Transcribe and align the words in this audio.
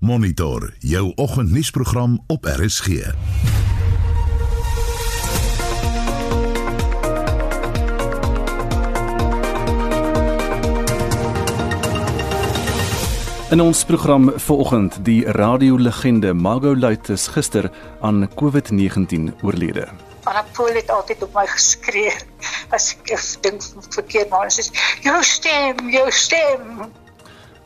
Monitor 0.00 0.72
jou 0.78 1.12
oggendnuusprogram 1.14 2.24
op 2.26 2.44
RSG. 2.44 2.86
In 13.50 13.60
ons 13.60 13.84
program 13.84 14.32
vanoggend 14.36 15.04
die 15.04 15.26
radiolegende 15.26 16.32
Mago 16.32 16.76
Luit 16.76 17.08
is 17.08 17.26
gister 17.26 17.70
aan 18.00 18.28
COVID-19 18.28 19.42
oorlede. 19.42 19.88
Anapool 20.24 20.72
het 20.72 20.90
altyd 20.90 21.22
op 21.22 21.34
my 21.34 21.44
geskree 21.46 22.12
as 22.70 22.96
ek 22.96 23.20
dink 23.44 23.62
verkeerd 23.90 24.32
maar 24.32 24.48
sy 24.48 24.64
sê 24.64 24.72
jou 25.04 25.20
stem, 25.22 25.88
jou 25.92 26.08
stem. 26.10 26.88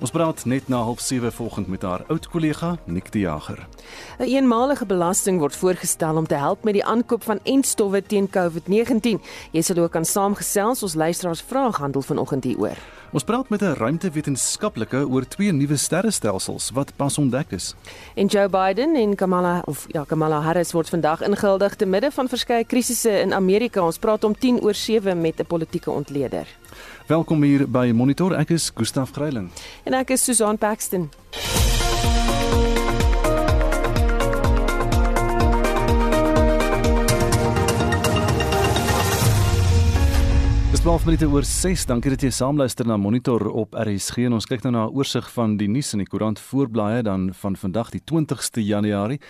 Ons 0.02 0.10
praat 0.10 0.44
net 0.44 0.68
na 0.68 0.82
07:30 0.82 1.34
vanoggend 1.34 1.68
met 1.68 1.82
haar 1.82 2.02
oud 2.08 2.28
kollega 2.28 2.76
Nick 2.84 3.12
die 3.12 3.20
Jager. 3.20 3.66
'n 4.18 4.22
een 4.22 4.28
Eenmalige 4.28 4.86
belasting 4.86 5.38
word 5.38 5.56
voorgestel 5.56 6.16
om 6.16 6.26
te 6.26 6.34
help 6.34 6.64
met 6.64 6.72
die 6.72 6.84
aankoop 6.84 7.22
van 7.22 7.38
entstowwe 7.42 8.02
teen 8.02 8.28
COVID-19. 8.30 9.22
Jy 9.50 9.62
sal 9.62 9.76
ook 9.76 9.96
aan 9.96 10.04
saamgesels 10.04 10.82
ons 10.82 10.94
luisteraars 10.94 11.42
vraag 11.46 11.76
handel 11.76 12.02
vanoggend 12.02 12.44
hieroor. 12.44 12.76
Ons 13.12 13.24
praat 13.24 13.48
met 13.48 13.62
'n 13.62 13.74
ruimtewetenskaplike 13.74 15.08
oor 15.08 15.28
twee 15.28 15.52
nuwe 15.52 15.76
sterrestelsels 15.76 16.70
wat 16.70 16.92
pas 16.96 17.18
ontdek 17.18 17.50
is. 17.50 17.74
En 18.14 18.26
Joe 18.26 18.48
Biden 18.48 18.94
en 18.94 19.14
Kamala 19.14 19.62
of 19.64 19.84
ja 19.88 20.04
Kamala 20.04 20.40
Harris 20.40 20.72
word 20.72 20.88
vandag 20.88 21.22
ingehuldig 21.22 21.74
te 21.74 21.86
midde 21.86 22.10
van 22.10 22.28
verskeie 22.28 22.64
krisisse 22.64 23.20
in 23.20 23.34
Amerika. 23.34 23.84
Ons 23.84 23.98
praat 23.98 24.24
om 24.24 24.38
10 24.38 24.60
oor 24.62 24.74
7 24.74 25.20
met 25.20 25.40
'n 25.40 25.46
politieke 25.46 25.90
ontleder. 25.90 26.46
Welkom 27.04 27.42
hier 27.42 27.66
by 27.68 27.90
Monitor. 27.92 28.32
Ek 28.32 28.54
is 28.54 28.70
Gustaf 28.72 29.10
Greiling. 29.12 29.50
En 29.84 29.92
ek 29.92 30.14
is 30.14 30.22
Susan 30.24 30.56
Paxton. 30.56 31.02
Dis 40.70 40.80
12 40.80 41.04
minute 41.04 41.28
oor 41.28 41.44
6. 41.44 41.84
Dankie 41.92 42.14
dat 42.14 42.24
jy 42.24 42.32
saamluister 42.32 42.88
na 42.88 42.96
Monitor 42.96 43.50
op 43.52 43.76
RSG. 43.76 44.24
En 44.24 44.38
ons 44.40 44.48
kyk 44.48 44.64
nou 44.64 44.72
na 44.72 44.86
'n 44.88 44.96
oorsig 44.96 45.28
van 45.36 45.58
die 45.60 45.68
nuus 45.68 45.92
in 45.92 46.00
die 46.00 46.08
koerant 46.08 46.40
voorblaaie 46.40 47.02
dan 47.02 47.34
van 47.34 47.56
vandag 47.56 47.92
die 47.92 48.00
20ste 48.00 48.64
Januarie. 48.64 49.20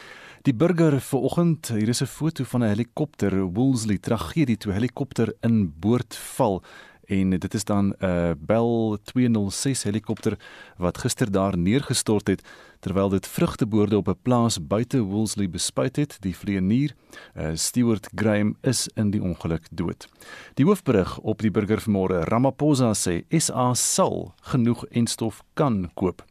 Die 0.44 0.54
burger 0.54 1.00
vanoggend, 1.00 1.68
hier 1.74 1.88
is 1.88 2.02
'n 2.02 2.06
foto 2.06 2.44
van 2.44 2.62
'n 2.62 2.68
helikopter, 2.68 3.34
Woolsley 3.42 3.98
tragedie 3.98 4.56
toe 4.56 4.72
helikopter 4.72 5.34
in 5.42 5.74
boord 5.80 6.14
val 6.14 6.62
en 7.06 7.30
dit 7.30 7.54
is 7.54 7.64
dan 7.64 7.94
'n 7.98 8.04
uh, 8.04 8.30
Bell 8.38 8.98
206 9.02 9.82
helikopter 9.82 10.38
wat 10.76 10.98
gister 10.98 11.30
daar 11.30 11.58
neergestort 11.58 12.26
het 12.26 12.42
terwyl 12.80 13.08
dit 13.08 13.26
vrugteboorde 13.26 13.96
op 13.96 14.08
'n 14.08 14.18
plaas 14.22 14.66
buite 14.66 15.00
Woolsley 15.00 15.50
bespuit 15.50 15.96
het. 15.96 16.16
Die 16.20 16.36
vlieënier, 16.36 16.94
uh, 17.36 17.50
Stewart 17.54 18.08
Graham, 18.14 18.56
is 18.60 18.88
in 18.94 19.10
die 19.10 19.22
ongeluk 19.22 19.66
dood. 19.70 20.08
Die 20.54 20.64
hoofberig 20.64 21.18
op 21.18 21.40
die 21.40 21.50
burger 21.50 21.80
vanmôre, 21.80 22.24
Ramaphosa 22.24 22.92
sê 22.94 23.24
SA 23.28 23.74
sal 23.74 24.34
genoeg 24.40 24.84
enstof 24.86 25.42
kan 25.54 25.90
koop. 25.94 26.24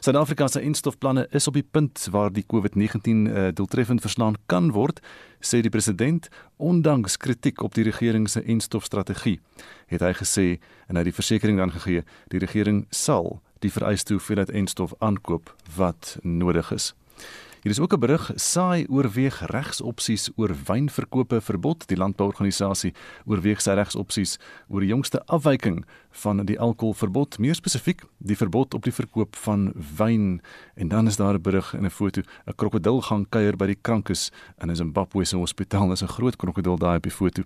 Suid-Afrika 0.00 0.48
se 0.48 0.62
instofplanne 0.62 1.26
is 1.30 1.46
op 1.46 1.54
die 1.54 1.66
punt 1.70 2.06
waar 2.10 2.32
die 2.32 2.44
COVID-19 2.46 3.10
uh, 3.10 3.48
doeltreffend 3.54 4.00
verslaan 4.00 4.38
kan 4.46 4.70
word, 4.72 5.00
sê 5.40 5.60
die 5.60 5.72
president, 5.72 6.28
ondanks 6.56 7.16
kritiek 7.16 7.62
op 7.62 7.74
die 7.74 7.84
regering 7.84 8.28
se 8.28 8.42
instofstrategie. 8.42 9.38
Het 9.92 10.00
hy 10.00 10.12
gesê 10.16 10.46
en 10.88 10.96
hy 10.96 11.04
het 11.04 11.10
die 11.10 11.18
versekering 11.18 11.60
dan 11.60 11.74
gegee, 11.74 12.04
die 12.32 12.40
regering 12.40 12.86
sal 12.90 13.40
die 13.60 13.72
vereiste 13.72 14.16
hoeveelheid 14.16 14.50
instof 14.50 14.94
aankoop 14.98 15.52
wat 15.76 16.16
nodig 16.22 16.72
is. 16.72 16.94
Hier 17.60 17.72
is 17.72 17.80
ook 17.80 17.92
'n 17.92 17.98
berig: 17.98 18.30
Saai 18.34 18.86
oorweeg 18.88 19.46
regsopsies 19.46 20.30
oor 20.36 20.54
wynverkope 20.64 21.40
verbod. 21.40 21.88
Die 21.88 21.96
landbouorganisasie 21.96 22.94
oorweeg 23.26 23.60
sy 23.60 23.70
regsopsies 23.70 24.38
oor 24.68 24.80
die 24.80 24.88
jongste 24.88 25.24
afwyking 25.26 25.84
van 26.10 26.44
die 26.46 26.60
alkoholverbod, 26.60 27.38
meer 27.38 27.54
spesifiek 27.54 28.02
die 28.18 28.36
verbod 28.36 28.74
op 28.74 28.82
die 28.82 28.92
verkoop 28.92 29.36
van 29.36 29.72
wyn. 29.96 30.40
En 30.74 30.88
dan 30.88 31.06
is 31.06 31.16
daar 31.16 31.34
'n 31.34 31.42
berig 31.42 31.74
in 31.74 31.84
'n 31.84 31.90
foto: 31.90 32.22
'n 32.46 32.54
krokodil 32.54 33.02
gaan 33.02 33.28
kuier 33.28 33.56
by 33.56 33.66
die 33.66 33.78
krankes 33.80 34.32
in 34.58 34.76
Zimbabwe 34.76 35.24
se 35.24 35.36
hospitaal. 35.36 35.88
Dis 35.88 36.02
'n 36.02 36.08
groot 36.08 36.36
krokodil 36.36 36.78
daai 36.78 36.96
op 36.96 37.02
die 37.02 37.12
foto. 37.12 37.42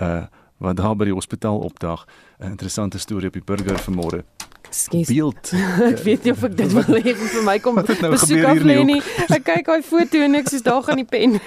Uh 0.00 0.26
wat 0.58 0.76
daar 0.76 0.96
by 0.96 1.04
die 1.04 1.14
hospitaal 1.14 1.58
opdag. 1.58 2.06
'n 2.38 2.50
Interessante 2.50 2.98
storie 2.98 3.26
op 3.26 3.32
die 3.32 3.44
burger 3.44 3.78
vanmôre. 3.80 4.39
Skes. 4.70 5.08
Beeld. 5.08 5.52
ek 5.90 6.02
weet 6.06 6.26
nie 6.26 6.34
of 6.34 6.44
ek 6.46 6.56
dit 6.58 6.74
wil 6.76 6.98
hê 7.00 7.14
vir 7.18 7.44
my 7.46 7.56
kom 7.62 7.80
nou 7.80 8.10
besoek 8.14 8.48
af 8.52 8.64
lê 8.66 8.80
nie. 8.86 9.00
Ek 9.28 9.46
kyk 9.46 9.70
daai 9.70 9.86
foto 9.86 10.24
en 10.26 10.40
ek 10.40 10.50
sê 10.52 10.60
daar 10.66 10.82
gaan 10.86 11.00
die 11.02 11.08
pen. 11.08 11.38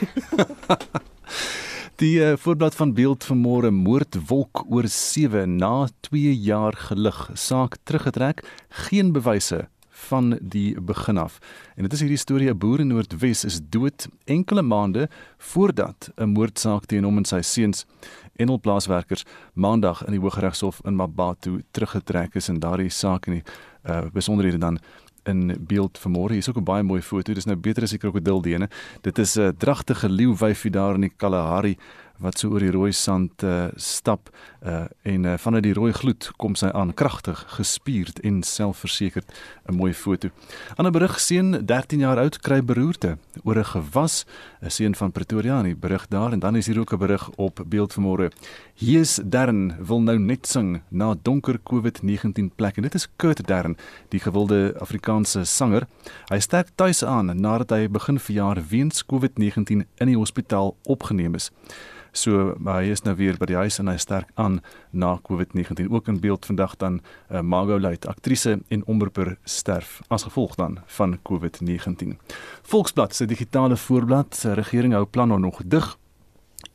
die 2.03 2.15
uh, 2.19 2.33
voorblad 2.41 2.75
van 2.75 2.95
beeld 2.97 3.27
van 3.29 3.39
môre 3.43 3.71
moordwolk 3.75 4.65
oor 4.67 4.89
7 4.89 5.57
na 5.59 5.75
2 6.09 6.33
jaar 6.47 6.77
gelig. 6.89 7.21
Saak 7.39 7.79
teruggetrek, 7.85 8.43
geen 8.87 9.13
bewyse 9.15 9.67
van 10.07 10.37
die 10.41 10.81
begin 10.81 11.17
af. 11.17 11.39
En 11.75 11.83
dit 11.83 11.93
is 11.93 11.99
hierdie 11.99 12.17
storie 12.17 12.49
'n 12.49 12.57
boer 12.57 12.79
in 12.79 12.87
Noordwes 12.87 13.45
is 13.45 13.59
dood 13.69 14.07
enkele 14.25 14.61
maande 14.61 15.09
voordat 15.37 16.11
'n 16.15 16.29
moordsaak 16.29 16.85
teen 16.85 17.03
hom 17.03 17.17
en 17.17 17.25
sy 17.25 17.41
seuns 17.41 17.85
en 18.35 18.47
hul 18.47 18.59
plaaswerkers 18.59 19.25
maandag 19.53 20.05
in 20.05 20.11
die 20.11 20.19
Hooggeregshof 20.19 20.81
in 20.83 20.95
Mabatu 20.95 21.61
teruggetrek 21.71 22.35
is 22.35 22.49
en 22.49 22.59
daardie 22.59 22.89
saak 22.89 23.27
en 23.27 23.33
die 23.33 23.43
uh, 23.89 24.01
besonderhede 24.13 24.57
dan 24.57 24.79
in 25.23 25.55
beeld 25.59 25.99
vanmôre. 25.99 26.35
Hier 26.35 26.43
is 26.43 26.49
ook 26.49 26.57
'n 26.57 26.63
baie 26.63 26.83
mooi 26.83 27.01
foto. 27.01 27.33
Dis 27.33 27.45
nou 27.45 27.57
beter 27.57 27.83
as 27.83 27.89
die 27.89 27.99
krokodildene. 27.99 28.69
Dit 29.01 29.17
is 29.17 29.37
'n 29.37 29.53
dragtige 29.57 30.09
leeuwyfie 30.09 30.71
daar 30.71 30.95
in 30.95 31.01
die 31.01 31.13
Kalahari 31.15 31.77
wat 32.21 32.37
so 32.37 32.53
oor 32.53 32.59
die 32.59 32.71
rooi 32.71 32.91
sand 32.93 33.43
uh, 33.43 33.67
stap 33.75 34.29
uh, 34.61 34.85
en 35.01 35.25
uh, 35.25 35.37
vanuit 35.37 35.63
die 35.63 35.73
rooi 35.73 35.91
gloed 35.93 36.29
kom 36.37 36.55
sy 36.55 36.69
aan 36.73 36.93
kragtig 36.93 37.41
gespierd 37.57 38.19
en 38.23 38.43
selfversekerd 38.43 39.25
'n 39.69 39.75
mooi 39.75 39.93
foto. 39.93 40.29
Ander 40.77 40.91
berig 40.91 41.19
seun 41.19 41.65
13 41.65 41.99
jaar 41.99 42.17
oud 42.17 42.39
kry 42.39 42.61
beroerte 42.61 43.17
oor 43.43 43.57
'n 43.57 43.65
gewas 43.65 44.25
'n 44.61 44.69
seun 44.69 44.95
van 44.95 45.11
Pretoria 45.11 45.59
in 45.59 45.65
die 45.65 45.75
berig 45.75 46.07
daar 46.07 46.31
en 46.31 46.39
dan 46.39 46.55
is 46.55 46.67
hier 46.67 46.79
ook 46.79 46.93
'n 46.93 46.97
berig 46.97 47.29
op 47.35 47.63
beeld 47.67 47.93
vanmôre. 47.93 48.31
Hier 48.75 48.99
is 48.99 49.19
Dern 49.23 49.75
wil 49.85 50.01
nou 50.01 50.19
net 50.19 50.47
sing 50.47 50.81
na 50.89 51.15
donker 51.21 51.59
COVID-19 51.63 52.55
plek 52.55 52.77
en 52.77 52.83
dit 52.83 52.93
is 52.93 53.07
Kurt 53.15 53.47
Dern 53.47 53.77
die 54.09 54.19
gewilde 54.19 54.73
Afrikaanse 54.79 55.45
sanger. 55.45 55.87
Hy 56.29 56.39
sterk 56.39 56.69
tuis 56.75 57.03
aan 57.03 57.41
nadat 57.41 57.69
hy 57.69 57.87
begin 57.87 58.19
verjaar 58.19 58.63
weens 58.69 59.03
COVID-19 59.05 59.85
in 59.97 60.07
die 60.07 60.17
hospitaal 60.17 60.75
opgeneem 60.83 61.35
is. 61.35 61.51
So 62.13 62.53
hy 62.61 62.91
is 62.93 63.01
nou 63.07 63.15
weer 63.17 63.37
by 63.41 63.47
die 63.49 63.57
huis 63.57 63.79
en 63.81 63.89
hy 63.89 63.97
sterk 63.97 64.29
aan 64.37 64.59
na 64.91 65.15
COVID-19. 65.25 65.89
Ook 65.89 66.11
in 66.11 66.19
beeld 66.21 66.45
vandag 66.45 66.75
dan 66.77 66.99
uh, 67.01 67.41
Margot 67.41 67.81
Luit, 67.81 68.05
aktrise 68.07 68.59
en 68.69 68.85
omroeper 68.85 69.33
sterf 69.49 69.99
as 70.13 70.27
gevolg 70.29 70.53
dan 70.55 70.77
van 70.99 71.17
COVID-19. 71.25 72.13
Volksblad 72.61 73.17
se 73.17 73.25
digitale 73.25 73.77
voorblad, 73.77 74.43
regering 74.61 74.93
hou 74.93 75.05
plan 75.09 75.33
om 75.33 75.41
nog 75.41 75.61
dig 75.65 75.95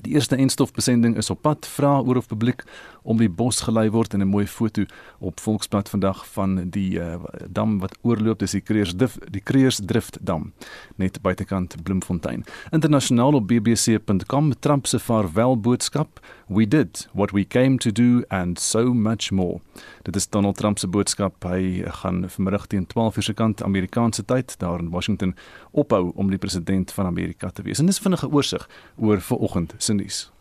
Die 0.09 0.15
eerste 0.15 0.37
enstofbesending 0.37 1.17
is 1.17 1.29
op 1.31 1.43
pad. 1.43 1.67
Vra 1.69 1.99
oor 2.01 2.17
of 2.17 2.27
publiek 2.27 2.63
om 3.03 3.19
die 3.21 3.29
bos 3.29 3.61
gelei 3.65 3.91
word 3.93 4.15
in 4.15 4.21
'n 4.21 4.29
mooi 4.29 4.47
foto 4.47 4.85
op 5.19 5.41
Volksblad 5.41 5.89
vandag 5.89 6.27
van 6.33 6.71
die 6.71 7.01
uh, 7.01 7.21
dam 7.49 7.79
wat 7.79 7.99
oorloop 8.03 8.39
dis 8.39 8.51
die 8.51 8.61
Kreersdrift 8.61 9.33
die 9.33 9.41
Kreersdrift 9.41 10.19
dam 10.21 10.53
net 10.97 11.21
buitekant 11.23 11.77
Bloemfontein. 11.83 12.45
Internasionaal 12.71 13.35
op 13.35 13.47
bbc.com 13.49 14.53
Trump 14.61 14.87
se 14.87 14.99
vaarwel 14.99 15.61
boodskap 15.61 16.21
We 16.49 16.69
did 16.69 17.09
what 17.13 17.31
we 17.33 17.45
came 17.45 17.77
to 17.79 17.93
do 17.93 18.25
and 18.29 18.59
so 18.59 18.95
much 18.95 19.31
more. 19.31 19.61
Dit 20.03 20.17
is 20.17 20.29
Donald 20.29 20.57
Trump 20.57 20.79
se 20.79 20.89
boodskap. 20.89 21.45
Hy 21.45 21.85
gaan 22.01 22.31
vanmiddag 22.31 22.67
teen 22.67 22.87
12:00 22.87 23.19
se 23.19 23.35
kant 23.35 23.63
Amerikaanse 23.63 24.25
tyd 24.25 24.59
daar 24.59 24.79
in 24.79 24.91
Washington 24.91 25.35
ophou 25.71 26.13
om 26.15 26.31
die 26.31 26.39
president 26.39 26.93
van 26.93 27.07
Amerika 27.07 27.51
te 27.51 27.63
wees. 27.63 27.78
En 27.78 27.87
dis 27.87 27.99
vinnige 27.99 28.31
oorsig 28.31 28.69
oor 28.97 29.21
vanoggend 29.21 29.75
se 29.77 29.97
nuus. 29.98 30.38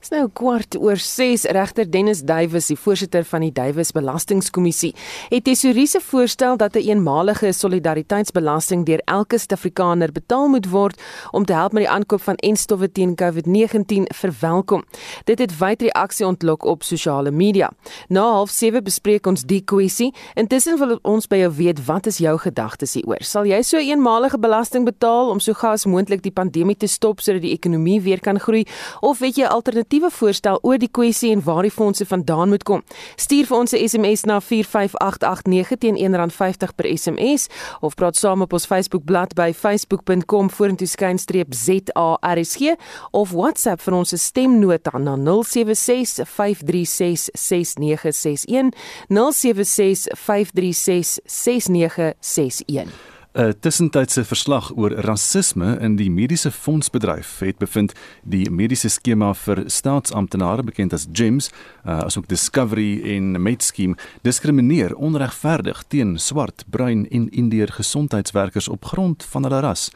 Dis 0.00 0.10
nou 0.10 0.28
kwart 0.32 0.76
oor 0.78 0.96
6 0.96 1.44
regter 1.44 1.90
Dennis 1.90 2.22
Duwys, 2.22 2.66
die 2.66 2.76
voorsitter 2.76 3.24
van 3.24 3.40
die 3.40 3.52
Duwys 3.52 3.92
Belastingkommissie, 3.92 4.94
het 5.28 5.44
tesorie 5.44 5.86
se 5.86 6.00
voorstel 6.00 6.56
dat 6.56 6.74
'n 6.74 6.78
een 6.78 7.02
eenmalige 7.02 7.52
solidariteitsbelasting 7.52 8.84
deur 8.86 9.00
elke 9.04 9.38
Suid-Afrikaner 9.38 10.12
betaal 10.12 10.48
moet 10.48 10.68
word 10.70 11.00
om 11.30 11.44
te 11.44 11.52
help 11.52 11.72
met 11.72 11.82
die 11.82 11.90
aankoop 11.90 12.22
van 12.22 12.34
enstowwe 12.34 12.92
teen 12.92 13.14
COVID-19 13.14 14.06
verwelkom. 14.14 14.84
Dit 15.24 15.38
het 15.38 15.58
wyd 15.58 15.82
reaksie 15.82 16.26
ontlok 16.26 16.64
op 16.64 16.82
sosiale 16.82 17.30
media. 17.30 17.70
Na 18.08 18.44
07:30 18.46 18.82
bespreek 18.82 19.26
ons 19.26 19.42
die 19.42 19.60
kwessie. 19.64 20.14
Intussen 20.34 20.78
wil 20.78 20.98
ons 21.02 21.26
by 21.26 21.36
jou 21.36 21.52
weet, 21.52 21.84
wat 21.86 22.06
is 22.06 22.18
jou 22.18 22.38
gedagtes 22.38 22.94
hieroor? 22.94 23.22
Sal 23.22 23.44
jy 23.44 23.62
so 23.62 23.76
'n 23.76 23.88
eenmalige 23.88 24.38
belasting 24.38 24.84
betaal 24.84 25.30
om 25.30 25.40
so 25.40 25.52
gou 25.52 25.72
as 25.72 25.86
moontlik 25.86 26.22
die 26.22 26.32
pandemie 26.32 26.76
te 26.76 26.86
stop 26.86 27.20
sodat 27.20 27.42
die 27.42 27.52
ekonomie 27.52 28.00
weer 28.00 28.20
kan 28.20 28.40
groei 28.40 28.66
of 29.00 29.18
weet 29.18 29.36
jy 29.36 29.44
al 29.44 29.61
alternatiewe 29.62 30.10
voorstel 30.10 30.58
oor 30.66 30.78
die 30.82 30.90
kwessie 30.90 31.30
en 31.32 31.42
waar 31.46 31.62
die 31.62 31.70
fondse 31.70 32.06
vandaan 32.06 32.50
moet 32.50 32.64
kom. 32.66 32.82
Stuur 33.16 33.46
vir 33.46 33.56
ons 33.56 33.72
'n 33.72 33.88
SMS 33.88 34.24
na 34.26 34.40
45889 34.40 35.78
teen 35.78 35.96
R1.50 35.96 36.74
per 36.74 36.86
SMS 36.98 37.46
of 37.80 37.94
praat 37.94 38.16
saam 38.16 38.42
op 38.42 38.52
ons 38.52 38.66
Facebookblad 38.66 39.34
by 39.34 39.52
facebook.com 39.52 40.50
vorentoe 40.50 40.86
skynstreep 40.86 41.54
ZARSG 41.54 42.74
of 43.10 43.30
WhatsApp 43.30 43.80
vir 43.80 43.94
ons 43.94 44.14
stemnota 44.16 44.98
na 44.98 45.16
076 45.16 46.20
536 46.24 47.30
6961 47.32 48.72
076 49.08 50.08
536 50.14 51.20
6961 51.24 53.11
'n 53.34 53.54
tussentydse 53.60 54.24
verslag 54.24 54.72
oor 54.76 54.90
rasisme 54.90 55.78
in 55.80 55.94
die 55.96 56.10
mediese 56.10 56.50
fondsbedryf 56.50 57.38
het 57.40 57.56
bevind 57.58 57.94
die 58.28 58.50
mediese 58.50 58.90
skema 58.92 59.30
vir 59.34 59.62
staatsamptenare 59.66 60.62
bekend 60.62 60.92
as 60.92 61.06
GEMS, 61.12 61.48
uh, 61.86 62.04
asook 62.04 62.28
Discovery 62.28 63.00
en 63.16 63.42
Medscheme, 63.42 63.96
diskrimineer 64.20 64.92
onregverdig 64.94 65.80
teen 65.88 66.18
swart, 66.18 66.64
bruin 66.68 67.08
en 67.08 67.30
indeer 67.30 67.72
gesondheidswerkers 67.72 68.68
op 68.68 68.84
grond 68.84 69.24
van 69.24 69.42
hulle 69.48 69.60
ras. 69.60 69.88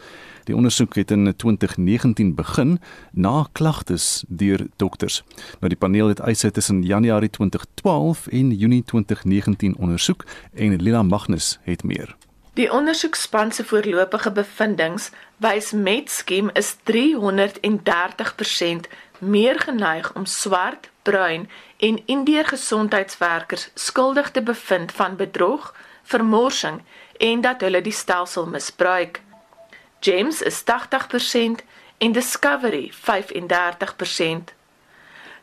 Die 0.49 0.56
ondersoek 0.56 0.94
het 0.94 1.11
in 1.11 1.29
2019 1.37 2.35
begin 2.35 2.79
na 3.12 3.49
klagtes 3.53 4.25
deur 4.29 4.67
dokters. 4.77 5.23
Nou 5.61 5.69
die 5.69 5.77
paneel 5.79 6.09
het 6.09 6.25
eise 6.25 6.50
tussen 6.50 6.83
Januarie 6.83 7.31
2012 7.31 8.27
en 8.27 8.55
Junie 8.56 8.85
2019 8.85 9.77
ondersoek 9.77 10.25
en 10.55 10.81
Lila 10.81 11.03
Magnus 11.03 11.59
het 11.65 11.85
meer. 11.85 12.17
Die 12.56 12.73
ondersoekspan 12.73 13.53
se 13.53 13.64
voorlopige 13.64 14.31
bevindinge 14.32 15.11
wys 15.37 15.73
Metskem 15.73 16.50
is 16.53 16.76
330% 16.91 18.87
meer 19.19 19.61
geneig 19.61 20.14
om 20.14 20.25
swart, 20.25 20.88
bruin 21.03 21.50
en 21.76 22.03
indeer 22.06 22.44
gesondheidswerkers 22.44 23.69
skuldig 23.75 24.31
te 24.31 24.43
bevind 24.43 24.93
van 24.93 25.17
bedrog, 25.17 25.75
vermorsing 26.03 26.82
en 27.17 27.41
dat 27.41 27.61
hulle 27.61 27.81
die 27.81 27.93
stelsel 27.93 28.47
misbruik. 28.47 29.20
James 30.00 30.43
is 30.43 30.62
80% 30.64 30.64
en 31.99 32.12
Discovery 32.12 32.93
35%. 32.93 32.97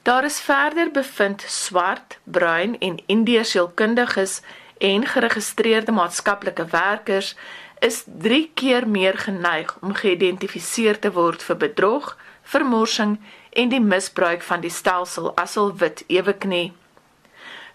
Daar 0.02 0.24
is 0.24 0.40
verder 0.40 0.92
bevind 0.92 1.44
swart, 1.48 2.18
bruin 2.24 2.80
en 2.80 3.04
indeer 3.06 3.46
sielkundiges 3.46 4.42
en 4.84 5.06
geregistreerde 5.08 5.92
maatskaplike 5.92 6.66
werkers 6.66 7.36
is 7.80 8.04
3 8.06 8.52
keer 8.54 8.88
meer 8.88 9.18
geneig 9.18 9.78
om 9.82 9.94
geïdentifiseer 9.96 11.00
te 11.00 11.12
word 11.16 11.44
vir 11.44 11.58
bedrog, 11.58 12.10
vermorsing 12.44 13.14
en 13.50 13.72
die 13.72 13.80
misbruik 13.80 14.44
van 14.44 14.64
die 14.64 14.72
stelsel 14.72 15.32
as 15.40 15.56
al 15.58 15.72
wit 15.80 16.04
eweknie. 16.08 16.74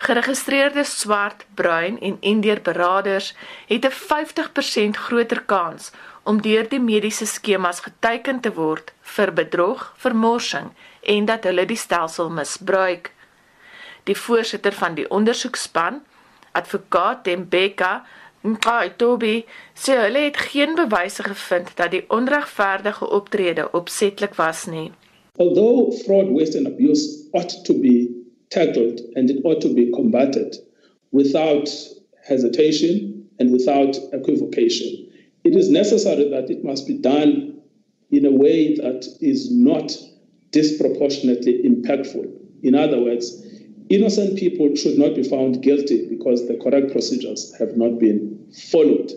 Geregistreerde 0.05 0.84
swart, 0.84 1.46
bruin 1.55 1.96
en 2.00 2.19
indeer 2.20 2.60
beraders 2.62 3.32
het 3.72 3.84
'n 3.84 3.96
50% 4.00 4.96
groter 4.96 5.43
kans 5.43 5.90
om 6.22 6.43
deur 6.43 6.69
die 6.69 6.81
mediese 6.81 7.26
skemas 7.26 7.81
geteken 7.81 8.40
te 8.40 8.52
word 8.52 8.93
vir 9.02 9.32
bedrog, 9.32 9.94
vermorsing 9.96 10.70
en 11.02 11.25
dat 11.25 11.44
hulle 11.44 11.64
die 11.64 11.76
stelsel 11.76 12.31
misbruik. 12.31 13.12
Die 14.05 14.16
voorsitter 14.16 14.72
van 14.72 14.94
die 14.94 15.10
ondersoekspan, 15.10 16.02
sê 19.75 19.93
hulle 20.05 20.22
het 20.28 20.37
geen 20.37 20.75
bewyse 20.75 21.22
gevind 21.22 21.76
dat 21.76 21.90
die 21.90 22.05
onregverdige 22.08 23.10
optrede 23.10 23.69
opsetlik 23.72 24.34
was 24.34 24.66
nie. 24.66 24.90
Although 25.37 25.93
fraud, 26.05 26.31
waste 26.31 26.58
and 26.58 26.66
abuse 26.66 27.28
ought 27.32 27.64
to 27.64 27.75
be 27.75 28.08
tackled 28.49 29.02
and 29.14 29.31
it 29.31 29.44
ought 29.44 29.60
to 29.60 29.72
be 29.75 29.90
combated 29.90 30.62
without 31.10 31.69
hesitation 32.26 33.28
and 33.38 33.50
without 33.50 34.00
equivocation, 34.12 35.06
it 35.43 35.55
is 35.55 35.69
necessary 35.69 36.28
that 36.31 36.50
it 36.50 36.64
must 36.64 36.87
be 36.87 36.94
done 36.94 37.55
in 38.10 38.25
a 38.25 38.31
way 38.31 38.75
that 38.76 39.06
is 39.20 39.50
not 39.50 39.96
disproportionately 40.50 41.62
impactful. 41.62 42.26
In 42.62 42.75
other 42.75 43.00
words, 43.00 43.44
innocent 43.88 44.35
people 44.35 44.76
should 44.76 44.99
not 44.99 45.14
be 45.14 45.25
found 45.25 45.62
guilty 45.62 46.06
because 46.08 46.46
the 46.46 46.56
correct 46.56 46.93
procedures 46.93 47.52
have 47.58 47.76
not 47.76 47.99
been 47.99 48.38
followed. 48.52 49.17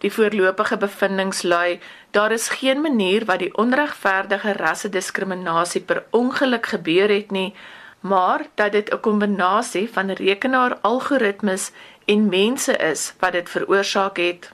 Die 0.00 0.12
voorlopige 0.12 0.76
bevindinge 0.76 1.48
lui 1.48 1.78
daar 2.10 2.32
is 2.32 2.48
geen 2.48 2.80
manier 2.80 3.24
wat 3.24 3.38
die 3.38 3.52
onregverdige 3.56 4.52
rassediskriminasie 4.52 5.80
per 5.80 6.06
ongeluk 6.10 6.66
gebeur 6.66 7.08
het 7.12 7.30
nie, 7.30 7.52
maar 8.00 8.48
dat 8.54 8.72
dit 8.72 8.92
'n 8.92 9.00
kombinasie 9.00 9.88
van 9.88 10.10
rekenaaralgoritmes 10.10 11.70
en 12.04 12.28
mense 12.28 12.76
is 12.76 13.12
wat 13.20 13.32
dit 13.32 13.48
veroorsaak 13.48 14.16
het. 14.16 14.50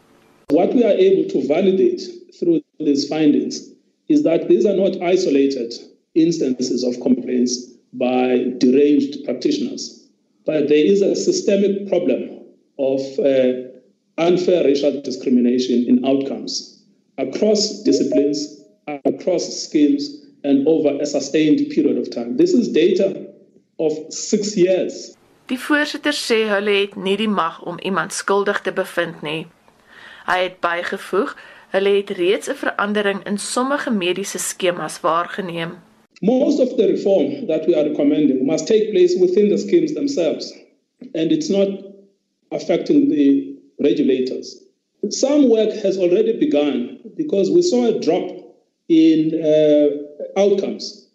What 0.46 0.74
we 0.74 0.84
are 0.84 0.98
able 0.98 1.26
to 1.26 1.40
validate 1.40 2.02
through 2.38 2.60
these 2.78 3.06
findings 3.06 3.62
is 4.06 4.22
that 4.22 4.48
these 4.48 4.68
are 4.68 4.76
not 4.76 4.96
isolated 5.12 5.94
instances 6.12 6.84
of 6.84 6.98
complaints 6.98 7.75
by 7.92 8.52
deranged 8.58 9.24
practitioners. 9.24 10.08
But 10.44 10.68
there 10.68 10.86
is 10.86 11.02
a 11.02 11.14
systemic 11.16 11.88
problem 11.88 12.40
of 12.78 13.00
uh, 13.18 13.66
unfair 14.18 14.64
racial 14.64 15.00
discrimination 15.02 15.86
in 15.86 16.04
outcomes 16.04 16.82
across 17.18 17.82
disciplines, 17.82 18.60
across 19.04 19.44
schemes, 19.64 20.22
and 20.44 20.66
over 20.68 21.00
a 21.00 21.06
sustained 21.06 21.58
period 21.70 21.98
of 21.98 22.10
time. 22.10 22.36
This 22.36 22.52
is 22.52 22.68
data 22.68 23.26
of 23.78 23.92
six 24.10 24.56
years. 24.56 25.16
Die 25.46 25.58
voorsitter 25.58 26.14
sê 26.14 26.46
hulle 26.50 26.74
het 26.80 26.96
nie 26.98 27.16
die 27.16 27.30
mag 27.30 27.60
om 27.62 27.78
iemand 27.78 28.12
skuldig 28.12 28.60
te 28.66 28.72
bevind 28.74 29.22
nie. 29.22 29.46
Hy 30.26 30.38
het 30.42 30.58
bygevoeg, 30.60 31.36
hulle 31.74 31.92
het 32.00 32.10
reeds 32.18 32.50
'n 32.50 32.58
verandering 32.58 33.22
in 33.26 33.38
sommige 33.38 33.90
mediese 33.90 34.38
skemas 34.38 35.00
waargeneem. 35.00 35.78
Most 36.22 36.60
of 36.60 36.76
the 36.78 36.88
reform 36.88 37.46
that 37.46 37.66
we 37.66 37.74
are 37.74 37.84
recommending 37.88 38.46
must 38.46 38.66
take 38.66 38.90
place 38.90 39.14
within 39.20 39.50
the 39.50 39.58
schemes 39.58 39.92
themselves, 39.92 40.52
and 41.14 41.30
it's 41.30 41.50
not 41.50 41.68
affecting 42.52 43.10
the 43.10 43.58
regulators. 43.82 44.62
Some 45.10 45.50
work 45.50 45.72
has 45.82 45.98
already 45.98 46.38
begun 46.38 47.00
because 47.16 47.50
we 47.50 47.60
saw 47.60 47.86
a 47.86 48.00
drop 48.00 48.30
in 48.88 49.42
uh, 49.44 50.40
outcomes 50.40 51.06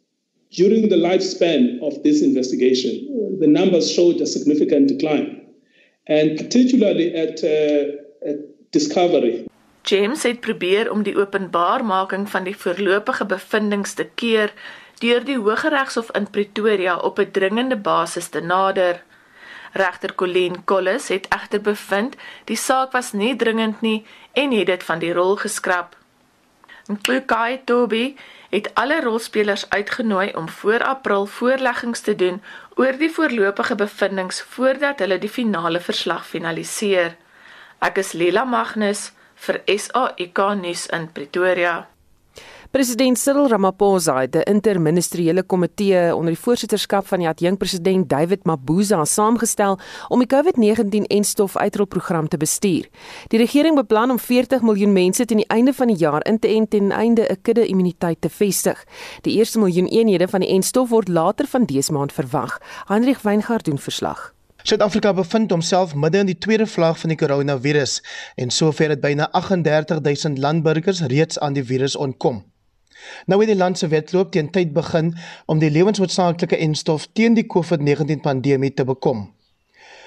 during 0.52 0.90
the 0.90 0.98
lifespan 0.98 1.82
of 1.82 2.04
this 2.04 2.22
investigation. 2.22 3.38
The 3.40 3.48
numbers 3.48 3.92
showed 3.92 4.22
a 4.22 4.28
significant 4.28 4.88
decline, 4.88 5.42
and 6.08 6.38
particularly 6.38 7.16
at, 7.16 7.44
uh, 7.44 8.30
at 8.30 8.72
discovery. 8.72 9.48
James 9.84 10.24
het 10.24 10.40
probeer 10.40 10.92
om 10.92 11.04
die 11.04 11.16
openbaarmaking 11.18 12.30
van 12.30 12.44
die 12.44 12.56
voorlopige 12.56 13.26
bevindinge 13.26 13.94
te 13.96 14.06
keer 14.16 14.54
deur 15.02 15.24
die 15.26 15.38
Hooggeregshof 15.38 16.12
in 16.18 16.30
Pretoria 16.30 16.98
op 16.98 17.20
'n 17.20 17.32
dringende 17.32 17.78
basis 17.78 18.28
te 18.30 18.42
nader. 18.42 19.04
Regter 19.74 20.16
Colleen 20.16 20.64
Collis 20.64 21.08
het 21.08 21.28
egter 21.28 21.62
bevind 21.62 22.16
die 22.46 22.56
saak 22.56 22.92
was 22.92 23.12
nie 23.12 23.36
dringend 23.36 23.82
nie 23.82 24.06
en 24.34 24.52
het 24.52 24.66
dit 24.66 24.84
van 24.84 25.00
die 25.00 25.14
rol 25.14 25.36
geskraap. 25.36 25.96
Nklukai 26.92 27.62
Tobi 27.64 28.18
het 28.50 28.72
alle 28.74 29.02
rolspelers 29.02 29.70
uitgenooi 29.70 30.34
om 30.36 30.50
voor 30.50 30.84
April 30.84 31.26
voorleggings 31.26 32.02
te 32.02 32.16
doen 32.16 32.42
oor 32.76 32.98
die 32.98 33.12
voorlopige 33.12 33.76
bevindinge 33.76 34.44
voordat 34.48 35.00
hulle 35.00 35.18
die 35.18 35.30
finale 35.30 35.80
verslag 35.80 36.28
finaliseer. 36.28 37.16
Ek 37.80 37.98
is 37.98 38.12
Lila 38.14 38.44
Magnus 38.44 39.12
vir 39.36 39.62
SAK 39.66 40.38
nuus 40.62 40.86
in 40.88 41.12
Pretoria. 41.12 41.88
President 42.72 43.18
Cyril 43.20 43.48
Ramaphosa 43.48 44.20
het 44.20 44.36
'n 44.36 44.50
interministeriële 44.50 45.44
komitee 45.44 46.16
onder 46.16 46.34
die 46.34 46.42
voorsitterskap 46.44 47.08
van 47.08 47.20
die 47.20 47.28
adjunkpresident 47.28 48.10
David 48.10 48.44
Mabuza 48.44 49.06
saamgestel 49.06 49.80
om 50.08 50.20
die 50.20 50.28
COVID-19-enstof 50.28 51.58
uitrolprogram 51.58 52.28
te 52.28 52.38
bestuur. 52.38 52.88
Die 53.28 53.40
regering 53.40 53.76
beplan 53.76 54.12
om 54.12 54.20
40 54.20 54.62
miljoen 54.62 54.94
mense 54.94 55.26
teen 55.26 55.38
die 55.38 55.48
einde 55.48 55.74
van 55.74 55.88
die 55.88 55.96
jaar 55.96 56.26
in 56.26 56.40
te 56.40 56.48
ent 56.48 56.70
ten 56.70 56.92
einde 56.92 57.22
'n 57.30 57.42
kudde-immuniteit 57.42 58.22
te 58.22 58.30
vestig. 58.30 58.86
Die 59.22 59.38
eerste 59.38 59.60
miljoen 59.60 59.88
eenhede 59.88 60.28
van 60.28 60.40
die 60.40 60.50
enstof 60.50 60.90
word 60.90 61.08
later 61.08 61.48
van 61.48 61.66
dese 61.66 61.92
maand 61.92 62.14
verwag. 62.14 62.58
Hendrik 62.86 63.18
Weingart 63.18 63.66
doen 63.66 63.80
verslag. 63.80 64.34
Suid-Afrika 64.64 65.14
bevind 65.14 65.52
homself 65.52 65.96
midde 65.96 66.18
in 66.18 66.26
die 66.26 66.38
tweede 66.38 66.68
vlaag 66.68 67.00
van 67.00 67.10
die 67.10 67.18
koronavirus 67.18 68.04
en 68.36 68.50
sover 68.50 68.90
het 68.90 69.02
byna 69.02 69.32
38000 69.32 70.38
landburgers 70.38 71.02
reeds 71.02 71.40
aan 71.40 71.54
die 71.54 71.64
virus 71.64 71.96
ontkom. 71.96 72.51
Nou 73.26 73.40
het 73.42 73.50
die 73.50 73.58
land 73.58 73.78
se 73.78 73.88
wedloop 73.88 74.32
teen 74.32 74.50
tyd 74.52 74.74
begin 74.74 75.14
om 75.46 75.60
die 75.60 75.72
lewensnoodsaaklike 75.72 76.58
enstof 76.58 77.08
teen 77.14 77.34
die 77.34 77.48
COVID-19 77.48 78.22
pandemie 78.22 78.74
te 78.74 78.86
bekom. 78.86 79.30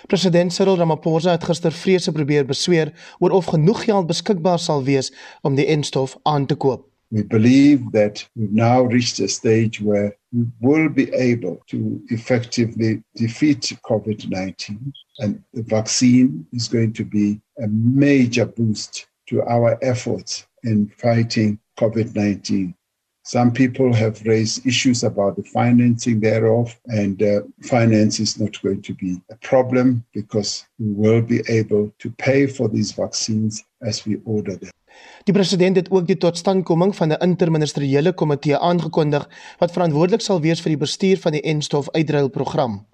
President 0.07 0.53
Cyril 0.53 0.77
Ramaphosa 0.77 1.31
het 1.31 1.45
gister 1.45 1.73
vrese 1.73 2.13
probeer 2.13 2.45
besweer 2.45 2.93
oor 3.19 3.31
of 3.31 3.47
genoeg 3.53 3.85
geld 3.85 4.07
beskikbaar 4.07 4.59
sal 4.59 4.85
wees 4.85 5.13
om 5.43 5.55
die 5.57 5.67
enstof 5.67 6.19
aan 6.23 6.47
te 6.47 6.55
koop. 6.55 6.85
We 7.09 7.25
believe 7.25 7.91
that 7.93 8.29
we've 8.35 8.53
now 8.53 8.85
reached 8.91 9.21
a 9.21 9.29
stage 9.29 9.81
where 9.81 10.17
we 10.33 10.45
will 10.61 10.89
be 10.89 11.13
able 11.15 11.63
to 11.67 12.01
effectively 12.09 13.03
defeat 13.15 13.73
COVID 13.83 14.29
19. 14.29 14.93
And 15.23 15.43
the 15.53 15.63
vaccine 15.63 16.47
is 16.53 16.69
going 16.69 16.93
to 16.95 17.05
be 17.05 17.41
a 17.63 17.69
major 17.69 18.47
boost 18.47 19.07
to 19.27 19.43
our 19.43 19.79
efforts 19.81 20.47
in 20.65 20.93
fighting 20.99 21.59
COVID 21.79 22.15
19. 22.15 22.75
Some 23.27 23.53
people 23.53 23.95
have 23.95 24.21
raised 24.25 24.67
issues 24.67 25.03
about 25.03 25.37
the 25.37 25.43
financing 25.43 26.21
thereof, 26.21 26.77
and 26.85 27.23
uh, 27.23 27.41
finance 27.63 28.21
is 28.21 28.37
not 28.37 28.61
going 28.61 28.83
to 28.83 28.93
be 28.93 29.17
a 29.31 29.37
problem 29.37 30.05
because 30.13 30.67
we 30.79 30.93
will 30.93 31.23
be 31.23 31.41
able 31.49 31.91
to 31.99 32.11
pay 32.11 32.47
for 32.47 32.69
these 32.69 32.93
vaccines 32.93 33.65
as 33.81 34.05
we 34.05 34.21
order 34.25 34.59
them. 34.59 34.69
Die 35.25 35.33
president 35.35 35.77
het 35.77 35.89
ook 35.91 36.07
die 36.07 36.19
totstandkoming 36.21 36.93
van 36.97 37.09
'n 37.09 37.23
interministeriële 37.25 38.13
komitee 38.13 38.57
aangekondig 38.57 39.29
wat 39.59 39.73
verantwoordelik 39.73 40.21
sal 40.21 40.41
wees 40.41 40.61
vir 40.61 40.77
die 40.77 40.85
bestuur 40.85 41.19
van 41.19 41.33
die 41.33 41.43
enstof 41.43 41.91
uitruilprogram. 41.91 42.87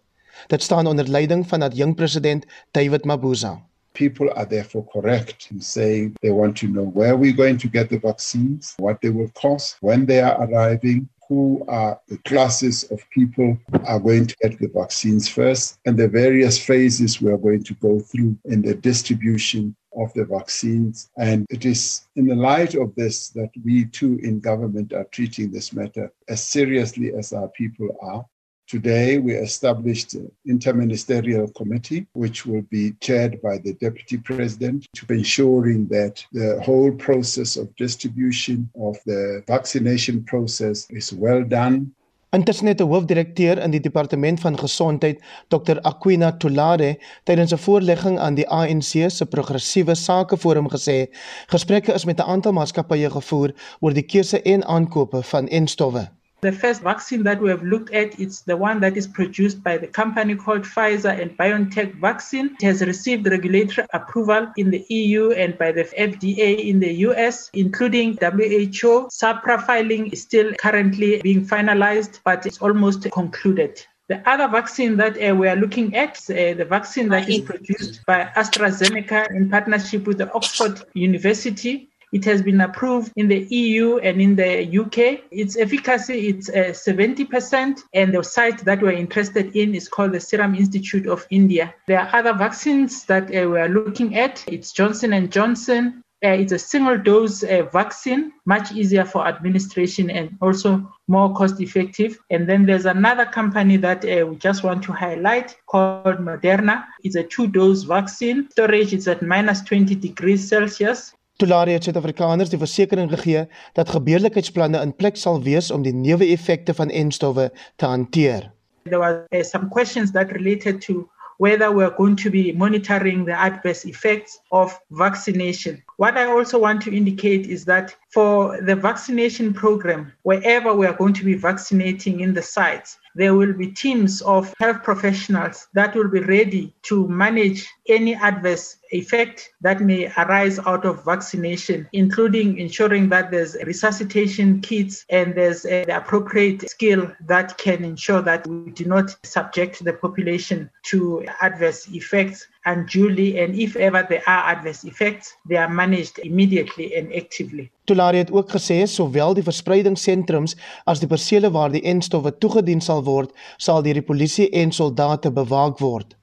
Dit 0.46 0.62
staan 0.62 0.86
onder 0.86 1.08
leiding 1.08 1.46
van 1.48 1.62
adjunk 1.62 1.96
president 1.96 2.46
David 2.70 3.04
Mabuza. 3.04 3.69
People 3.94 4.30
are 4.34 4.46
therefore 4.46 4.86
correct 4.92 5.48
in 5.50 5.60
saying 5.60 6.16
they 6.22 6.30
want 6.30 6.56
to 6.58 6.68
know 6.68 6.84
where 6.84 7.16
we're 7.16 7.32
going 7.32 7.58
to 7.58 7.68
get 7.68 7.90
the 7.90 7.98
vaccines, 7.98 8.74
what 8.78 9.00
they 9.00 9.10
will 9.10 9.30
cost, 9.30 9.76
when 9.80 10.06
they 10.06 10.20
are 10.20 10.42
arriving, 10.44 11.08
who 11.28 11.64
are 11.68 12.00
the 12.08 12.18
classes 12.18 12.82
of 12.90 13.08
people 13.10 13.56
are 13.86 14.00
going 14.00 14.26
to 14.26 14.36
get 14.42 14.58
the 14.58 14.66
vaccines 14.66 15.28
first, 15.28 15.78
and 15.86 15.96
the 15.96 16.08
various 16.08 16.58
phases 16.58 17.20
we 17.20 17.30
are 17.30 17.38
going 17.38 17.62
to 17.62 17.74
go 17.74 18.00
through 18.00 18.36
in 18.46 18.62
the 18.62 18.74
distribution 18.74 19.76
of 19.96 20.12
the 20.14 20.24
vaccines. 20.24 21.08
And 21.16 21.46
it 21.48 21.64
is 21.64 22.08
in 22.16 22.26
the 22.26 22.34
light 22.34 22.74
of 22.74 22.94
this 22.96 23.28
that 23.30 23.50
we 23.64 23.84
too 23.86 24.18
in 24.22 24.40
government 24.40 24.92
are 24.92 25.04
treating 25.04 25.52
this 25.52 25.72
matter 25.72 26.12
as 26.28 26.42
seriously 26.42 27.14
as 27.14 27.32
our 27.32 27.48
people 27.48 27.88
are. 28.02 28.26
Today, 28.70 29.18
we 29.18 29.34
established 29.34 30.14
an 30.14 30.30
interministerial 30.46 31.52
committee, 31.54 32.06
which 32.12 32.46
will 32.46 32.62
be 32.70 32.92
chaired 33.00 33.42
by 33.42 33.58
the 33.58 33.72
deputy 33.72 34.16
president, 34.16 34.86
to 34.94 35.12
ensuring 35.12 35.88
that 35.88 36.24
the 36.32 36.60
whole 36.62 36.92
process 36.92 37.56
of 37.56 37.74
distribution 37.74 38.70
of 38.78 38.96
the 39.06 39.42
vaccination 39.48 40.22
process 40.22 40.86
is 40.90 41.12
well 41.12 41.42
done. 41.42 41.92
Intussen 42.30 42.66
het 42.66 42.80
'n 42.80 42.86
hoofdirekteur 42.86 43.58
in 43.58 43.70
die 43.70 43.80
departement 43.80 44.40
van 44.40 44.58
gesondheid, 44.58 45.22
Dr 45.48 45.80
Aquina 45.80 46.36
Tulare, 46.36 46.98
tydens 47.24 47.52
'n 47.52 47.58
voorlegging 47.58 48.18
aan 48.18 48.34
die 48.34 48.48
ANC 48.48 49.10
se 49.10 49.26
progressiewe 49.26 49.94
sakeforum 49.94 50.68
gesê, 50.70 51.06
gesprekke 51.46 51.92
is 51.92 52.04
met 52.04 52.18
'n 52.18 52.30
aantal 52.30 52.52
maatskappye 52.52 53.10
gevoer 53.10 53.54
oor 53.80 53.92
die 53.92 54.06
keuse 54.06 54.42
en 54.42 54.64
aankope 54.64 55.22
van 55.22 55.48
enstowwe. 55.48 56.19
The 56.42 56.52
first 56.52 56.80
vaccine 56.80 57.22
that 57.24 57.38
we 57.38 57.50
have 57.50 57.62
looked 57.62 57.92
at 57.92 58.18
is 58.18 58.40
the 58.40 58.56
one 58.56 58.80
that 58.80 58.96
is 58.96 59.06
produced 59.06 59.62
by 59.62 59.76
the 59.76 59.86
company 59.86 60.34
called 60.34 60.62
Pfizer 60.62 61.20
and 61.20 61.36
BioNTech 61.36 62.00
vaccine. 62.00 62.56
It 62.58 62.64
has 62.64 62.80
received 62.80 63.26
regulatory 63.26 63.86
approval 63.92 64.50
in 64.56 64.70
the 64.70 64.86
EU 64.88 65.32
and 65.32 65.58
by 65.58 65.72
the 65.72 65.84
FDA 65.84 66.66
in 66.66 66.80
the 66.80 66.92
US, 67.08 67.50
including 67.52 68.16
WHO. 68.16 69.08
SAPRA 69.10 69.66
filing 69.66 70.06
is 70.12 70.22
still 70.22 70.54
currently 70.54 71.20
being 71.20 71.44
finalized, 71.46 72.20
but 72.24 72.46
it's 72.46 72.62
almost 72.62 73.10
concluded. 73.12 73.84
The 74.08 74.26
other 74.28 74.48
vaccine 74.48 74.96
that 74.96 75.22
uh, 75.22 75.34
we 75.36 75.46
are 75.46 75.56
looking 75.56 75.94
at, 75.94 76.18
uh, 76.30 76.54
the 76.54 76.66
vaccine 76.68 77.10
that 77.10 77.28
is 77.28 77.42
produced 77.42 78.04
by 78.06 78.30
AstraZeneca 78.34 79.30
in 79.30 79.50
partnership 79.50 80.06
with 80.06 80.16
the 80.18 80.32
Oxford 80.32 80.82
University, 80.94 81.89
It 82.12 82.24
has 82.24 82.42
been 82.42 82.60
approved 82.60 83.12
in 83.16 83.28
the 83.28 83.46
EU 83.50 83.98
and 83.98 84.20
in 84.20 84.34
the 84.34 84.66
UK. 84.80 85.22
Its 85.30 85.56
efficacy 85.56 86.28
is 86.28 86.48
uh, 86.48 86.72
70%, 86.72 87.82
and 87.94 88.14
the 88.14 88.22
site 88.22 88.64
that 88.64 88.82
we're 88.82 88.92
interested 88.92 89.54
in 89.54 89.74
is 89.74 89.88
called 89.88 90.12
the 90.12 90.20
Serum 90.20 90.54
Institute 90.54 91.06
of 91.06 91.26
India. 91.30 91.72
There 91.86 92.00
are 92.00 92.10
other 92.12 92.32
vaccines 92.32 93.04
that 93.04 93.24
uh, 93.24 93.48
we 93.48 93.58
are 93.60 93.68
looking 93.68 94.16
at. 94.16 94.44
It's 94.48 94.72
Johnson 94.72 95.12
and 95.12 95.30
Johnson. 95.30 96.02
Uh, 96.22 96.28
it's 96.28 96.52
a 96.52 96.58
single 96.58 96.98
dose 96.98 97.42
uh, 97.42 97.62
vaccine, 97.72 98.30
much 98.44 98.72
easier 98.72 99.06
for 99.06 99.26
administration 99.26 100.10
and 100.10 100.36
also 100.42 100.86
more 101.08 101.32
cost 101.32 101.58
effective. 101.62 102.18
And 102.28 102.46
then 102.46 102.66
there's 102.66 102.84
another 102.84 103.24
company 103.24 103.78
that 103.78 104.04
uh, 104.04 104.26
we 104.26 104.36
just 104.36 104.62
want 104.62 104.82
to 104.82 104.92
highlight 104.92 105.56
called 105.66 106.18
Moderna. 106.18 106.84
It's 107.04 107.16
a 107.16 107.22
two 107.22 107.46
dose 107.46 107.84
vaccine. 107.84 108.50
Storage 108.50 108.92
is 108.92 109.08
at 109.08 109.22
minus 109.22 109.62
20 109.62 109.94
degrees 109.94 110.46
Celsius. 110.46 111.14
Tolari 111.40 111.72
het 111.72 111.86
Suid-Afrikaners 111.86 112.50
die 112.52 112.58
versekering 112.60 113.08
gegee 113.10 113.46
dat 113.78 113.88
gebeurlikheidsplanne 113.88 114.80
in 114.84 114.90
plek 114.96 115.16
sal 115.16 115.38
wees 115.42 115.70
om 115.72 115.82
die 115.86 115.94
neeweffekte 115.96 116.74
van 116.76 116.92
enstowwe 116.92 117.48
te 117.80 117.88
hanteer. 117.88 118.50
There 118.84 119.00
were 119.00 119.24
uh, 119.32 119.42
some 119.42 119.68
questions 119.68 120.12
that 120.12 120.32
related 120.36 120.80
to 120.84 121.08
whether 121.40 121.72
we're 121.72 121.96
going 121.96 122.16
to 122.16 122.28
be 122.28 122.52
monitoring 122.52 123.24
the 123.24 123.32
adverse 123.32 123.86
effects 123.86 124.38
of 124.52 124.78
vaccination. 124.90 125.82
What 125.96 126.18
I 126.18 126.26
also 126.26 126.58
want 126.58 126.82
to 126.82 126.94
indicate 126.94 127.46
is 127.46 127.64
that 127.64 127.96
for 128.10 128.60
the 128.60 128.76
vaccination 128.76 129.54
program, 129.54 130.12
wherever 130.22 130.74
we 130.74 130.86
are 130.86 130.92
going 130.92 131.14
to 131.14 131.24
be 131.24 131.32
vaccinating 131.32 132.20
in 132.20 132.34
the 132.34 132.42
sites, 132.42 132.98
there 133.14 133.34
will 133.34 133.54
be 133.54 133.68
teams 133.68 134.20
of 134.20 134.52
health 134.60 134.82
professionals 134.82 135.68
that 135.72 135.94
will 135.94 136.08
be 136.08 136.20
ready 136.20 136.74
to 136.82 137.08
manage 137.08 137.66
any 137.88 138.14
adverse 138.14 138.76
effect 138.90 139.52
that 139.60 139.80
may 139.80 140.12
arise 140.16 140.58
out 140.66 140.84
of 140.84 141.04
vaccination, 141.04 141.88
including 141.92 142.58
ensuring 142.58 143.08
that 143.10 143.30
there's 143.30 143.56
resuscitation 143.64 144.60
kits 144.60 145.04
and 145.10 145.34
there's 145.34 145.64
a, 145.66 145.84
the 145.84 145.96
appropriate 145.96 146.68
skill 146.70 147.10
that 147.26 147.56
can 147.58 147.84
ensure 147.84 148.22
that 148.22 148.46
we 148.46 148.70
do 148.72 148.84
not 148.84 149.16
subject 149.24 149.84
the 149.84 149.92
population 149.92 150.70
to 150.90 151.24
adverse 151.40 151.88
effects 151.88 152.46
unduly. 152.66 153.38
And 153.40 153.54
if 153.54 153.76
ever 153.76 154.06
there 154.08 154.22
are 154.26 154.52
adverse 154.52 154.84
effects, 154.84 155.34
they 155.48 155.56
are 155.56 155.68
managed 155.68 156.18
immediately 156.18 156.94
and 156.96 157.12
actively. 157.14 157.70
Tulari 157.84 158.16
het 158.16 158.30
ook 158.30 158.50
gesê 158.50 158.84
sowel 158.86 159.34
die 159.34 159.42
verspreidingssentrums 159.42 160.54
as 160.86 161.00
die 161.02 161.08
persele 161.10 161.50
waar 161.50 161.72
die 161.72 161.82
enstowwe 161.82 162.30
toegedien 162.38 162.80
sal 162.80 163.02
word, 163.04 163.34
sal 163.58 163.82
deur 163.82 163.98
die 163.98 164.06
polisie 164.06 164.50
en 164.50 164.72
soldate 164.72 165.32
bewaak 165.34 165.80
word. 165.82 166.14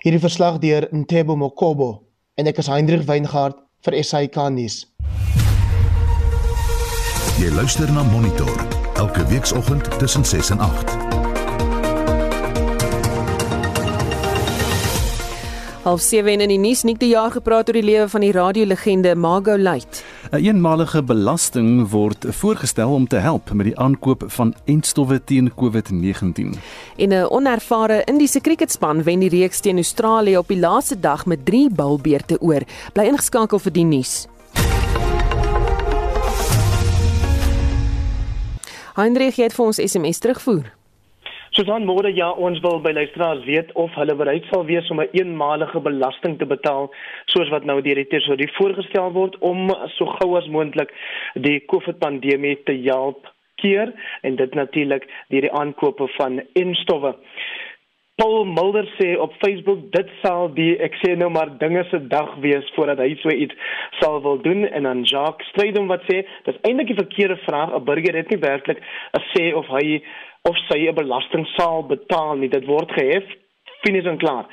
Hierdie 0.00 0.20
verslag 0.20 0.54
deur 0.62 0.86
Ntebo 0.96 1.34
Mokobo 1.36 1.88
en 2.40 2.48
ek 2.48 2.62
is 2.62 2.70
Hendrik 2.72 3.02
Weingart 3.04 3.58
vir 3.84 3.98
SAK 4.00 4.38
nuus. 4.54 4.78
Jy 7.36 7.52
luister 7.52 7.92
na 7.92 8.06
Monitor 8.08 8.64
elke 8.96 9.28
weekoggend 9.28 9.92
tussen 10.00 10.24
6 10.24 10.56
en 10.56 10.64
8. 10.70 11.09
Half 15.80 16.02
7 16.04 16.42
in 16.44 16.50
die 16.52 16.58
nuus 16.60 16.82
nik 16.84 16.98
die 17.00 17.14
jaar 17.14 17.30
gepraat 17.32 17.70
oor 17.70 17.76
die 17.78 17.86
lewe 17.86 18.04
van 18.12 18.20
die 18.20 18.34
radiolegende 18.36 19.14
Margo 19.16 19.54
Luit. 19.56 20.02
'n 20.30 20.44
Eenmalige 20.44 21.02
belasting 21.02 21.88
word 21.88 22.26
voorgestel 22.28 22.92
om 22.92 23.06
te 23.08 23.16
help 23.16 23.52
met 23.52 23.66
die 23.66 23.78
aankoop 23.78 24.24
van 24.26 24.54
entstowwe 24.64 25.24
teen 25.24 25.48
COVID-19. 25.54 26.60
En 26.96 27.08
'n 27.08 27.30
onervare 27.30 28.02
Indiese 28.04 28.40
kriketspan 28.40 29.02
wen 29.02 29.18
die 29.20 29.28
reeks 29.28 29.60
teen 29.60 29.76
Australië 29.76 30.36
op 30.38 30.48
die 30.48 30.58
laaste 30.58 31.00
dag 31.00 31.26
met 31.26 31.44
3 31.44 31.70
bilbeerte 31.70 32.40
oor. 32.40 32.60
Bly 32.92 33.04
ingeskakel 33.04 33.58
vir 33.58 33.72
die 33.72 33.84
nuus. 33.84 34.26
Hendrik 38.94 39.34
het 39.34 39.52
vir 39.52 39.64
ons 39.64 39.76
SMS 39.76 40.18
terugvoer. 40.18 40.79
Susan 41.50 41.82
môre 41.82 42.12
ja 42.14 42.28
ons 42.30 42.60
wil 42.62 42.78
by 42.78 42.92
luisteraars 42.94 43.40
weet 43.42 43.72
of 43.74 43.90
hulle 43.98 44.14
bereid 44.14 44.44
sal 44.50 44.62
wees 44.68 44.90
om 44.94 45.00
'n 45.00 45.08
een 45.10 45.18
eenmalige 45.20 45.80
belasting 45.82 46.38
te 46.38 46.46
betaal 46.46 46.90
soos 47.26 47.50
wat 47.50 47.64
nou 47.64 47.80
deur 47.82 47.98
die 47.98 48.06
tesorie 48.06 48.50
voorgestel 48.54 49.10
word 49.12 49.34
om 49.40 49.74
so 49.96 50.06
gou 50.06 50.36
as 50.38 50.46
moontlik 50.46 50.94
die 51.34 51.58
COVID 51.66 51.98
pandemie 51.98 52.56
te 52.62 52.76
help 52.86 53.26
keer 53.56 53.92
en 54.22 54.36
dit 54.36 54.54
natuurlik 54.54 55.04
deur 55.28 55.40
die 55.40 55.52
aankope 55.52 56.06
van 56.18 56.40
instowwe. 56.52 57.14
Paul 58.20 58.44
Mulder 58.44 58.84
sê 58.98 59.14
op 59.16 59.32
Facebook 59.40 59.86
dit 59.92 60.08
sal 60.22 60.50
die 60.52 60.74
ek 60.84 60.98
sê 61.00 61.14
nou 61.16 61.30
maar 61.32 61.54
dinge 61.62 61.86
se 61.88 62.02
dag 62.12 62.34
wees 62.44 62.66
voordat 62.74 63.00
hy 63.00 63.14
so 63.22 63.32
iets 63.32 63.76
sal 64.00 64.18
wil 64.26 64.36
doen 64.44 64.66
en 64.68 64.88
dan 64.88 65.06
Jacques 65.08 65.48
Strydom 65.54 65.88
wat 65.88 66.04
sê 66.04 66.18
dis 66.48 66.58
eintlik 66.68 66.90
die 66.92 66.98
verkeerde 66.98 67.38
vraag 67.46 67.72
'n 67.72 67.84
burger 67.84 68.18
het 68.20 68.28
nie 68.28 68.42
werklik 68.42 68.82
'n 69.16 69.24
sê 69.32 69.54
of 69.56 69.72
hy 69.76 70.02
of 70.50 70.56
sy 70.68 70.78
'n 70.88 70.94
belasting 71.00 71.46
sal 71.56 71.82
betaal 71.82 72.36
nie. 72.36 72.48
Dit 72.48 72.66
word 72.66 72.92
gehef 72.92 73.24
finies 73.82 74.04
en 74.04 74.18
klaar. 74.18 74.44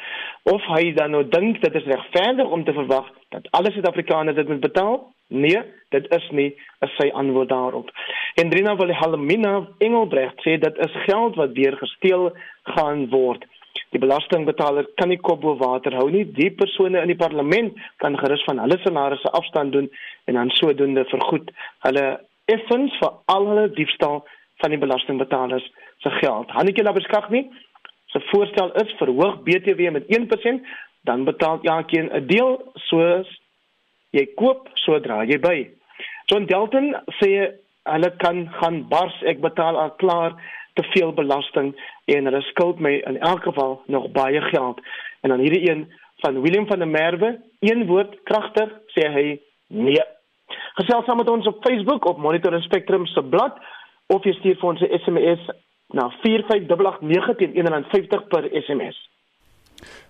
Of 0.43 0.63
hy 0.71 0.93
dan 0.93 1.11
nou 1.11 1.23
dink 1.27 1.61
dit 1.61 1.75
is 1.75 1.91
regverdig 1.91 2.47
om 2.47 2.63
te 2.63 2.73
verwag 2.73 3.11
dat 3.29 3.47
alle 3.51 3.71
Suid-Afrikaners 3.71 4.35
dit 4.35 4.47
moet 4.47 4.59
betaal? 4.59 5.13
Nee, 5.27 5.59
dit 5.89 6.05
is 6.15 6.29
nie 6.31 6.55
as 6.79 6.91
sy 6.95 7.09
antwoord 7.11 7.49
daarop. 7.49 7.91
Hendrina 8.35 8.75
van 8.75 8.91
Halmina 8.91 9.67
Engelbrecht 9.77 10.39
sê 10.45 10.55
dit 10.57 10.77
is 10.77 11.03
geld 11.03 11.35
wat 11.35 11.51
weer 11.51 11.75
gesteel 11.77 12.31
gaan 12.63 13.09
word. 13.09 13.43
Die 13.95 13.99
belastingbetaler 13.99 14.87
kan 14.99 15.09
nie 15.09 15.19
kop 15.19 15.41
bo 15.41 15.55
water 15.57 15.95
hou 15.95 16.09
nie. 16.09 16.25
Die 16.37 16.49
persone 16.51 17.01
in 17.01 17.11
die 17.11 17.19
parlement 17.19 17.77
kan 18.03 18.17
gerus 18.17 18.43
van 18.47 18.59
hulle 18.63 18.79
salarisse 18.83 19.31
afstand 19.39 19.71
doen 19.73 19.89
en 20.25 20.39
dan 20.39 20.49
sodoende 20.59 21.05
vergoed 21.11 21.51
hulle 21.85 22.05
effens 22.45 22.95
vir 23.01 23.13
al 23.33 23.47
hulle 23.51 23.69
diefstal 23.75 24.23
van 24.61 24.73
die 24.73 24.81
belastingbetalers 24.81 25.65
se 26.03 26.09
geld. 26.21 26.51
Hannetjie 26.55 26.83
Labeskag 26.83 27.29
nie. 27.29 27.45
Sy 28.13 28.21
voorstel 28.31 28.71
is 28.81 28.93
verhoog 29.01 29.41
BTW 29.45 29.91
met 29.91 30.07
1%, 30.07 30.61
dan 31.07 31.25
betaal 31.27 31.59
elkeen 31.63 32.09
'n 32.11 32.27
deel 32.27 32.61
soos 32.89 33.27
jy 34.11 34.25
koop 34.35 34.69
sodra 34.73 35.23
jy 35.23 35.39
by. 35.39 35.57
John 36.27 36.45
Delton 36.45 36.95
sê 37.19 37.31
hulle 37.83 38.11
kan 38.17 38.47
gaan 38.59 38.87
bars, 38.89 39.15
ek 39.23 39.39
betaal 39.41 39.77
al 39.79 39.93
klaar 40.01 40.35
te 40.77 40.85
veel 40.93 41.13
belasting 41.13 41.73
en 42.13 42.29
hulle 42.29 42.41
skuld 42.51 42.79
my 42.79 42.93
in 43.09 43.19
elk 43.19 43.43
geval 43.43 43.81
nog 43.85 44.11
baie 44.11 44.41
geld. 44.51 44.81
En 45.21 45.29
dan 45.29 45.39
hierdie 45.39 45.69
een 45.69 45.87
van 46.23 46.41
Willem 46.41 46.67
van 46.67 46.79
der 46.79 46.87
Merwe, 46.87 47.39
een 47.59 47.85
woord 47.85 48.15
kragtig, 48.23 48.69
sê 48.95 49.09
hy 49.13 49.25
nee. 49.67 50.03
Gesels 50.79 51.05
saam 51.05 51.17
met 51.17 51.29
ons 51.29 51.47
op 51.47 51.63
Facebook 51.65 52.05
op 52.05 52.17
Monitor 52.17 52.53
en 52.53 52.61
Spectrum 52.61 53.05
se 53.05 53.23
blad 53.23 53.57
of 54.13 54.23
jy 54.23 54.33
stuur 54.37 54.57
vir 54.61 54.69
ons 54.69 54.81
'n 54.81 54.99
SMS 55.03 55.49
na 55.87 56.09
45889 56.21 57.35
teen 57.37 57.53
R1.50 57.65 58.27
per 58.27 58.49
SMS. 58.63 59.09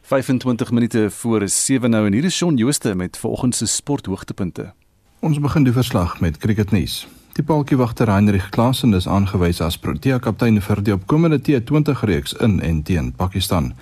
25 0.02 0.72
minute 0.72 1.10
voor 1.10 1.48
7 1.48 1.90
nou 1.90 2.06
en 2.06 2.14
hier 2.14 2.24
is 2.24 2.36
Shaun 2.36 2.56
Jooste 2.56 2.96
met 2.96 3.18
vanoggend 3.18 3.56
se 3.56 3.68
sporthoogtepunte. 3.68 4.74
Ons 5.20 5.40
begin 5.40 5.64
die 5.64 5.74
verslag 5.74 6.20
met 6.20 6.38
cricketnuus. 6.38 7.08
Die 7.38 7.44
paltjiewagter 7.46 8.10
Heinrich 8.10 8.48
Klaasen 8.50 8.96
is 8.98 9.06
aangewys 9.06 9.60
as 9.62 9.76
Protea 9.78 10.16
kaptein 10.18 10.56
vir 10.58 10.80
die 10.82 10.94
opkomende 10.96 11.38
T20 11.38 12.00
reeks 12.10 12.34
in 12.42 12.56
en 12.66 12.80
teen 12.82 13.12
Pakistan. 13.14 13.76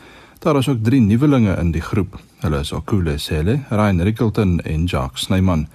Daar 0.43 0.59
is 0.59 0.67
ook 0.67 0.81
drie 0.83 0.99
nuwelinge 0.99 1.55
in 1.61 1.71
die 1.71 1.83
groep. 1.85 2.17
Hulle 2.41 2.59
is 2.59 2.73
Okule 2.75 3.15
Sele, 3.17 3.61
Ryan 3.69 4.03
Rickelton 4.03 4.59
en 4.59 4.83
Jacques 4.91 5.23
Snyman. 5.23 5.69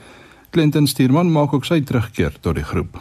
Clinton 0.50 0.86
Stuurman 0.86 1.32
maak 1.32 1.56
ook 1.56 1.64
sy 1.64 1.80
terugkeer 1.80 2.36
tot 2.44 2.60
die 2.60 2.68
groep. 2.68 3.00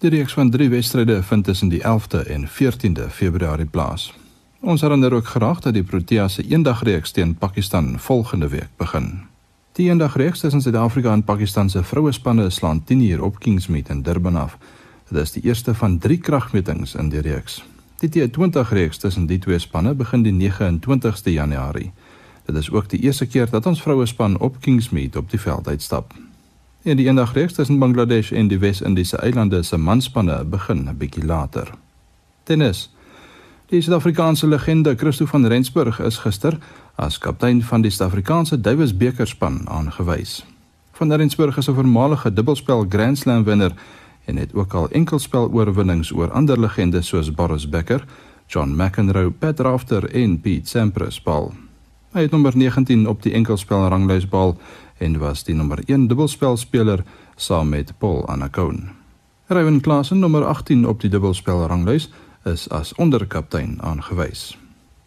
Die 0.00 0.14
reeks 0.16 0.32
van 0.32 0.50
3 0.50 0.70
wedstryde 0.72 1.20
vind 1.22 1.44
tussen 1.44 1.68
die 1.68 1.84
11de 1.84 2.24
en 2.24 2.48
14de 2.48 3.12
Februarie 3.12 3.68
plaas. 3.68 4.14
Ons 4.64 4.80
herinner 4.80 5.12
ook 5.12 5.28
graag 5.28 5.60
dat 5.60 5.76
die 5.76 5.84
Protea 5.84 6.28
se 6.28 6.42
eendagreeks 6.42 7.12
teen 7.12 7.36
Pakistan 7.36 7.98
volgende 7.98 8.48
week 8.48 8.72
begin. 8.80 9.26
Die 9.76 9.90
eendagreeks 9.90 10.40
tussen 10.40 10.62
Suid-Afrika 10.62 11.12
en 11.12 11.22
Pakistan 11.22 11.68
se 11.70 11.82
vrouespanne 11.84 12.50
slaan 12.50 12.84
10uur 12.84 13.20
op 13.20 13.38
Kingsmead 13.38 13.88
in 13.88 14.02
Durban 14.02 14.36
af. 14.36 14.58
Dit 15.08 15.22
is 15.22 15.32
die 15.32 15.42
eerste 15.42 15.74
van 15.74 15.98
3 15.98 16.16
kragmetings 16.18 16.94
in 16.94 17.08
die 17.08 17.20
reeks. 17.20 17.64
Die 18.00 18.08
T20 18.08 18.70
reeks 18.70 18.98
tussen 18.98 19.26
die 19.26 19.38
twee 19.38 19.58
spanne 19.58 19.94
begin 19.94 20.22
die 20.22 20.32
29ste 20.32 21.30
Januarie. 21.30 21.92
Dit 22.46 22.56
is 22.56 22.70
ook 22.70 22.88
die 22.88 23.00
eerste 23.00 23.26
keer 23.26 23.50
dat 23.50 23.66
ons 23.66 23.82
vrouespan 23.82 24.38
op 24.38 24.56
Kingsmead 24.60 25.16
op 25.16 25.30
die 25.30 25.40
veld 25.40 25.68
uitstap. 25.68 26.14
En 26.82 26.96
die 26.96 27.06
eendagreeks 27.06 27.52
tussen 27.52 27.78
Bangladesh 27.78 28.32
en 28.32 28.48
die 28.48 28.58
Wes-Indiese 28.58 29.16
eilande 29.16 29.62
se 29.62 29.76
manspanne 29.76 30.44
begin 30.44 30.88
'n 30.88 30.96
bietjie 30.96 31.24
later. 31.24 31.70
Tennis. 32.42 32.90
Die 33.66 33.80
Suid-Afrikaanse 33.80 34.46
legende 34.46 34.96
Christo 34.96 35.26
van 35.26 35.46
Rensburg 35.46 36.00
is 36.00 36.18
gister 36.18 36.58
as 36.96 37.18
kaptein 37.18 37.62
van 37.62 37.82
die 37.84 37.90
Suid-Afrikaanse 37.90 38.60
Davis 38.60 38.96
bekerspan 38.96 39.62
aangewys. 39.68 40.44
Van 40.96 41.12
Rensburg 41.12 41.56
is 41.56 41.68
'n 41.68 41.74
voormalige 41.74 42.32
dubbelspel 42.32 42.86
Grand 42.88 43.18
Slam 43.18 43.44
wenner 43.44 43.72
en 44.24 44.36
het 44.36 44.54
ook 44.54 44.74
al 44.74 44.88
enkelspel 44.88 45.50
oorwinnings 45.52 46.12
oor 46.12 46.30
ander 46.30 46.60
legendes 46.60 47.06
soos 47.06 47.34
Boris 47.34 47.68
Becker, 47.68 48.04
John 48.46 48.74
McEnroe, 48.76 49.30
Pat 49.30 49.60
Rafter 49.60 50.10
en 50.14 50.40
Pete 50.40 50.68
Sampras 50.68 51.22
bal. 51.22 51.52
Hy 52.12 52.20
het 52.20 52.30
nommer 52.30 52.56
19 52.56 53.08
op 53.08 53.22
die 53.22 53.32
enkelspel 53.32 53.88
ranglys 53.88 54.28
bal 54.28 54.56
en 54.98 55.18
was 55.18 55.44
die 55.44 55.54
nommer 55.54 55.82
1 55.86 56.06
dubbelspelspeler 56.06 57.04
saam 57.36 57.68
met 57.68 57.92
Paul 57.98 58.28
Anacone. 58.28 58.82
Ryan 59.46 59.80
Klaasen 59.80 60.18
nommer 60.18 60.44
18 60.44 60.86
op 60.86 61.00
die 61.00 61.10
dubbelspel 61.10 61.66
ranglys 61.66 62.10
is 62.44 62.68
as 62.68 62.94
onderkaptein 62.94 63.82
aangewys. 63.82 64.65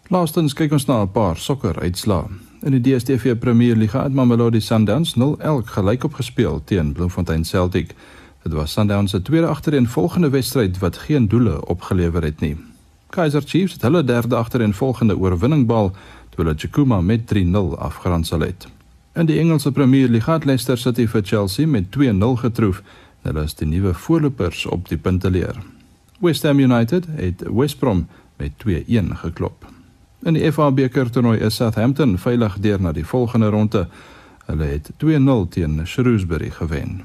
Laastens 0.10 0.56
kyk 0.58 0.72
ons 0.74 0.88
na 0.90 1.04
'n 1.04 1.12
paar 1.14 1.38
sokker 1.38 1.80
uitslae. 1.80 2.26
In 2.66 2.72
die 2.72 2.82
DStv 2.82 3.38
Premier 3.38 3.76
Liga 3.76 4.04
het 4.04 4.14
Mamelodi 4.14 4.60
Sundowns 4.60 5.14
0-1 5.16 5.70
gelyk 5.70 6.04
op 6.04 6.14
gespeel 6.14 6.62
teen 6.66 6.94
Bloemfontein 6.94 7.46
Celtic. 7.46 7.96
Dit 8.44 8.54
was 8.54 8.72
Sundowns 8.72 9.12
se 9.12 9.22
tweede 9.22 9.48
agtereenvolgende 9.48 10.30
wedstryd 10.30 10.80
wat 10.80 10.98
geen 10.98 11.28
doele 11.28 11.66
opgelewer 11.66 12.24
het 12.24 12.40
nie. 12.40 12.58
Kaizer 13.10 13.42
Chiefs 13.46 13.74
het 13.74 13.82
hulle 13.82 14.04
derde 14.04 14.36
agtereenvolgende 14.36 15.18
oorwinning 15.18 15.68
behaal 15.68 15.92
toe 16.30 16.44
hulle 16.44 16.58
Chukuma 16.58 17.02
met 17.02 17.22
3-0 17.34 17.78
afgeronsel 17.78 18.40
het. 18.40 18.68
In 19.14 19.26
die 19.26 19.40
Engelse 19.40 19.72
Premier 19.72 20.08
League 20.08 20.34
het 20.34 20.46
Leicester 20.46 20.78
City 20.78 21.08
vir 21.08 21.22
Chelsea 21.24 21.68
met 21.68 21.86
2-0 21.98 22.36
getroof. 22.36 22.82
Hulle 23.22 23.44
is 23.44 23.54
die 23.54 23.68
nuwe 23.68 23.94
voorlopers 23.94 24.66
op 24.66 24.90
die 24.90 24.98
punteleer. 24.98 25.56
West 26.20 26.44
Ham 26.44 26.60
United 26.60 27.06
het 27.16 27.44
West 27.54 27.80
Brom 27.80 28.08
met 28.38 28.52
2-1 28.66 29.14
geklop. 29.14 29.78
In 30.20 30.36
die 30.36 30.52
FA 30.52 30.72
beker 30.72 31.08
toernooi 31.10 31.38
is 31.40 31.56
Southampton 31.56 32.18
veilig 32.20 32.58
deur 32.60 32.82
na 32.82 32.92
die 32.92 33.06
volgende 33.08 33.48
ronde. 33.50 33.86
Hulle 34.50 34.66
het 34.68 34.90
2-0 35.04 35.46
teen 35.50 35.80
Shrewsbury 35.88 36.50
gewen. 36.52 37.02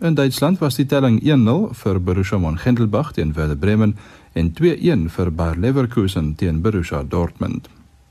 In 0.00 0.14
Duitsland 0.14 0.58
was 0.58 0.76
die 0.76 0.86
telling 0.86 1.22
1-0 1.22 1.70
vir 1.72 2.00
Borussia 2.00 2.38
Mönchengladbach 2.38 3.12
teen 3.12 3.32
Werder 3.32 3.56
Bremen 3.56 3.96
en 4.32 4.52
2-1 4.52 5.06
vir 5.14 5.30
Bayer 5.32 5.56
Leverkusen 5.56 6.34
teen 6.34 6.60
Borussia 6.60 7.02
Dortmund. 7.02 7.68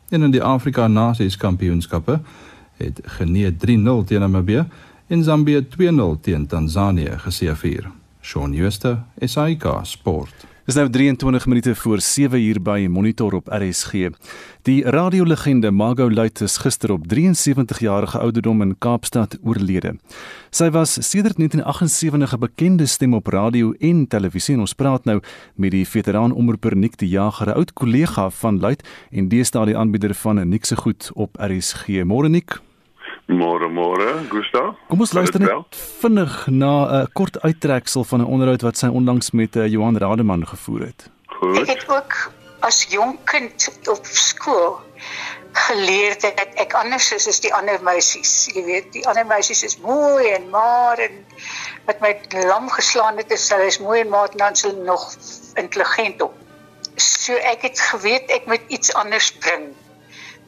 En 0.10 0.24
in 0.24 0.32
die 0.32 0.43
Afrika 0.43 0.88
Nasies 0.88 1.38
Kampioenskappe 1.38 2.19
het 2.78 3.02
Genee 3.06 3.52
3-0 3.52 4.06
teen 4.06 4.19
Namibië 4.19 4.65
en 5.08 5.24
Zambië 5.24 5.62
2-0 5.78 6.22
teen 6.22 6.48
Tansanië 6.48 7.19
geseëvier. 7.28 7.91
Shaun 8.22 8.56
Schuster, 8.56 9.04
SAK 9.19 9.80
Sport. 9.84 10.53
Dis 10.63 10.78
nou 10.80 10.86
23 10.88 11.45
minute 11.45 11.76
voor 11.76 11.99
7 12.02 12.39
uur 12.41 12.62
by 12.62 12.88
Monitor 12.89 13.34
op 13.34 13.49
RSG. 13.52 14.13
Die 14.63 14.84
radiolegende 14.88 15.71
Margot 15.71 16.13
Luit 16.13 16.41
is 16.41 16.56
gister 16.58 16.91
op 16.91 17.08
73 17.08 17.80
jarige 17.80 18.19
ouderdom 18.19 18.62
in 18.62 18.78
Kaapstad 18.80 19.36
oorlede. 19.43 19.97
Sy 20.56 20.69
was 20.71 20.93
sedert 20.93 21.36
1978 21.38 22.34
'n 22.34 22.39
bekende 22.39 22.86
stem 22.86 23.13
op 23.13 23.28
radio 23.28 23.73
en 23.80 24.08
televisie 24.08 24.54
en 24.54 24.60
ons 24.62 24.73
praat 24.73 25.06
nou 25.06 25.19
met 25.56 25.71
die 25.71 25.88
veteraan 25.88 26.32
omroeper 26.32 26.78
Nik 26.78 26.97
die 26.97 27.10
Jager, 27.10 27.47
'n 27.47 27.56
oud 27.56 27.73
kollega 27.73 28.30
van 28.30 28.60
Luit 28.60 28.88
en 29.12 29.28
deesdae 29.28 29.65
die 29.65 29.78
aanbieder 29.78 30.13
van 30.15 30.49
Nik 30.49 30.65
se 30.65 30.76
goed 30.76 31.12
op 31.13 31.36
RSG. 31.39 32.04
Môre 32.04 32.30
Nik. 32.30 32.72
Môre 33.34 33.67
môre, 33.69 34.22
Gustav. 34.30 34.76
Kom 34.89 35.02
ons 35.02 35.13
luister 35.17 35.41
net 35.41 35.78
vinnig 36.02 36.34
na 36.48 36.72
'n 36.86 37.02
uh, 37.02 37.06
kort 37.17 37.41
uittreksel 37.41 38.04
van 38.04 38.22
'n 38.22 38.30
onderhoud 38.30 38.62
wat 38.62 38.78
sy 38.78 38.88
onlangs 38.88 39.32
met 39.32 39.56
uh, 39.56 39.67
Johan 39.67 39.98
Rademan 39.98 40.48
gevoer 40.48 40.82
het. 40.93 41.10
Goed. 41.26 41.58
Ek 41.65 41.69
het 41.74 41.89
ook 41.89 42.13
as 42.60 42.86
jong 42.89 43.17
kind 43.26 43.69
op 43.89 44.06
skool 44.06 44.80
geleer 45.54 46.15
dat 46.22 46.39
ek 46.56 46.74
anders 46.74 47.12
is 47.12 47.28
as 47.28 47.39
die 47.43 47.54
ander 47.54 47.82
meisies. 47.84 48.50
Jy 48.54 48.63
weet, 48.65 48.88
die 48.93 49.06
ander 49.08 49.26
meisies 49.26 49.63
is 49.63 49.78
mooi 49.82 50.30
en 50.34 50.50
maar 50.50 50.98
en 50.98 51.26
wat 51.86 52.00
my 52.02 52.13
lam 52.48 52.69
geslaan 52.69 53.17
het 53.17 53.32
is 53.32 53.50
hulle 53.52 53.67
is 53.69 53.80
mooi 53.80 54.02
en 54.02 54.10
maar 54.10 54.30
dan 54.36 54.56
sou 54.56 54.74
nog 54.86 55.04
intelligent 55.56 56.22
op. 56.22 56.34
So 56.96 57.34
ek 57.34 57.62
het 57.62 57.80
geweet 57.80 58.30
ek 58.30 58.46
moet 58.46 58.62
iets 58.67 58.93
anders 58.93 59.32
bring 59.43 59.74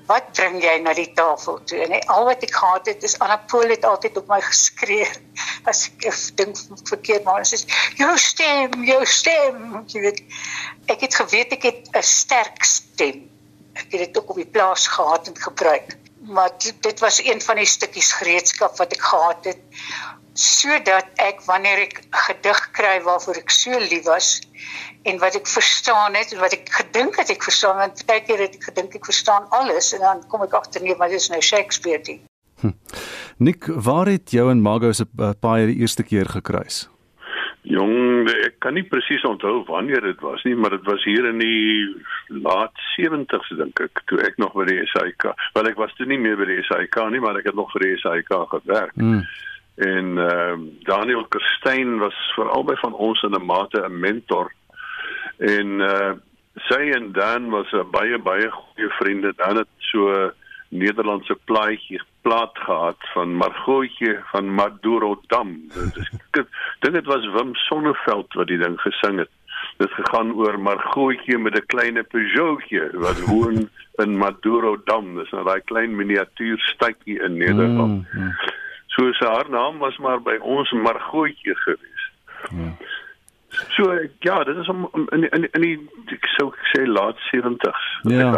wat 0.10 0.32
bring 0.38 0.58
jy 0.64 0.76
na 0.84 0.94
die 0.98 1.10
tafel 1.18 1.60
toe? 1.66 1.80
En 1.86 1.96
al 2.14 2.28
wat 2.30 2.44
ek 2.46 2.54
gehad 2.54 2.90
het 2.92 3.04
is 3.08 3.18
Anapool 3.24 3.74
het 3.74 3.86
altyd 3.86 4.18
op 4.22 4.30
my 4.30 4.40
geskree 4.46 5.08
as 5.70 5.86
ek 5.90 6.18
dink 6.40 6.60
verkeerd 6.86 7.26
maar 7.26 7.44
dit 7.44 7.58
is 7.58 7.66
jou 8.00 8.12
stem, 8.22 8.76
jou 8.86 9.02
stem. 9.10 9.62
Jy 9.92 10.04
weet, 10.08 10.24
ek 10.94 11.08
het 11.08 11.22
geweet 11.22 11.56
ek 11.58 11.70
het 11.72 11.90
'n 11.94 12.06
sterk 12.06 12.64
stem. 12.64 13.26
Ek 13.76 13.92
het 13.92 14.08
dit 14.08 14.18
ook 14.18 14.36
op 14.36 14.42
die 14.42 14.52
plaas 14.58 14.88
gehad 14.88 15.28
en 15.28 15.38
gebruik. 15.38 15.98
Maar 16.26 16.52
dit 16.82 17.00
was 17.00 17.22
een 17.22 17.42
van 17.42 17.56
die 17.62 17.70
stukkies 17.70 18.14
gereedskap 18.18 18.78
wat 18.78 18.94
ek 18.94 19.02
gehad 19.02 19.46
het 19.46 19.62
sodat 20.36 21.08
ek 21.24 21.40
wanneer 21.48 21.86
ek 21.86 22.02
gedig 22.28 22.60
kry 22.76 22.96
waarvoor 23.06 23.38
ek 23.40 23.54
so 23.56 23.78
lief 23.80 24.04
was 24.10 24.42
en 25.08 25.20
wat 25.22 25.38
ek 25.40 25.48
verstaan 25.48 26.18
het 26.20 26.34
en 26.36 26.42
wat 26.44 26.56
ek 26.58 26.68
gedink 26.76 27.16
het 27.22 27.32
ek 27.32 27.46
verstaan 27.48 27.80
want 27.80 28.04
baie 28.10 28.24
keer 28.28 28.44
het 28.44 28.58
ek 28.60 28.68
gedink 28.68 28.98
ek 29.00 29.08
verstaan 29.08 29.48
alles 29.56 29.94
en 29.96 30.04
dan 30.04 30.26
kom 30.32 30.44
ek 30.44 30.58
agter 30.60 30.84
nee 30.84 30.98
maar 31.00 31.14
dit 31.14 31.24
is 31.24 31.32
nou 31.32 31.40
Shakespeare 31.40 32.04
ding. 32.04 32.20
Hm. 32.60 32.76
Nick, 33.38 33.68
waar 33.68 34.12
het 34.12 34.32
jou 34.32 34.50
en 34.52 34.60
Margot 34.64 34.96
se 34.96 35.08
uh, 35.08 35.32
paai 35.40 35.72
die 35.72 35.80
eerste 35.80 36.04
keer 36.04 36.28
gekruis? 36.28 36.86
Jong, 37.66 38.28
ek 38.46 38.60
kan 38.62 38.76
nie 38.78 38.86
presies 38.86 39.24
onthou 39.26 39.64
wanneer 39.72 40.04
dit 40.04 40.20
was 40.22 40.44
nie, 40.46 40.54
maar 40.56 40.76
dit 40.76 40.84
was 40.86 41.04
hier 41.08 41.26
in 41.32 41.40
die 41.40 41.96
laat 42.44 42.76
70s 42.94 43.56
dink 43.58 43.82
ek, 43.88 44.04
toe 44.12 44.20
ek 44.28 44.38
nog 44.38 44.54
by 44.54 44.68
die 44.68 44.84
SAIK. 44.92 45.32
Wel 45.56 45.72
ek 45.72 45.80
was 45.80 45.96
toe 45.98 46.06
nie 46.12 46.20
meer 46.22 46.38
by 46.38 46.52
die 46.52 46.62
SAIK 46.68 47.00
nie, 47.16 47.24
maar 47.24 47.40
ek 47.40 47.50
het 47.50 47.58
nog 47.58 47.72
vir 47.74 47.88
die 47.88 47.98
SAIK 48.04 48.36
gewerk. 48.54 48.96
Hmm 49.00 49.24
en 49.76 50.18
ehm 50.18 50.62
uh, 50.62 50.70
Daniel 50.84 51.26
Kerstyn 51.28 51.98
was 52.00 52.16
vir 52.36 52.50
albei 52.50 52.76
van 52.80 52.94
ons 52.94 53.22
in 53.24 53.36
'n 53.36 53.46
mate 53.46 53.82
'n 53.82 54.00
mentor. 54.00 54.52
En 55.38 55.80
uh 55.80 56.14
sy 56.56 56.92
en 56.96 57.12
Dan 57.12 57.50
was 57.50 57.76
baie 57.92 58.18
baie 58.18 58.50
goeie 58.52 58.90
vriende. 58.90 59.34
Dan 59.36 59.58
het 59.58 59.68
so 59.78 60.32
Nederlandse 60.70 61.38
plaatjie 61.46 62.02
plaat 62.22 62.58
gehad 62.58 62.98
van 63.14 63.36
Margotjie 63.36 64.18
van 64.32 64.50
Maduro 64.54 65.22
Dam 65.28 65.68
dit 65.74 65.98
is 65.98 66.10
dink 66.80 66.94
dit 67.00 67.06
was 67.06 67.28
Wim 67.36 67.56
Sonneveld 67.56 68.34
wat 68.34 68.48
die 68.48 68.58
ding 68.58 68.80
gesing 68.82 69.20
het. 69.20 69.30
Dit 69.78 69.92
gegaan 69.92 70.34
oor 70.34 70.60
Margotjie 70.60 71.38
met 71.38 71.58
'n 71.60 71.66
klein 71.66 72.06
Peugeotjie 72.08 72.90
wat 72.94 73.20
woon 73.30 73.70
in 74.04 74.18
Maduro 74.18 74.78
Dam, 74.86 75.16
dis 75.16 75.32
'n 75.32 75.46
daai 75.46 75.62
klein 75.72 75.96
miniatuur 75.96 76.60
stadjie 76.60 77.22
in 77.22 77.38
Nederland. 77.38 78.06
Mm, 78.14 78.24
mm. 78.24 78.34
So 78.96 79.12
sy 79.20 79.28
haar 79.28 79.50
naam 79.50 79.78
was 79.84 79.98
maar 79.98 80.22
by 80.24 80.38
ons 80.42 80.72
Margotjie 80.72 81.56
gewees. 81.66 82.04
Ja. 82.52 82.72
So 83.76 83.92
ja, 84.20 84.44
dit 84.44 84.58
is 84.58 84.68
om 84.68 84.90
in 84.94 85.30
in 85.30 85.48
in 85.52 85.62
die 85.62 85.76
ek 86.16 86.28
sou 86.36 86.50
sê 86.72 86.86
laat 86.88 87.20
70s. 87.32 87.86
Ja. 88.12 88.32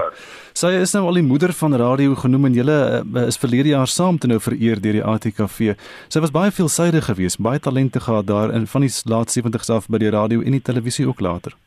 Sy 0.58 0.72
is 0.82 0.93
nou 0.93 1.06
al 1.10 1.20
die 1.20 1.26
moeder 1.26 1.54
van 1.54 1.76
radio 1.78 2.15
genoem 2.15 2.50
en 2.50 2.58
julle 2.58 2.78
uh, 3.02 3.26
is 3.26 3.39
verlede 3.41 3.74
jaar 3.74 3.89
saam 3.89 4.17
te 4.17 4.30
nou 4.30 4.39
vereer 4.41 4.82
deur 4.82 5.00
die 5.00 5.06
ATKV. 5.13 5.74
Sy 6.13 6.24
was 6.24 6.34
baie 6.34 6.54
veelsidig 6.54 7.10
geweest, 7.10 7.41
baie 7.41 7.60
talente 7.60 8.02
gehad 8.02 8.30
daar 8.30 8.54
in 8.54 8.67
van 8.67 8.86
die 8.86 8.93
laat 9.10 9.34
70s 9.34 9.74
af 9.74 9.89
by 9.89 10.02
die 10.02 10.13
radio 10.13 10.41
en 10.41 10.58
die 10.58 10.65
televisie 10.72 11.08
ook 11.08 11.22
later. 11.22 11.58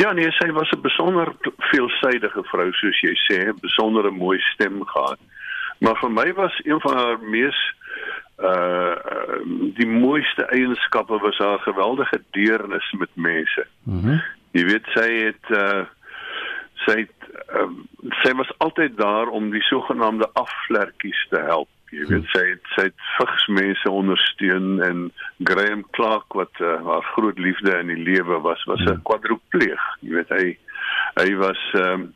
Ja, 0.00 0.12
nee, 0.12 0.30
sy 0.38 0.50
was 0.52 0.70
'n 0.72 0.80
besonder 0.82 1.34
veelsidige 1.70 2.42
vrou 2.50 2.72
soos 2.72 3.00
jy 3.00 3.14
sê, 3.28 3.38
'n 3.48 3.58
besondere 3.60 4.10
mooi 4.10 4.38
stem 4.54 4.82
gehad. 4.86 5.18
Maar 5.80 5.96
vir 6.00 6.10
my 6.10 6.32
was 6.32 6.60
een 6.64 6.80
van 6.80 6.96
haar 6.96 7.18
mees 7.20 7.58
uh 8.42 8.94
die 9.76 9.86
mooiste 9.86 10.44
eienskappe 10.52 11.18
was 11.18 11.38
haar 11.38 11.58
geweldige 11.58 12.22
deernis 12.30 12.92
met 12.98 13.10
mense. 13.14 13.66
Mhm. 13.84 14.08
Mm 14.08 14.20
jy 14.52 14.64
weet 14.68 14.86
sy 14.92 15.08
het 15.24 15.50
uh 15.56 15.84
sy 16.86 16.96
het, 17.04 17.28
uh, 17.54 17.68
sy 18.22 18.32
was 18.38 18.50
altyd 18.64 18.96
daar 18.98 19.30
om 19.30 19.50
die 19.52 19.62
sogenaamde 19.62 20.28
afvlerkies 20.38 21.26
te 21.30 21.40
help. 21.46 21.68
Jy 21.92 22.06
weet 22.08 22.28
sy 22.32 22.42
het 22.48 22.70
sy 22.72 22.86
het 22.88 23.02
vigs 23.18 23.46
mense 23.52 23.90
ondersteun 23.90 24.80
en 24.80 25.02
Graham 25.44 25.82
Clark 25.92 26.32
wat 26.38 26.60
uh, 26.64 26.78
haar 26.86 27.04
groot 27.12 27.38
liefde 27.38 27.74
in 27.82 27.92
die 27.92 28.00
lewe 28.00 28.40
was 28.40 28.64
was 28.64 28.80
'n 28.80 29.02
kwadripleeg. 29.04 29.82
Jy 30.00 30.12
weet 30.16 30.32
hy 30.32 30.46
hy 31.20 31.34
was 31.36 31.60
um 31.76 32.14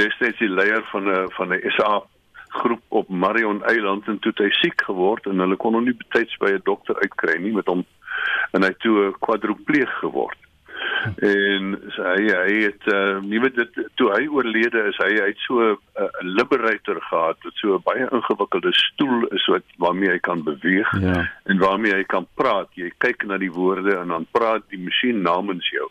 destyds 0.00 0.38
die 0.38 0.48
leier 0.48 0.82
van 0.92 1.08
'n 1.08 1.28
van 1.36 1.52
'n 1.52 1.70
SA 1.76 2.02
groep 2.52 2.82
op 2.88 3.08
Marion 3.08 3.64
Eiland 3.64 4.06
en 4.08 4.18
toe 4.18 4.32
hy 4.36 4.50
siek 4.60 4.84
geword 4.86 5.26
en 5.26 5.42
hulle 5.44 5.56
kon 5.56 5.76
hom 5.78 5.84
nie 5.88 5.96
betyds 5.96 6.36
by 6.42 6.52
'n 6.52 6.64
dokter 6.68 6.96
uitkry 7.00 7.38
nie 7.40 7.52
met 7.56 7.66
hom 7.66 7.84
en 8.52 8.62
hy 8.62 8.72
toe 8.84 8.96
'n 9.08 9.18
kwadripleeg 9.24 9.92
geword. 10.04 10.38
En 11.22 11.78
so 11.94 12.02
hy 12.02 12.26
hy 12.30 12.54
het 12.62 12.86
uh, 12.92 13.20
nie 13.22 13.40
weet 13.42 13.56
dit 13.56 13.78
toe 13.98 14.10
hy 14.12 14.26
oorlede 14.26 14.82
is 14.90 14.98
hy 15.02 15.10
hy 15.14 15.30
het 15.30 15.40
so 15.46 15.58
'n 15.62 15.78
uh, 15.98 16.10
liberator 16.20 17.00
gehad 17.08 17.38
wat 17.44 17.56
so 17.62 17.74
'n 17.74 17.82
baie 17.84 18.06
ingewikkelde 18.10 18.72
stoel 18.72 19.26
is 19.38 19.46
wat 19.46 19.66
waarmee 19.78 20.10
hy 20.10 20.18
kan 20.18 20.42
beweeg 20.42 20.90
ja. 21.00 21.30
en 21.44 21.58
waarmee 21.58 21.94
hy 21.94 22.04
kan 22.04 22.26
praat 22.34 22.68
jy 22.74 22.92
kyk 22.98 23.24
na 23.26 23.38
die 23.38 23.52
woorde 23.52 23.96
en 23.98 24.08
dan 24.08 24.26
praat 24.30 24.62
die 24.68 24.82
masjien 24.84 25.22
namens 25.22 25.70
jou 25.70 25.88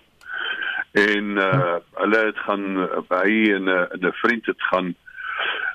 en 0.91 1.37
uh, 1.39 1.75
hulle 2.03 2.19
het 2.25 2.37
gaan 2.47 2.65
by 3.07 3.29
en 3.55 3.69
'n 3.69 4.07
'n 4.07 4.13
vriend 4.23 4.45
het 4.45 4.61
gaan 4.71 4.95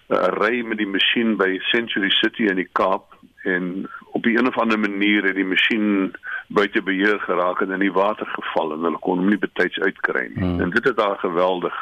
uh, 0.09 0.29
ry 0.41 0.63
met 0.63 0.79
die 0.79 0.89
masjien 0.89 1.37
by 1.37 1.59
Century 1.73 2.11
City 2.11 2.49
in 2.51 2.57
die 2.57 2.69
Kaap 2.73 3.17
en 3.45 3.89
op 4.13 4.27
'n 4.27 4.47
of 4.47 4.59
ander 4.59 4.79
manier 4.79 5.25
het 5.25 5.35
die 5.35 5.45
masjien 5.45 6.15
buite 6.49 6.83
beheer 6.83 7.19
geraak 7.19 7.61
en 7.61 7.71
in 7.71 7.81
die 7.81 7.93
water 7.93 8.27
geval 8.27 8.73
en 8.73 8.87
hulle 8.87 8.99
kon 8.99 9.19
hom 9.19 9.29
nie 9.29 9.39
betyds 9.39 9.79
uitkry 9.79 10.31
nie. 10.35 10.45
Hmm. 10.45 10.61
En 10.61 10.71
dit 10.71 10.85
het 10.85 10.99
haar 10.99 11.19
geweldig 11.19 11.77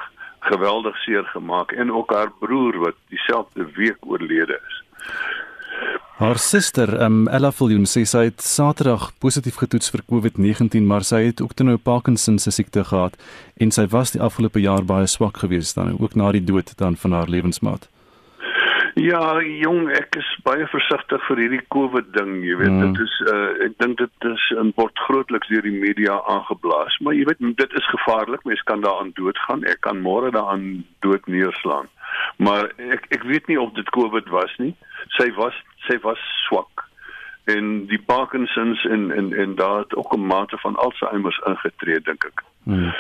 geweldig 0.45 0.97
seer 0.97 1.25
gemaak 1.25 1.73
en 1.73 1.93
ook 1.93 2.13
haar 2.13 2.33
broer 2.39 2.79
wat 2.79 2.95
dieselfde 3.09 3.67
week 3.75 3.97
oorlede 4.01 4.61
is. 4.67 4.83
Haar 6.15 6.39
suster, 6.39 7.03
um, 7.03 7.29
Ella 7.29 7.51
Viljoen, 7.53 7.89
sê 7.91 8.05
sy 8.07 8.29
het 8.29 8.43
Saterdag 8.43 9.09
positief 9.19 9.57
getoets 9.59 9.91
vir 9.91 10.05
COVID-19, 10.13 10.85
maar 10.87 11.03
sy 11.03 11.25
het 11.25 11.43
ook 11.43 11.57
nou 11.59 11.77
Parkinson 11.77 12.39
se 12.39 12.53
siekte 12.55 12.85
gehad 12.85 13.17
en 13.57 13.71
sy 13.75 13.87
was 13.91 14.15
die 14.15 14.23
afgelope 14.23 14.61
jaar 14.61 14.85
baie 14.85 15.09
swak 15.11 15.43
geweest 15.43 15.75
dan 15.75 15.97
ook 15.99 16.15
na 16.15 16.31
die 16.33 16.45
dood 16.45 16.77
dan 16.79 16.97
van 16.97 17.13
haar 17.13 17.29
lewensmaat. 17.29 17.89
Ja, 18.95 19.41
jong, 19.43 19.89
ek 19.91 20.15
is 20.21 20.29
baie 20.47 20.69
versigtig 20.71 21.23
vir 21.27 21.41
hierdie 21.43 21.63
COVID 21.75 22.13
ding, 22.15 22.37
jy 22.47 22.55
weet, 22.61 22.71
mm. 22.71 22.93
dit 22.93 23.01
is 23.03 23.15
uh, 23.27 23.49
ek 23.67 23.75
dink 23.83 23.99
dit 23.99 24.27
is 24.31 24.45
in 24.63 24.71
word 24.79 25.03
grootliks 25.09 25.51
deur 25.51 25.67
die 25.67 25.75
media 25.75 26.21
aangeblaas, 26.31 26.95
maar 27.03 27.19
jy 27.19 27.27
weet 27.27 27.43
dit 27.59 27.75
is 27.75 27.91
gevaarlik, 27.91 28.45
mens 28.47 28.63
kan 28.71 28.85
daaraan 28.87 29.11
doodgaan. 29.19 29.67
Ek 29.67 29.83
kan 29.83 29.99
môre 30.05 30.31
daaraan 30.31 30.85
dood 31.03 31.27
neerslaan. 31.27 31.91
Maar 32.39 32.71
ek 32.79 33.11
ek 33.19 33.27
weet 33.27 33.51
nie 33.51 33.59
of 33.59 33.75
dit 33.75 33.91
COVID 33.99 34.31
was 34.31 34.55
nie. 34.63 34.77
Sy 35.19 35.33
was 35.41 35.59
sy 35.89 35.99
was 36.07 36.23
swak 36.47 36.87
en 37.51 37.85
die 37.91 37.99
Parkinsons 37.99 38.87
en 38.89 39.11
en 39.13 39.35
en 39.35 39.59
daar 39.59 39.83
het 39.83 39.99
ook 39.99 40.15
'n 40.15 40.27
mate 40.27 40.57
van 40.63 40.77
Alzheimer 40.77 41.35
ingetree 41.51 42.01
dink 42.01 42.25
ek. 42.25 42.47
Mm 42.65 42.95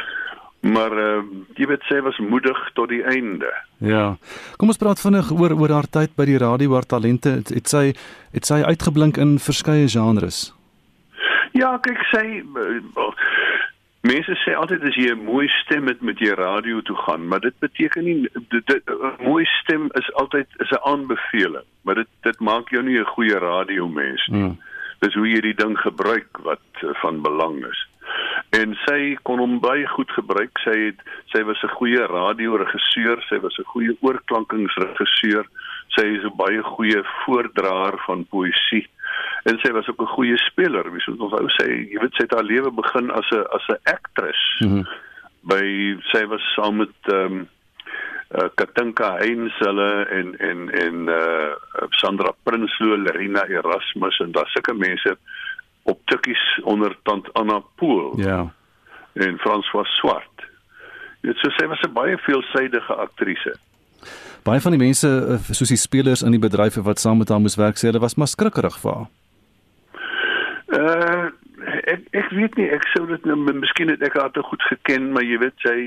maar 0.65 0.93
uh, 0.97 1.23
jy 1.61 1.67
weet 1.69 1.85
sy 1.89 2.01
was 2.05 2.19
moedig 2.19 2.59
tot 2.75 2.89
die 2.89 3.03
einde. 3.05 3.51
Ja. 3.85 4.17
Kom 4.57 4.73
ons 4.73 4.81
praat 4.81 5.01
vinnig 5.01 5.29
oor 5.33 5.53
oor 5.53 5.75
haar 5.77 5.89
tyd 5.93 6.15
by 6.17 6.25
die 6.29 6.41
radio 6.41 6.73
waar 6.73 6.89
talente 6.89 7.37
het, 7.39 7.53
het 7.53 7.69
sy 7.69 7.85
het 8.33 8.49
sy 8.49 8.63
uitgeblink 8.65 9.21
in 9.21 9.37
verskeie 9.39 9.89
genres. 9.89 10.49
Ja, 11.55 11.77
kyk 11.85 12.01
sy 12.11 12.25
uh, 12.41 13.11
mense 14.09 14.35
sê 14.43 14.57
altyd 14.59 14.89
as 14.89 14.97
jy 14.97 15.13
'n 15.13 15.25
mooi 15.29 15.49
stem 15.63 15.87
het 15.93 16.01
met 16.03 16.19
jy 16.19 16.33
radio 16.35 16.81
toe 16.81 16.97
gaan, 17.07 17.29
maar 17.29 17.41
dit 17.41 17.57
beteken 17.61 18.05
nie 18.05 18.27
'n 18.27 19.17
mooi 19.21 19.45
stem 19.61 19.91
is 20.01 20.13
altyd 20.15 20.49
is 20.65 20.71
'n 20.71 20.85
aanbeveling, 20.85 21.69
maar 21.83 21.95
dit 21.95 22.09
dit 22.23 22.41
maak 22.41 22.69
jou 22.71 22.83
nie 22.83 22.99
'n 22.99 23.13
goeie 23.17 23.39
radiomens 23.39 24.27
nie. 24.29 24.41
Hmm. 24.41 24.59
Dis 25.01 25.15
hoe 25.15 25.29
jy 25.29 25.41
die 25.41 25.55
ding 25.55 25.77
gebruik 25.79 26.39
wat 26.43 26.65
uh, 26.83 26.95
van 27.03 27.21
belang 27.21 27.65
is 27.67 27.89
en 28.51 28.75
sy 28.87 29.17
kon 29.23 29.39
hom 29.39 29.61
baie 29.61 29.87
goed 29.87 30.11
gebruik. 30.11 30.59
Sy 30.65 30.77
het 30.89 31.01
sy 31.33 31.43
was 31.43 31.63
'n 31.65 31.77
goeie 31.79 32.07
radioregisseur, 32.07 33.23
sy 33.29 33.39
was 33.41 33.59
'n 33.59 33.71
goeie 33.73 33.97
oorklankingsregisseur. 34.01 35.47
Sy 35.97 36.07
is 36.17 36.25
'n 36.25 36.37
baie 36.37 36.63
goeie 36.63 37.03
voordraer 37.25 37.99
van 38.07 38.27
poësie 38.31 38.87
en 39.45 39.59
sy 39.63 39.73
was 39.73 39.89
ook 39.89 40.01
'n 40.01 40.15
goeie 40.17 40.39
speler. 40.39 40.93
Wie 40.93 41.01
sou 41.01 41.17
onthou 41.19 41.49
sy, 41.49 41.69
jy 41.93 41.99
weet 42.01 42.15
sy 42.15 42.25
het 42.25 42.35
haar 42.35 42.45
lewe 42.45 42.71
begin 42.71 43.11
as 43.11 43.31
'n 43.31 43.45
as 43.57 43.67
'n 43.69 43.81
aktris. 43.85 44.43
Mm 44.61 44.69
-hmm. 44.69 44.87
By 45.43 45.65
sy 46.13 46.27
was 46.27 46.53
saam 46.55 46.77
met 46.77 46.97
ehm 47.03 47.33
um, 47.33 47.49
uh, 48.35 48.49
Katinka 48.55 49.17
Heinz 49.19 49.53
hulle 49.59 50.07
en 50.19 50.39
en 50.39 50.71
en 50.71 51.09
uh 51.09 51.53
Sandra 51.91 52.33
Prinsloo, 52.43 52.97
Lerina 52.97 53.47
Erasmus 53.47 54.19
en 54.19 54.33
daar 54.33 54.49
sulke 54.49 54.75
mense 54.75 55.17
op 55.85 56.01
tikkies 56.05 56.61
onder 56.65 56.97
tant 57.03 57.33
Anna 57.33 57.61
Pool. 57.77 58.13
Ja. 58.21 58.53
En 59.13 59.39
François 59.39 59.89
Swart. 59.99 60.47
Dit 61.21 61.37
sou 61.37 61.53
sê 61.53 61.69
was 61.69 61.81
'n 61.81 61.93
baie 61.93 62.17
veelsidige 62.19 62.95
aktrise. 62.95 63.57
Baie 64.45 64.61
van 64.61 64.73
die 64.73 64.81
mense 64.81 65.09
eh, 65.09 65.55
soos 65.57 65.69
die 65.69 65.81
spelers 65.81 66.23
in 66.23 66.31
die 66.31 66.43
bedrywe 66.43 66.83
wat 66.83 67.01
saam 67.01 67.19
met 67.19 67.29
haar 67.29 67.41
moes 67.41 67.57
werk 67.57 67.77
sê 67.77 67.89
hulle 67.89 68.03
was 68.03 68.15
maar 68.15 68.29
skrikkerig 68.29 68.77
vir 68.83 68.93
haar. 68.95 69.09
Uh 70.81 71.31
ek 71.65 72.01
ek 72.13 72.29
weet 72.31 72.57
nie 72.57 72.69
ek 72.69 72.85
sou 72.93 73.07
dit 73.07 73.25
nou 73.25 73.37
miskien 73.37 73.89
het 73.89 74.03
ek 74.03 74.19
haar 74.21 74.31
te 74.31 74.43
goed 74.43 74.63
geken 74.63 75.13
maar 75.13 75.25
jy 75.25 75.39
weet 75.39 75.57
sy 75.65 75.79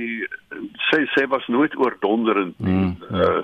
sy 0.89 1.05
sy 1.13 1.27
was 1.27 1.45
nooit 1.47 1.77
oordonderend 1.77 2.57
nie. 2.59 2.73
Mm, 2.73 2.95
ja. 3.09 3.29
uh 3.29 3.43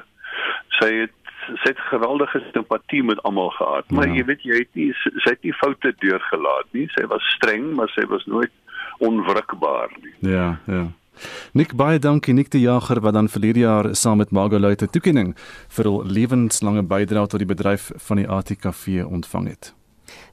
sy 0.80 0.90
het 1.04 1.23
sy 1.48 1.72
het 1.72 1.80
geweldige 1.90 2.42
simpatie 2.52 3.04
met 3.04 3.22
almal 3.24 3.50
gehad, 3.58 3.90
maar 3.92 4.08
ja. 4.08 4.20
jy 4.20 4.26
weet 4.32 4.44
jy 4.48 4.60
het 4.64 4.80
nie 4.80 4.90
sy 5.24 5.36
het 5.36 5.44
nie 5.44 5.54
foute 5.60 5.94
deurgelaat 6.02 6.70
nie. 6.72 6.88
Sy 6.96 7.06
was 7.12 7.24
streng, 7.36 7.74
maar 7.78 7.92
sy 7.96 8.06
was 8.12 8.26
nooit 8.26 8.52
onwrikbaar 9.04 9.96
nie. 10.02 10.14
Ja, 10.32 10.58
ja. 10.68 10.88
Nik 11.54 11.76
baie 11.78 12.00
dankie 12.02 12.34
Nik 12.34 12.50
die 12.52 12.64
Jager 12.64 13.02
wat 13.06 13.14
dan 13.14 13.30
verlede 13.30 13.60
jaar 13.60 13.92
saam 13.96 14.18
met 14.18 14.32
Margolite 14.34 14.90
toekenning 14.90 15.36
vir 15.76 15.90
hul 15.90 16.02
lewenslange 16.10 16.84
bydrae 16.90 17.30
tot 17.30 17.44
die 17.44 17.50
bedryf 17.50 17.92
van 18.08 18.22
die 18.22 18.28
ATKV 18.30 19.06
ontvang 19.06 19.48
het. 19.54 19.74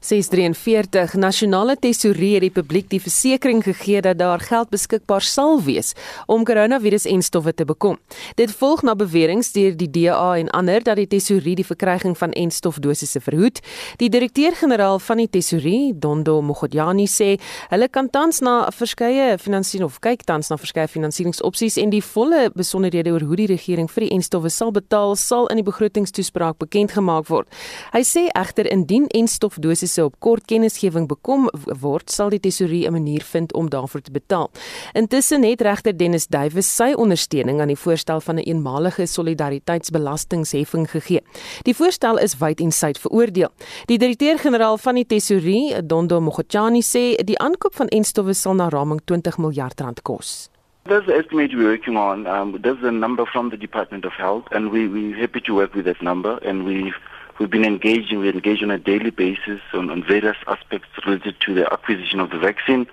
643 0.01 1.13
Nasionale 1.13 1.75
Tesourie 1.77 2.33
het 2.33 2.41
die 2.41 2.53
publiek 2.53 2.87
die 2.89 2.99
versekering 3.01 3.61
gegee 3.63 4.01
dat 4.01 4.17
daar 4.17 4.41
geld 4.41 4.71
beskikbaar 4.73 5.21
sal 5.21 5.59
wees 5.61 5.93
om 6.25 6.41
koronavirus-enstowwe 6.45 7.53
te 7.53 7.65
bekom. 7.69 7.99
Dit 8.35 8.49
volg 8.57 8.81
na 8.81 8.95
beweringe 8.97 9.45
deur 9.53 9.75
die 9.77 9.89
DA 9.89 10.37
en 10.37 10.49
ander 10.57 10.81
dat 10.83 10.97
die 10.97 11.07
tesourie 11.07 11.53
die 11.55 11.65
verkryging 11.65 12.17
van 12.17 12.33
enstofdosisse 12.33 13.21
verhoed. 13.21 13.61
Die 14.01 14.09
direkteur-generaal 14.09 14.99
van 14.99 15.21
die 15.21 15.29
tesourie, 15.29 15.93
Dondo 15.93 16.39
Mogodjani 16.41 17.05
sê, 17.05 17.35
hulle 17.69 17.89
kan 17.89 18.09
tans 18.09 18.41
na 18.41 18.55
verskeie 18.73 19.37
finansiële 19.37 19.85
of 19.85 19.99
kyk 20.01 20.25
tans 20.25 20.49
na 20.49 20.57
verskeie 20.57 20.89
finansieringsopsies 20.89 21.77
en 21.81 21.93
die 21.93 22.01
volle 22.01 22.47
besonderhede 22.57 23.13
oor 23.13 23.27
hoe 23.29 23.39
die 23.43 23.49
regering 23.53 23.89
vir 23.91 24.07
die 24.07 24.11
enstowwe 24.17 24.49
sal 24.49 24.73
betaal 24.73 25.15
sal 25.19 25.45
in 25.53 25.61
die 25.61 25.67
begrotingstoespraak 25.67 26.57
bekend 26.61 26.97
gemaak 26.97 27.29
word. 27.29 27.49
Hy 27.93 28.01
sê 28.07 28.27
egter 28.33 28.69
indien 28.71 29.05
enstof 29.13 29.59
dosisse 29.71 30.03
op 30.05 30.19
kort 30.19 30.45
kennisgewing 30.45 31.07
bekom 31.09 31.49
word, 31.81 32.11
sal 32.11 32.29
die 32.29 32.39
tesourier 32.39 32.87
'n 32.89 32.93
manier 32.93 33.23
vind 33.23 33.53
om 33.53 33.69
daarvoor 33.69 34.01
te 34.01 34.11
betaal. 34.11 34.51
Intussen 34.93 35.43
het 35.43 35.61
regter 35.61 35.97
Dennis 35.97 36.27
Duwys 36.27 36.75
sy 36.75 36.93
ondersteuning 36.95 37.61
aan 37.61 37.67
die 37.67 37.77
voorstel 37.77 38.21
van 38.21 38.35
'n 38.35 38.39
een 38.39 38.61
eenmalige 38.61 39.05
solidariteitsbelastingheffing 39.05 40.89
gegee. 40.89 41.21
Die 41.63 41.75
voorstel 41.75 42.17
is 42.19 42.37
wyd 42.37 42.59
en 42.59 42.71
suid 42.71 42.99
veroordeel. 42.99 43.49
Die 43.85 43.97
direkteur-generaal 43.97 44.77
van 44.77 44.95
die 44.95 45.05
tesourier, 45.05 45.87
Dondo 45.87 46.19
Mogotjani, 46.19 46.81
sê 46.81 47.15
die 47.23 47.39
aankoop 47.39 47.75
van 47.75 47.87
enstowwe 47.87 48.33
sal 48.33 48.53
na 48.53 48.69
raming 48.69 49.01
20 49.05 49.37
miljard 49.37 49.79
rand 49.79 50.01
kos. 50.01 50.49
There's 50.83 51.05
the 51.05 51.13
estimate 51.13 51.55
we're 51.55 51.69
working 51.69 51.97
on. 51.97 52.25
Um, 52.25 52.57
there's 52.61 52.83
a 52.83 52.91
number 52.91 53.25
from 53.25 53.49
the 53.49 53.57
Department 53.57 54.03
of 54.03 54.13
Health, 54.13 54.45
and 54.51 54.71
we, 54.71 54.87
we're 54.87 55.15
happy 55.15 55.39
to 55.41 55.53
work 55.53 55.75
with 55.75 55.85
that 55.85 56.01
number. 56.01 56.39
And 56.43 56.65
we've, 56.65 56.95
we've 57.41 57.49
been 57.49 57.65
engaging, 57.65 58.19
we 58.19 58.29
engage 58.29 58.61
on 58.61 58.69
a 58.69 58.77
daily 58.77 59.09
basis 59.09 59.59
on, 59.73 59.89
on 59.89 60.03
various 60.03 60.37
aspects 60.47 60.89
related 61.05 61.35
to 61.41 61.55
the 61.55 61.65
acquisition 61.73 62.19
of 62.19 62.29
the 62.29 62.37
vaccine 62.37 62.85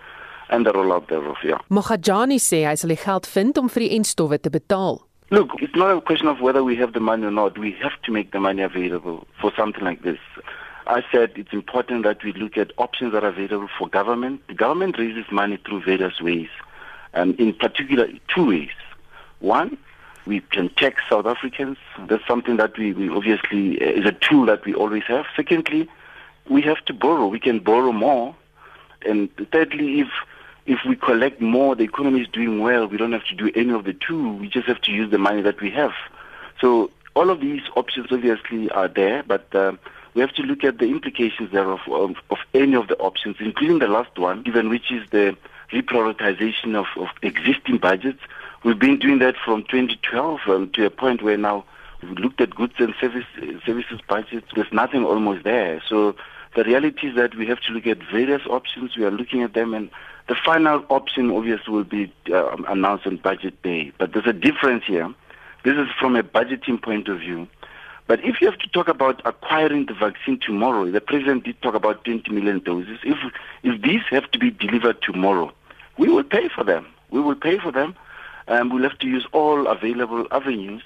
and 0.48 0.64
the 0.64 0.72
rollout 0.72 1.08
thereof. 1.08 1.36
Yeah. 1.44 1.60
Mohajani 1.70 2.38
sê 2.40 2.64
hy 2.64 2.74
sal 2.80 2.94
die 2.94 3.02
geld 3.02 3.28
vind 3.28 3.60
om 3.60 3.68
vir 3.68 3.84
die 3.84 3.90
enstowwe 3.98 4.38
te 4.40 4.52
betaal. 4.54 5.02
Look, 5.30 5.50
it's 5.60 5.76
not 5.76 5.92
a 5.94 6.00
question 6.00 6.28
of 6.28 6.40
whether 6.40 6.64
we 6.64 6.76
have 6.76 6.94
the 6.94 7.04
money 7.04 7.26
or 7.26 7.30
not. 7.30 7.58
We 7.58 7.72
have 7.82 8.00
to 8.06 8.12
make 8.12 8.32
the 8.32 8.40
money 8.40 8.62
available 8.62 9.26
for 9.42 9.52
something 9.54 9.84
like 9.84 10.00
this. 10.02 10.22
I 10.86 11.02
said 11.12 11.32
it's 11.36 11.52
important 11.52 12.04
that 12.04 12.24
we 12.24 12.32
look 12.32 12.56
at 12.56 12.72
options 12.78 13.12
that 13.12 13.22
are 13.22 13.34
available 13.36 13.68
for 13.78 13.86
government. 13.88 14.40
The 14.48 14.54
government 14.54 14.96
raises 14.98 15.26
money 15.30 15.58
through 15.66 15.82
various 15.84 16.22
ways 16.22 16.48
and 17.12 17.38
in 17.38 17.52
particular 17.52 18.08
two 18.34 18.46
ways. 18.46 18.76
One, 19.40 19.76
we 20.28 20.40
can 20.40 20.68
tax 20.68 21.02
South 21.08 21.26
Africans. 21.26 21.78
That's 22.06 22.26
something 22.26 22.58
that 22.58 22.76
we, 22.76 22.92
we 22.92 23.08
obviously 23.08 23.80
uh, 23.80 23.98
is 24.00 24.04
a 24.04 24.12
tool 24.12 24.44
that 24.46 24.64
we 24.66 24.74
always 24.74 25.04
have. 25.04 25.24
Secondly, 25.34 25.88
we 26.48 26.60
have 26.62 26.84
to 26.84 26.92
borrow. 26.92 27.26
We 27.26 27.40
can 27.40 27.58
borrow 27.58 27.92
more. 27.92 28.36
And 29.06 29.30
thirdly, 29.52 30.00
if 30.00 30.08
if 30.66 30.80
we 30.86 30.96
collect 30.96 31.40
more, 31.40 31.74
the 31.74 31.84
economy 31.84 32.20
is 32.20 32.28
doing 32.28 32.60
well. 32.60 32.86
We 32.86 32.98
don't 32.98 33.12
have 33.12 33.24
to 33.24 33.34
do 33.34 33.50
any 33.54 33.72
of 33.72 33.84
the 33.84 33.94
two. 33.94 34.34
We 34.34 34.48
just 34.48 34.66
have 34.68 34.82
to 34.82 34.92
use 34.92 35.10
the 35.10 35.16
money 35.16 35.40
that 35.40 35.62
we 35.62 35.70
have. 35.70 35.92
So 36.60 36.90
all 37.14 37.30
of 37.30 37.40
these 37.40 37.62
options 37.74 38.08
obviously 38.10 38.68
are 38.70 38.88
there, 38.88 39.22
but 39.22 39.54
uh, 39.54 39.72
we 40.12 40.20
have 40.20 40.34
to 40.34 40.42
look 40.42 40.64
at 40.64 40.78
the 40.78 40.84
implications 40.84 41.52
thereof 41.52 41.80
of, 41.90 42.16
of 42.28 42.38
any 42.52 42.74
of 42.74 42.88
the 42.88 42.98
options, 42.98 43.36
including 43.40 43.78
the 43.78 43.88
last 43.88 44.18
one, 44.18 44.42
given 44.42 44.68
which 44.68 44.92
is 44.92 45.08
the 45.10 45.34
reprioritization 45.72 46.74
of, 46.74 46.86
of 46.96 47.08
existing 47.22 47.78
budgets. 47.78 48.20
We've 48.64 48.78
been 48.78 48.98
doing 48.98 49.20
that 49.20 49.36
from 49.44 49.62
2012 49.64 50.40
um, 50.48 50.70
to 50.70 50.84
a 50.84 50.90
point 50.90 51.22
where 51.22 51.36
now 51.36 51.64
we've 52.02 52.18
looked 52.18 52.40
at 52.40 52.54
goods 52.54 52.74
and 52.78 52.94
service, 53.00 53.24
services 53.64 54.00
budgets. 54.08 54.48
There's 54.54 54.72
nothing 54.72 55.04
almost 55.04 55.44
there. 55.44 55.80
So 55.88 56.16
the 56.56 56.64
reality 56.64 57.08
is 57.08 57.16
that 57.16 57.36
we 57.36 57.46
have 57.46 57.60
to 57.60 57.72
look 57.72 57.86
at 57.86 57.98
various 58.10 58.42
options. 58.46 58.96
We 58.96 59.04
are 59.04 59.10
looking 59.10 59.42
at 59.42 59.54
them, 59.54 59.74
and 59.74 59.90
the 60.26 60.34
final 60.34 60.84
option 60.88 61.30
obviously 61.30 61.72
will 61.72 61.84
be 61.84 62.12
uh, 62.32 62.56
announced 62.68 63.06
on 63.06 63.18
budget 63.18 63.62
day. 63.62 63.92
But 63.96 64.12
there's 64.12 64.26
a 64.26 64.32
difference 64.32 64.84
here. 64.86 65.12
This 65.64 65.76
is 65.76 65.88
from 65.98 66.16
a 66.16 66.22
budgeting 66.22 66.82
point 66.82 67.08
of 67.08 67.20
view. 67.20 67.46
But 68.08 68.24
if 68.24 68.40
you 68.40 68.50
have 68.50 68.58
to 68.60 68.68
talk 68.68 68.88
about 68.88 69.20
acquiring 69.26 69.86
the 69.86 69.94
vaccine 69.94 70.40
tomorrow, 70.40 70.90
the 70.90 71.00
president 71.00 71.44
did 71.44 71.60
talk 71.60 71.74
about 71.74 72.04
20 72.04 72.32
million 72.32 72.58
doses. 72.60 72.98
If 73.04 73.18
if 73.62 73.82
these 73.82 74.00
have 74.10 74.30
to 74.30 74.38
be 74.38 74.50
delivered 74.50 75.02
tomorrow, 75.02 75.52
we 75.98 76.08
will 76.08 76.24
pay 76.24 76.48
for 76.48 76.64
them. 76.64 76.86
We 77.10 77.20
will 77.20 77.34
pay 77.34 77.58
for 77.58 77.70
them. 77.70 77.94
And 78.48 78.72
we'll 78.72 78.82
have 78.82 78.98
to 78.98 79.06
use 79.06 79.26
all 79.32 79.66
available 79.66 80.26
avenues 80.30 80.82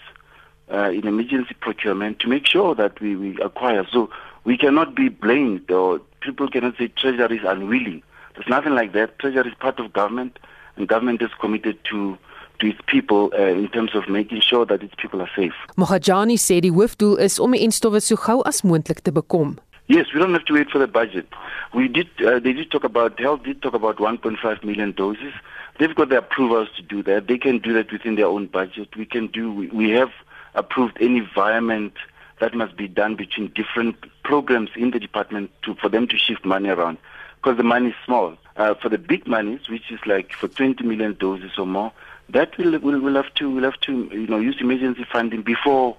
uh, 0.72 0.90
in 0.90 1.07
emergency 1.07 1.55
procurement 1.61 2.18
to 2.20 2.29
make 2.29 2.46
sure 2.46 2.75
that 2.75 3.01
we, 3.01 3.16
we 3.16 3.40
acquire. 3.40 3.87
So 3.92 4.11
we 4.44 4.57
cannot 4.59 4.94
be 4.94 5.09
blamed 5.09 5.70
or 5.70 6.01
people 6.20 6.48
cannot 6.48 6.77
say 6.77 6.88
Treasury 6.88 7.38
is 7.38 7.44
unwilling. 7.44 8.03
There's 8.35 8.48
nothing 8.48 8.75
like 8.75 8.92
that. 8.92 9.18
Treasury 9.18 9.51
is 9.51 9.55
part 9.59 9.79
of 9.79 9.92
government 9.92 10.38
and 10.77 10.88
government 10.88 11.22
is 11.22 11.31
committed 11.40 11.79
to 11.90 12.18
to 12.61 12.68
its 12.68 12.79
people 12.87 13.33
uh, 13.37 13.42
in 13.42 13.68
terms 13.68 13.94
of 13.94 14.09
making 14.09 14.40
sure 14.40 14.64
that 14.66 14.83
its 14.83 14.94
people 14.96 15.20
are 15.20 15.31
safe. 15.35 15.55
Mohajani 15.77 16.38
sê 16.38 16.61
die 16.62 16.70
hoofdoel 16.70 17.18
is 17.18 17.40
om 17.40 17.57
die 17.57 17.64
enstowwe 17.66 18.01
so 18.01 18.16
gou 18.16 18.42
as 18.46 18.62
moontlik 18.62 19.03
te 19.03 19.11
bekom. 19.11 19.57
Yes, 19.88 20.07
we 20.14 20.21
don't 20.21 20.33
have 20.33 20.45
to 20.47 20.55
wait 20.55 20.71
for 20.71 20.79
the 20.79 20.87
budget. 20.87 21.27
We 21.75 21.88
did. 21.88 22.09
Uh, 22.25 22.38
they 22.38 22.53
did 22.53 22.71
talk 22.71 22.85
about 22.85 23.18
health. 23.18 23.42
Did 23.42 23.62
talk 23.62 23.75
about 23.75 23.97
1.5 23.97 24.64
million 24.64 24.92
doses. 24.92 25.35
They've 25.79 25.95
got 25.95 26.09
the 26.09 26.18
approvals 26.18 26.68
to 26.77 26.83
do 26.83 27.03
that. 27.03 27.27
They 27.27 27.38
can 27.38 27.59
do 27.59 27.73
that 27.75 27.90
within 27.90 28.14
their 28.14 28.27
own 28.27 28.47
budget. 28.47 28.97
We 28.97 29.07
can 29.07 29.27
do. 29.27 29.53
We, 29.53 29.66
we 29.68 29.90
have 29.90 30.11
approved 30.55 30.99
any 31.01 31.18
environment 31.18 31.95
that 32.40 32.55
must 32.55 32.77
be 32.77 32.88
done 32.88 33.16
between 33.16 33.53
different 33.55 33.97
programs 34.23 34.71
in 34.77 34.90
the 34.92 35.01
department 35.01 35.51
to 35.62 35.75
for 35.75 35.88
them 35.88 36.07
to 36.09 36.18
shift 36.18 36.45
money 36.45 36.68
around 36.68 36.99
because 37.37 37.57
the 37.57 37.64
money 37.64 37.88
is 37.88 37.95
small. 38.05 38.37
Uh, 38.57 38.75
for 38.75 38.88
the 38.88 38.99
big 38.99 39.27
monies, 39.27 39.68
which 39.68 39.90
is 39.90 39.99
like 40.05 40.33
for 40.33 40.47
20 40.47 40.85
million 40.85 41.16
doses 41.18 41.53
or 41.57 41.66
more, 41.66 41.92
that 42.29 42.57
will 42.59 42.79
will 42.79 43.01
will 43.01 43.14
have 43.14 43.33
to 43.35 43.51
will 43.51 43.62
have 43.64 43.81
to 43.81 44.09
you 44.12 44.27
know 44.27 44.38
use 44.38 44.57
emergency 44.61 45.05
funding 45.11 45.42
before 45.42 45.97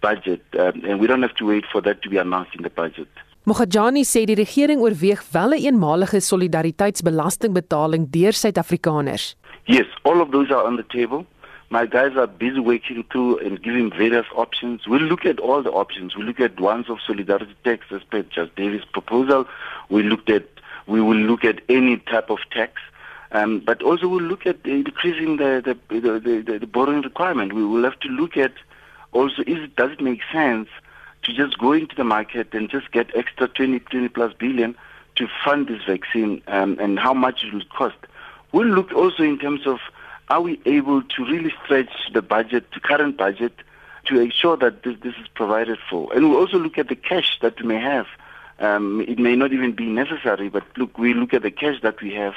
budget, 0.00 0.42
um, 0.58 0.84
and 0.84 1.00
we 1.00 1.06
don't 1.06 1.22
have 1.22 1.34
to 1.34 1.46
wait 1.46 1.64
for 1.70 1.80
that 1.80 2.02
to 2.02 2.08
be 2.08 2.16
announced 2.16 2.54
in 2.54 2.62
the 2.62 2.70
budget. 2.70 3.08
Mogajani 3.46 4.02
sê 4.02 4.24
die 4.26 4.34
regering 4.34 4.80
oorweeg 4.82 5.20
wel 5.32 5.52
'n 5.54 5.62
eenmalige 5.62 6.20
solidariteitsbelastingbetaling 6.20 8.04
deur 8.10 8.34
Suid-Afrikaners. 8.34 9.36
Yes, 9.66 9.86
all 10.02 10.20
of 10.20 10.30
those 10.32 10.50
are 10.50 10.64
on 10.66 10.74
the 10.74 10.86
table. 10.88 11.24
My 11.70 11.86
guys 11.86 12.16
are 12.16 12.26
busy 12.26 12.58
working 12.58 13.04
through 13.10 13.38
and 13.44 13.62
giving 13.62 13.88
various 13.94 14.26
options. 14.34 14.88
We'll 14.88 15.08
look 15.12 15.24
at 15.24 15.38
all 15.38 15.62
the 15.62 15.70
options. 15.70 16.16
We 16.16 16.24
look 16.24 16.40
at 16.40 16.58
ones 16.58 16.90
of 16.90 16.98
solidarity 17.06 17.54
tax 17.62 17.86
as 17.92 18.02
per 18.10 18.22
Just 18.22 18.56
Davis' 18.56 18.84
proposal. 18.92 19.46
We 19.90 20.02
looked 20.02 20.28
at 20.28 20.46
we 20.88 21.00
will 21.00 21.22
look 21.30 21.44
at 21.44 21.60
any 21.68 21.98
type 21.98 22.30
of 22.30 22.40
tax. 22.50 22.72
Um, 23.30 23.60
but 23.60 23.80
also 23.80 24.08
we'll 24.08 24.28
look 24.32 24.44
at 24.44 24.64
decreasing 24.64 25.36
the 25.36 25.62
the, 25.66 25.74
the, 26.00 26.12
the, 26.18 26.58
the 26.58 26.66
borrowing 26.66 27.02
requirement. 27.02 27.52
We 27.52 27.64
will 27.64 27.84
have 27.84 28.00
to 28.00 28.08
look 28.08 28.36
at 28.36 28.54
also 29.12 29.42
is 29.46 29.60
does 29.76 29.92
it 29.92 30.00
make 30.00 30.22
sense 30.32 30.68
to 31.26 31.32
just 31.32 31.58
go 31.58 31.72
into 31.72 31.94
the 31.94 32.04
market 32.04 32.54
and 32.54 32.70
just 32.70 32.90
get 32.92 33.14
extra 33.14 33.48
20, 33.48 33.80
20 33.80 34.08
plus 34.08 34.32
billion 34.32 34.76
to 35.16 35.28
fund 35.44 35.68
this 35.68 35.82
vaccine 35.84 36.40
um, 36.46 36.78
and 36.80 36.98
how 36.98 37.12
much 37.12 37.44
it 37.44 37.52
will 37.52 37.64
cost. 37.76 37.96
We'll 38.52 38.68
look 38.68 38.92
also 38.92 39.22
in 39.22 39.38
terms 39.38 39.66
of 39.66 39.78
are 40.28 40.40
we 40.40 40.60
able 40.66 41.02
to 41.02 41.24
really 41.24 41.52
stretch 41.64 41.90
the 42.12 42.22
budget, 42.22 42.70
the 42.72 42.80
current 42.80 43.16
budget, 43.16 43.52
to 44.06 44.20
ensure 44.20 44.56
that 44.56 44.82
this, 44.82 44.96
this 45.02 45.14
is 45.20 45.28
provided 45.34 45.78
for. 45.90 46.12
And 46.14 46.30
we'll 46.30 46.38
also 46.38 46.58
look 46.58 46.78
at 46.78 46.88
the 46.88 46.96
cash 46.96 47.38
that 47.42 47.60
we 47.60 47.66
may 47.66 47.80
have. 47.80 48.06
Um, 48.58 49.00
it 49.02 49.18
may 49.18 49.36
not 49.36 49.52
even 49.52 49.72
be 49.72 49.86
necessary, 49.86 50.48
but 50.48 50.64
look, 50.76 50.96
we 50.96 51.12
look 51.12 51.34
at 51.34 51.42
the 51.42 51.50
cash 51.50 51.80
that 51.82 52.00
we 52.00 52.14
have 52.14 52.34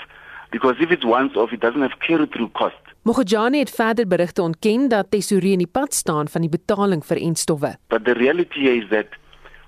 because 0.52 0.76
if 0.80 0.92
it's 0.92 1.06
once 1.06 1.36
off, 1.36 1.54
it 1.54 1.60
doesn't 1.60 1.82
have 1.82 2.00
carry 2.00 2.26
through 2.26 2.50
cost. 2.50 2.76
Mogojani 3.10 3.60
het 3.60 3.70
verder 3.70 4.08
berigte 4.08 4.42
ontken 4.42 4.88
dat 4.88 5.12
tesourier 5.12 5.52
in 5.52 5.58
die 5.58 5.68
pad 5.68 5.94
staan 5.94 6.28
van 6.28 6.42
die 6.42 6.50
betaling 6.50 7.02
vir 7.06 7.18
enstowwe. 7.18 7.72
But 7.88 8.04
the 8.06 8.14
reality 8.14 8.68
is 8.70 8.90
that 8.90 9.08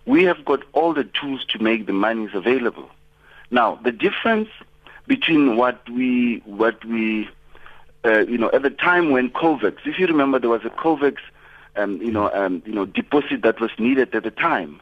we 0.04 0.26
have 0.26 0.44
got 0.44 0.66
all 0.72 0.94
the 0.94 1.08
tools 1.12 1.46
to 1.46 1.58
make 1.60 1.86
the 1.86 1.92
monies 1.94 2.36
available. 2.36 2.90
Now, 3.50 3.80
the 3.84 3.96
difference 3.96 4.50
between 5.08 5.56
what 5.56 5.90
we 5.90 6.42
what 6.46 6.86
we 6.86 7.30
uh, 8.06 8.20
you 8.30 8.38
know 8.38 8.52
at 8.54 8.62
the 8.62 8.76
time 8.90 9.10
when 9.10 9.32
COVAX, 9.32 9.74
if 9.86 9.98
you 9.98 10.06
remember, 10.06 10.38
there 10.40 10.54
was 10.58 10.66
a 10.66 10.76
COVAX 10.84 11.18
um, 11.78 11.98
you 12.00 12.12
know 12.12 12.30
um, 12.34 12.62
you 12.66 12.76
know 12.76 12.86
deposit 12.86 13.42
that 13.42 13.60
was 13.60 13.72
needed 13.80 14.14
at 14.14 14.24
the 14.24 14.36
time. 14.50 14.80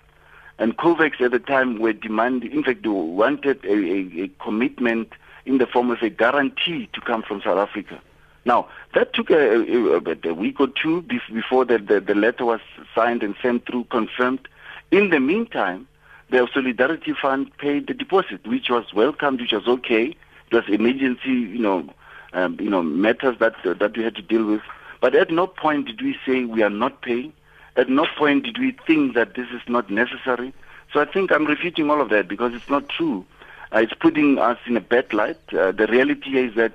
And 0.57 0.75
COVAX 0.75 1.21
at 1.21 1.31
the 1.31 1.39
time 1.39 1.79
were 1.79 1.93
demanding, 1.93 2.51
in 2.51 2.63
fact, 2.63 2.83
they 2.83 2.89
wanted 2.89 3.63
a, 3.63 3.71
a, 3.71 4.23
a 4.25 4.27
commitment 4.43 5.13
in 5.45 5.59
the 5.59 5.65
form 5.65 5.91
of 5.91 6.01
a 6.01 6.09
guarantee 6.09 6.89
to 6.91 6.99
come 6.99 7.23
from 7.23 7.41
South 7.41 7.57
Africa. 7.57 8.01
Now, 8.45 8.67
that 8.95 9.13
took 9.13 9.29
a, 9.29 9.97
a, 10.25 10.33
week 10.33 10.59
or 10.59 10.67
two 10.67 11.01
before 11.01 11.65
the, 11.65 11.77
the, 11.77 11.99
the, 11.99 12.15
letter 12.15 12.45
was 12.45 12.61
signed 12.95 13.21
and 13.21 13.35
sent 13.41 13.65
through, 13.65 13.85
confirmed. 13.85 14.47
In 14.91 15.09
the 15.09 15.19
meantime, 15.19 15.87
the 16.29 16.47
Solidarity 16.53 17.13
Fund 17.19 17.55
paid 17.57 17.87
the 17.87 17.93
deposit, 17.93 18.45
which 18.47 18.69
was 18.69 18.93
welcomed, 18.93 19.41
which 19.41 19.51
was 19.51 19.67
okay. 19.67 20.15
It 20.51 20.53
was 20.53 20.63
emergency, 20.67 21.29
you 21.29 21.59
know, 21.59 21.89
um, 22.33 22.57
you 22.59 22.69
know, 22.69 22.81
matters 22.81 23.37
that 23.39 23.55
uh, 23.65 23.73
that 23.75 23.97
we 23.97 24.03
had 24.03 24.15
to 24.15 24.21
deal 24.21 24.45
with. 24.45 24.61
But 25.01 25.15
at 25.15 25.31
no 25.31 25.47
point 25.47 25.87
did 25.87 26.01
we 26.01 26.17
say 26.25 26.45
we 26.45 26.63
are 26.63 26.69
not 26.69 27.01
paying. 27.01 27.33
At 27.75 27.89
no 27.89 28.05
point 28.17 28.43
did 28.43 28.57
we 28.57 28.75
think 28.85 29.15
that 29.15 29.35
this 29.35 29.47
is 29.51 29.61
not 29.67 29.89
necessary. 29.89 30.53
So 30.93 30.99
I 30.99 31.05
think 31.05 31.31
I'm 31.31 31.45
refuting 31.45 31.89
all 31.89 32.01
of 32.01 32.09
that 32.09 32.27
because 32.27 32.53
it's 32.53 32.69
not 32.69 32.89
true. 32.89 33.25
Uh, 33.73 33.79
it's 33.79 33.93
putting 33.93 34.39
us 34.39 34.57
in 34.65 34.75
a 34.75 34.81
bad 34.81 35.13
light. 35.13 35.39
Uh, 35.53 35.71
the 35.71 35.87
reality 35.87 36.37
is 36.37 36.55
that 36.55 36.73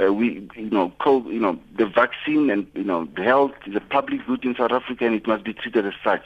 uh, 0.00 0.12
we, 0.12 0.48
you 0.54 0.70
know, 0.70 0.92
co- 1.00 1.28
you 1.28 1.40
know, 1.40 1.58
the 1.76 1.86
vaccine 1.86 2.50
and 2.50 2.66
you 2.74 2.84
know, 2.84 3.06
the 3.16 3.22
health 3.22 3.52
is 3.66 3.74
a 3.74 3.80
public 3.80 4.26
good 4.26 4.44
in 4.44 4.54
South 4.54 4.72
Africa, 4.72 5.06
and 5.06 5.14
it 5.14 5.26
must 5.26 5.44
be 5.44 5.52
treated 5.52 5.86
as 5.86 5.94
such. 6.04 6.24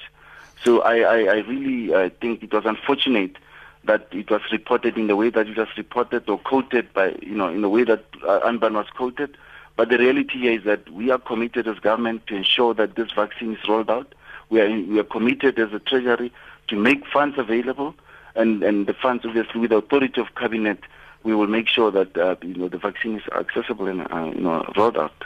So 0.64 0.80
I, 0.82 0.98
I, 0.98 1.18
I 1.18 1.36
really 1.40 1.92
uh, 1.92 2.10
think 2.20 2.42
it 2.42 2.52
was 2.52 2.64
unfortunate 2.66 3.36
that 3.84 4.08
it 4.12 4.30
was 4.30 4.40
reported 4.50 4.96
in 4.96 5.08
the 5.08 5.16
way 5.16 5.30
that 5.30 5.46
it 5.46 5.56
was 5.56 5.68
reported 5.76 6.28
or 6.28 6.38
quoted 6.38 6.92
by, 6.94 7.14
you 7.20 7.34
know, 7.34 7.48
in 7.48 7.60
the 7.60 7.68
way 7.68 7.84
that 7.84 8.04
uh, 8.26 8.40
Anban 8.40 8.72
was 8.72 8.86
quoted. 8.94 9.36
But 9.76 9.90
the 9.90 9.98
reality 9.98 10.48
is 10.48 10.64
that 10.64 10.88
we 10.90 11.10
are 11.10 11.18
committed 11.18 11.68
as 11.68 11.78
government 11.80 12.26
to 12.28 12.36
ensure 12.36 12.72
that 12.74 12.94
this 12.96 13.10
vaccine 13.12 13.54
is 13.54 13.68
rolled 13.68 13.90
out. 13.90 14.14
We 14.48 14.60
are, 14.60 14.70
we 14.70 14.98
are 15.00 15.04
committed 15.04 15.58
as 15.58 15.72
a 15.72 15.80
treasury 15.80 16.32
to 16.68 16.76
make 16.76 17.06
funds 17.06 17.36
available 17.38 17.94
and 18.34 18.62
and 18.62 18.86
the 18.86 18.94
funds 18.94 19.24
obviously 19.24 19.60
with 19.60 19.70
the 19.70 19.76
authority 19.76 20.20
of 20.20 20.34
cabinet 20.34 20.78
we 21.24 21.34
will 21.34 21.48
make 21.48 21.68
sure 21.68 21.90
that 21.90 22.16
uh, 22.16 22.36
you 22.42 22.54
know 22.54 22.68
the 22.68 22.78
vaccine 22.78 23.16
is 23.16 23.26
accessible 23.32 23.86
and 23.86 24.00
uh, 24.00 24.30
you 24.34 24.40
know 24.40 24.62
rolled 24.76 24.98
out 24.98 25.24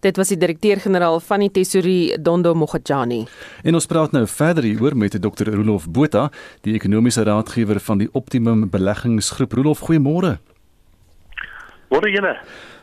Dit 0.00 0.16
was 0.16 0.28
die 0.28 0.36
direkteur-generaal 0.36 1.20
van 1.20 1.44
die 1.44 1.50
Tesorie 1.50 2.20
Dondo 2.20 2.54
Mogajani. 2.54 3.22
En 3.64 3.78
ons 3.78 3.86
praat 3.88 4.12
nou 4.12 4.24
verder 4.28 4.66
hieroor 4.68 4.96
met 4.98 5.16
Dr. 5.16 5.48
Rolof 5.54 5.86
Botha, 5.88 6.28
die 6.66 6.74
ekonomiese 6.76 7.24
raadgewer 7.24 7.80
van 7.80 8.02
die 8.02 8.08
Optimum 8.12 8.66
Beleggingsgroep. 8.70 9.52
Rolof, 9.52 9.84
goeiemôre. 9.86 10.36
Môre 11.92 12.12
julle. 12.12 12.34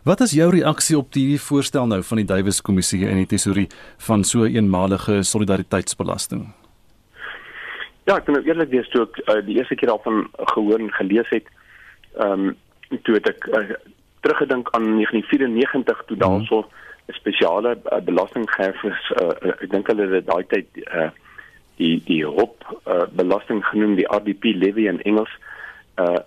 Wat 0.08 0.21
is 0.21 0.32
jou 0.38 0.47
reaksie 0.54 0.97
op 0.97 1.12
die 1.13 1.39
voorstel 1.41 1.88
nou 1.91 1.99
van 2.08 2.21
die 2.21 2.28
Duwys 2.30 2.62
Kommissie 2.65 3.04
en 3.10 3.19
die 3.19 3.28
Tesorie 3.30 3.67
van 4.08 4.23
so 4.23 4.45
'n 4.45 4.56
eenmalige 4.56 5.23
solidariteitsbelasting? 5.23 6.47
Ja, 8.06 8.15
ek 8.17 8.28
moet 8.28 8.45
eerlik 8.45 8.69
wees 8.69 8.89
toe 8.89 9.02
ek 9.02 9.17
uh, 9.28 9.45
die 9.45 9.58
eerste 9.58 9.75
keer 9.75 9.89
daarvan 9.89 10.30
gehoor 10.34 10.80
en 10.80 10.91
gelees 10.91 11.30
het, 11.30 11.45
ehm 12.20 12.50
um, 12.50 12.58
toe 13.06 13.16
het 13.20 13.28
ek 13.30 13.48
uh, 13.54 13.76
teruggedink 14.26 14.70
aan 14.76 14.86
1994 14.98 16.04
toe 16.06 16.18
daar 16.18 16.42
so 16.46 16.66
'n 17.08 17.14
spesiale 17.14 17.78
uh, 17.78 18.00
belasting 18.02 18.52
gehef 18.52 18.84
is. 18.84 19.12
Uh, 19.22 19.54
ek 19.64 19.70
dink 19.72 19.88
hulle 19.88 20.08
het 20.16 20.26
daai 20.26 20.46
tyd 20.48 20.68
uh, 20.86 21.10
die 21.78 22.02
die 22.06 22.26
hop 22.26 22.66
uh, 22.88 23.06
belasting 23.12 23.66
genoem, 23.66 23.96
die 23.96 24.10
RDP 24.10 24.44
levy 24.56 24.88
in 24.88 25.02
Engels. 25.02 25.32
Uh, 25.96 26.20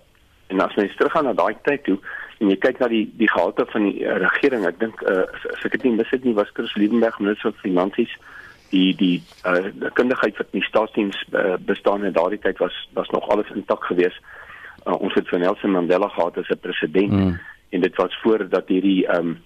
en 0.47 0.59
as 0.59 0.75
mens 0.75 0.95
teruggaan 0.95 1.25
na 1.25 1.33
daai 1.33 1.55
tyd 1.61 1.83
toe 1.83 1.97
en 2.39 2.49
jy 2.49 2.57
kyk 2.57 2.79
na 2.79 2.87
die 2.91 3.05
die 3.17 3.29
gehalte 3.29 3.65
van 3.71 3.87
die 3.89 4.03
uh, 4.03 4.17
regering, 4.25 4.65
ek 4.65 4.79
dink 4.79 5.01
uh, 5.07 5.25
as 5.53 5.65
ek 5.65 5.77
dit 5.77 5.83
nie 5.87 5.97
mis 5.99 6.09
het 6.09 6.23
nie 6.23 6.35
was 6.37 6.51
Chris 6.53 6.75
Liebenberg 6.75 7.19
minister 7.19 7.51
van 7.51 7.61
finansies 7.61 8.15
die 8.73 8.91
die 8.97 9.17
uh, 9.45 9.69
kundigheid 9.93 10.37
wat 10.37 10.49
in 10.51 10.59
die 10.59 10.67
staatsdiens 10.67 11.19
uh, 11.31 11.55
bestaan 11.61 12.03
in 12.03 12.15
daardie 12.15 12.41
tyd 12.41 12.57
was 12.63 12.75
was 12.97 13.09
nog 13.15 13.29
alles 13.29 13.51
intak 13.55 13.83
geweest. 13.83 14.19
Uh, 14.85 14.99
ons 14.99 15.13
het 15.13 15.29
van 15.29 15.39
Nelson 15.39 15.71
Mandela 15.71 16.07
gehad 16.07 16.37
as 16.37 16.49
'n 16.49 16.59
president. 16.59 17.11
Mm 17.11 17.39
en 17.73 17.81
dit 17.81 17.95
was 17.95 18.19
voordat 18.21 18.67
hierdie 18.67 19.07
ehm 19.07 19.27
um, 19.27 19.37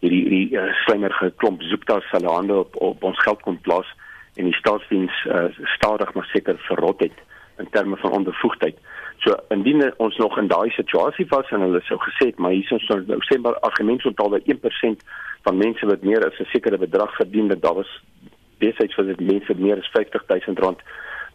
hierdie 0.00 0.20
hierdie 0.22 0.56
uh, 0.56 0.72
slinger 0.84 1.12
geklomp 1.12 1.62
zoektas 1.62 2.06
hulle 2.10 2.32
hande 2.32 2.54
op 2.58 2.76
op 2.76 3.02
ons 3.04 3.18
geld 3.24 3.42
kon 3.44 3.58
plaas 3.66 3.88
en 4.34 4.48
die 4.48 4.56
staatsdiens 4.56 5.16
uh, 5.26 5.44
stadig 5.76 6.12
maar 6.14 6.28
seker 6.32 6.56
verrot 6.68 7.04
het 7.04 7.18
in 7.58 7.68
terme 7.70 7.96
van 7.96 8.16
ondervoegdheid. 8.16 8.78
So 9.24 9.36
indien 9.56 9.92
ons 9.96 10.16
nog 10.16 10.38
in 10.38 10.48
daai 10.48 10.70
situasie 10.70 11.26
was 11.28 11.50
en 11.50 11.66
hulle 11.66 11.82
sou 11.88 11.98
gesê 12.06 12.30
het 12.30 12.38
maar 12.38 12.56
hier 12.56 12.64
is 12.64 12.72
ons 12.78 13.06
nou 13.12 13.20
sê 13.28 13.36
maar 13.40 13.60
argument 13.68 14.00
so 14.00 14.16
taal 14.16 14.32
dat 14.36 14.48
1% 14.56 15.04
van 15.48 15.60
mense 15.64 15.92
wat 15.92 16.08
meer 16.12 16.24
as 16.26 16.40
'n 16.40 16.48
sekere 16.54 16.78
bedrag 16.78 17.16
verdien 17.20 17.52
dat 17.52 17.62
daar 17.62 17.78
was 17.82 17.92
besigheids 18.58 18.94
vir 18.94 19.12
dit 19.12 19.20
mense 19.20 19.54
meer 19.54 19.78
as 19.78 19.92
50000 19.92 20.58
rand 20.58 20.80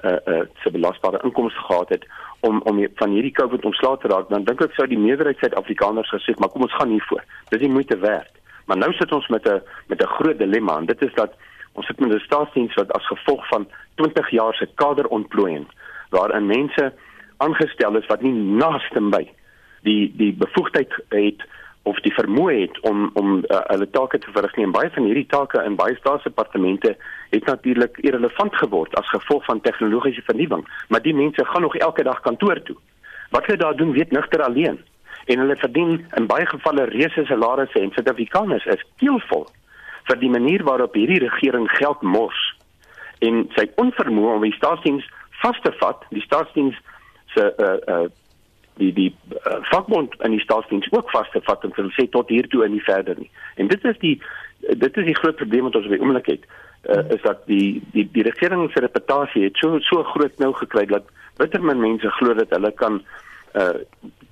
uh 0.05 0.17
uh 0.33 0.43
se 0.63 0.71
belasbare 0.71 1.19
inkomste 1.23 1.59
gehad 1.59 1.89
het 1.89 2.05
om 2.39 2.61
om 2.61 2.79
van 2.95 3.09
hierdie 3.09 3.35
COVID 3.39 3.65
ontslae 3.65 3.97
te 3.97 4.07
raak, 4.07 4.29
dan 4.29 4.43
dink 4.43 4.61
ek 4.61 4.73
sou 4.77 4.87
die 4.87 5.01
meerderheid 5.01 5.37
Suid-Afrikaners 5.41 6.11
gesê, 6.13 6.35
maar 6.37 6.49
kom 6.53 6.61
ons 6.67 6.77
gaan 6.77 6.93
hiervoor. 6.93 7.23
Dis 7.49 7.61
nie 7.61 7.73
moeite 7.77 7.97
werd. 7.97 8.31
Maar 8.65 8.77
nou 8.77 8.91
sit 8.93 9.11
ons 9.11 9.27
met 9.27 9.47
'n 9.49 9.61
met 9.87 10.01
'n 10.01 10.15
groot 10.17 10.37
dilemma 10.37 10.77
en 10.77 10.85
dit 10.85 11.01
is 11.01 11.13
dat 11.13 11.33
ons 11.73 11.85
sit 11.85 11.99
met 11.99 12.13
'n 12.13 12.19
staatsdiens 12.19 12.73
wat 12.73 12.91
as 12.91 13.07
gevolg 13.07 13.47
van 13.47 13.67
20 13.95 14.29
jaar 14.29 14.53
se 14.53 14.69
kaderontplooiing 14.75 15.65
waarin 16.09 16.45
mense 16.45 16.93
aangestel 17.37 17.97
is 17.97 18.05
wat 18.05 18.21
nie 18.21 18.33
naaste 18.33 19.01
by 19.01 19.27
die 19.81 20.13
die 20.17 20.33
bevoegdheid 20.33 20.93
het 21.09 21.41
of 21.85 21.99
die 22.05 22.13
vermoë 22.13 22.55
het 22.59 22.79
om 22.89 23.09
om 23.13 23.35
uh, 23.37 23.59
hulle 23.69 23.87
take 23.93 24.19
te 24.19 24.31
verrig 24.33 24.55
nie. 24.57 24.65
En 24.65 24.73
baie 24.73 24.89
van 24.93 25.05
hierdie 25.05 25.27
take 25.29 25.61
in 25.63 25.77
baie 25.77 25.95
staatsdepartemente 25.99 26.95
het 27.29 27.45
natuurlik 27.45 27.99
irrelevant 28.01 28.55
geword 28.61 28.95
as 28.99 29.13
gevolg 29.13 29.45
van 29.45 29.61
tegnologiese 29.61 30.25
vernuwing 30.25 30.65
maar 30.89 31.01
die 31.05 31.13
mense 31.13 31.45
gaan 31.45 31.61
nog 31.61 31.77
elke 31.77 32.03
dag 32.03 32.19
kantoor 32.25 32.61
toe. 32.63 32.77
Wat 33.29 33.45
hulle 33.45 33.61
daar 33.61 33.75
doen 33.75 33.91
weet 33.91 34.11
nigter 34.11 34.41
alleen. 34.43 34.79
En 35.25 35.39
hulle 35.39 35.55
verdien 35.55 36.05
in 36.17 36.27
baie 36.27 36.45
gevalle 36.45 36.89
reuse 36.89 37.25
salarisse 37.25 37.79
en 37.79 37.93
Suid-Afrikaners 37.93 38.65
is 38.65 38.85
keelvol 39.01 39.47
vir 40.09 40.19
die 40.21 40.29
manier 40.29 40.63
waarop 40.63 40.93
hierdie 40.93 41.21
regering 41.23 41.69
geld 41.77 42.01
mors. 42.01 42.41
En 43.25 43.45
sy 43.57 43.69
onvermoë 43.81 44.35
om 44.37 44.45
die 44.45 44.57
staatsdiens 44.57 45.05
vas 45.41 45.57
te 45.61 45.73
vat 45.79 46.05
die 46.09 46.21
staatsdiens 46.25 46.77
se 47.33 47.45
uh, 47.45 47.77
uh, 47.93 48.05
die 48.77 48.91
die 48.93 49.09
uh, 49.31 49.59
vakbond 49.71 50.15
in 50.27 50.35
die 50.35 50.43
staatsdiens 50.43 50.87
ook 50.91 51.09
vas 51.11 51.29
te 51.31 51.41
vat 51.43 51.63
en 51.63 51.73
te 51.75 51.87
sê 51.95 52.07
tot 52.11 52.29
hier 52.29 52.47
toe 52.51 52.63
en 52.65 52.73
nie 52.75 52.83
verder 52.83 53.17
nie. 53.19 53.29
En 53.55 53.67
dit 53.71 53.83
is 53.91 53.97
die 54.03 54.15
dit 54.65 54.97
is 54.97 55.07
die 55.09 55.17
groot 55.17 55.35
probleem 55.39 55.67
wat 55.67 55.77
ons 55.79 55.87
op 55.87 55.95
die 55.95 56.01
oomblik 56.01 56.31
het. 56.33 56.47
Uh, 56.83 57.01
is 57.15 57.21
dat 57.23 57.45
die 57.49 57.81
die 57.95 58.07
die 58.11 58.25
regering 58.27 58.67
se 58.71 58.83
reputasie 58.83 59.47
het 59.47 59.57
so 59.61 59.79
so 59.87 60.03
groot 60.11 60.43
nou 60.43 60.51
gekry 60.59 60.85
dat 60.91 61.07
bitter 61.39 61.63
min 61.63 61.81
mense 61.81 62.11
glo 62.19 62.35
dat 62.37 62.53
hulle 62.55 62.71
kan 62.83 63.01
uh 63.55 63.73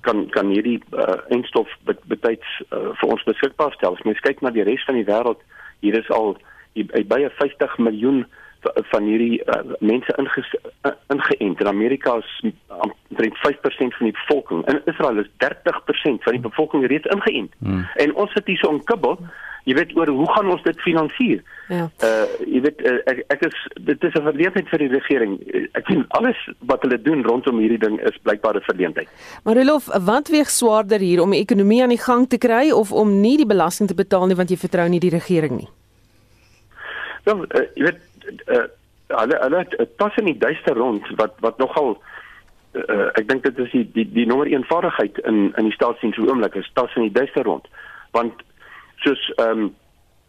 kan 0.04 0.26
kan 0.30 0.50
hierdie 0.52 0.80
uh, 0.92 1.16
enstof 1.32 1.70
betyds 1.84 2.48
uh, 2.68 2.90
vir 3.00 3.08
ons 3.08 3.22
beskikbaar 3.24 3.72
stel. 3.72 3.96
As 3.96 4.04
mens 4.04 4.20
kyk 4.20 4.42
na 4.44 4.52
die 4.52 4.66
res 4.68 4.84
van 4.84 4.98
die 5.00 5.06
wêreld, 5.08 5.40
hier 5.80 5.96
is 5.96 6.10
al 6.12 6.36
by 6.74 7.22
50 7.38 7.78
miljoen 7.80 8.26
uh 8.26 8.43
van 8.90 9.02
hierdie 9.02 9.42
uh, 9.46 9.62
mense 9.78 10.14
inge, 10.16 10.44
uh, 10.82 10.92
ingeënt. 11.14 11.60
In 11.60 11.66
Amerika 11.66 12.16
is 12.16 12.52
omtrent 12.68 13.36
5% 13.36 13.96
van 13.98 14.06
die 14.10 14.12
bevolking. 14.12 14.66
In 14.68 14.80
Israel 14.84 15.18
is 15.18 15.30
30% 15.44 16.22
van 16.26 16.32
die 16.32 16.40
bevolking 16.40 16.86
reeds 16.86 17.06
ingeënt. 17.06 17.52
Hmm. 17.58 17.86
En 17.94 18.14
ons 18.14 18.32
sit 18.32 18.46
hier 18.46 18.58
so 18.58 18.72
'n 18.72 18.84
kibbel 18.84 19.18
Jy 19.64 19.74
weet 19.78 19.94
oor 19.96 20.10
hoe 20.12 20.26
gaan 20.34 20.50
ons 20.52 20.62
dit 20.62 20.80
finansier? 20.84 21.40
Ja. 21.72 21.86
Uh 22.04 22.24
jy 22.44 22.60
weet 22.66 22.82
uh, 22.84 22.98
ek 23.08 23.22
ek 23.32 23.44
is 23.48 23.56
dit 23.88 24.02
is 24.04 24.16
'n 24.18 24.26
verleentheid 24.26 24.68
vir 24.68 24.82
die 24.84 24.90
regering. 24.92 25.38
Ek 25.72 25.88
sien 25.88 26.04
alles 26.18 26.36
wat 26.68 26.84
hulle 26.84 27.00
doen 27.00 27.24
rondom 27.24 27.62
hierdie 27.62 27.80
ding 27.80 27.96
is 28.04 28.18
blykbaar 28.28 28.60
'n 28.60 28.68
verleentheid. 28.68 29.08
Maar 29.44 29.56
Rolof, 29.56 29.88
wat 30.04 30.28
weeg 30.28 30.50
swaarder 30.50 31.00
hier 31.00 31.22
om 31.22 31.30
die 31.30 31.40
ekonomie 31.40 31.82
aan 31.82 31.96
die 31.96 32.04
gang 32.04 32.28
te 32.28 32.38
kry 32.38 32.70
of 32.70 32.92
om 32.92 33.20
nie 33.20 33.36
die 33.36 33.48
belasting 33.48 33.88
te 33.88 33.96
betaal 33.96 34.26
nie 34.26 34.36
want 34.36 34.50
jy 34.50 34.56
vertrou 34.56 34.88
nie 34.88 35.00
die 35.00 35.16
regering 35.16 35.56
nie? 35.56 35.68
Ja, 37.24 37.32
uh, 37.32 37.64
jy 37.74 37.84
weet 37.88 38.00
uh, 38.46 38.66
hulle 39.08 39.38
hulle 39.42 39.86
pas 39.96 40.16
in 40.16 40.30
die 40.30 40.38
duister 40.38 40.76
rond 40.76 41.08
wat 41.20 41.36
wat 41.44 41.58
nogal 41.58 41.94
uh, 42.72 43.10
ek 43.18 43.28
dink 43.28 43.44
dit 43.46 43.58
is 43.58 43.70
die 43.76 43.84
die, 43.96 44.06
die 44.18 44.26
nommer 44.26 44.50
1 44.50 44.66
vaardigheid 44.70 45.18
in 45.30 45.52
in 45.60 45.70
die 45.70 45.76
staatsdiens 45.76 46.16
so 46.18 46.26
oomblik 46.28 46.56
is 46.60 46.70
pas 46.74 46.94
in 46.96 47.08
die 47.08 47.16
duister 47.20 47.44
rond. 47.44 47.68
Want 48.16 48.44
soos 49.06 49.30
ehm 49.36 49.66
um, 49.66 49.72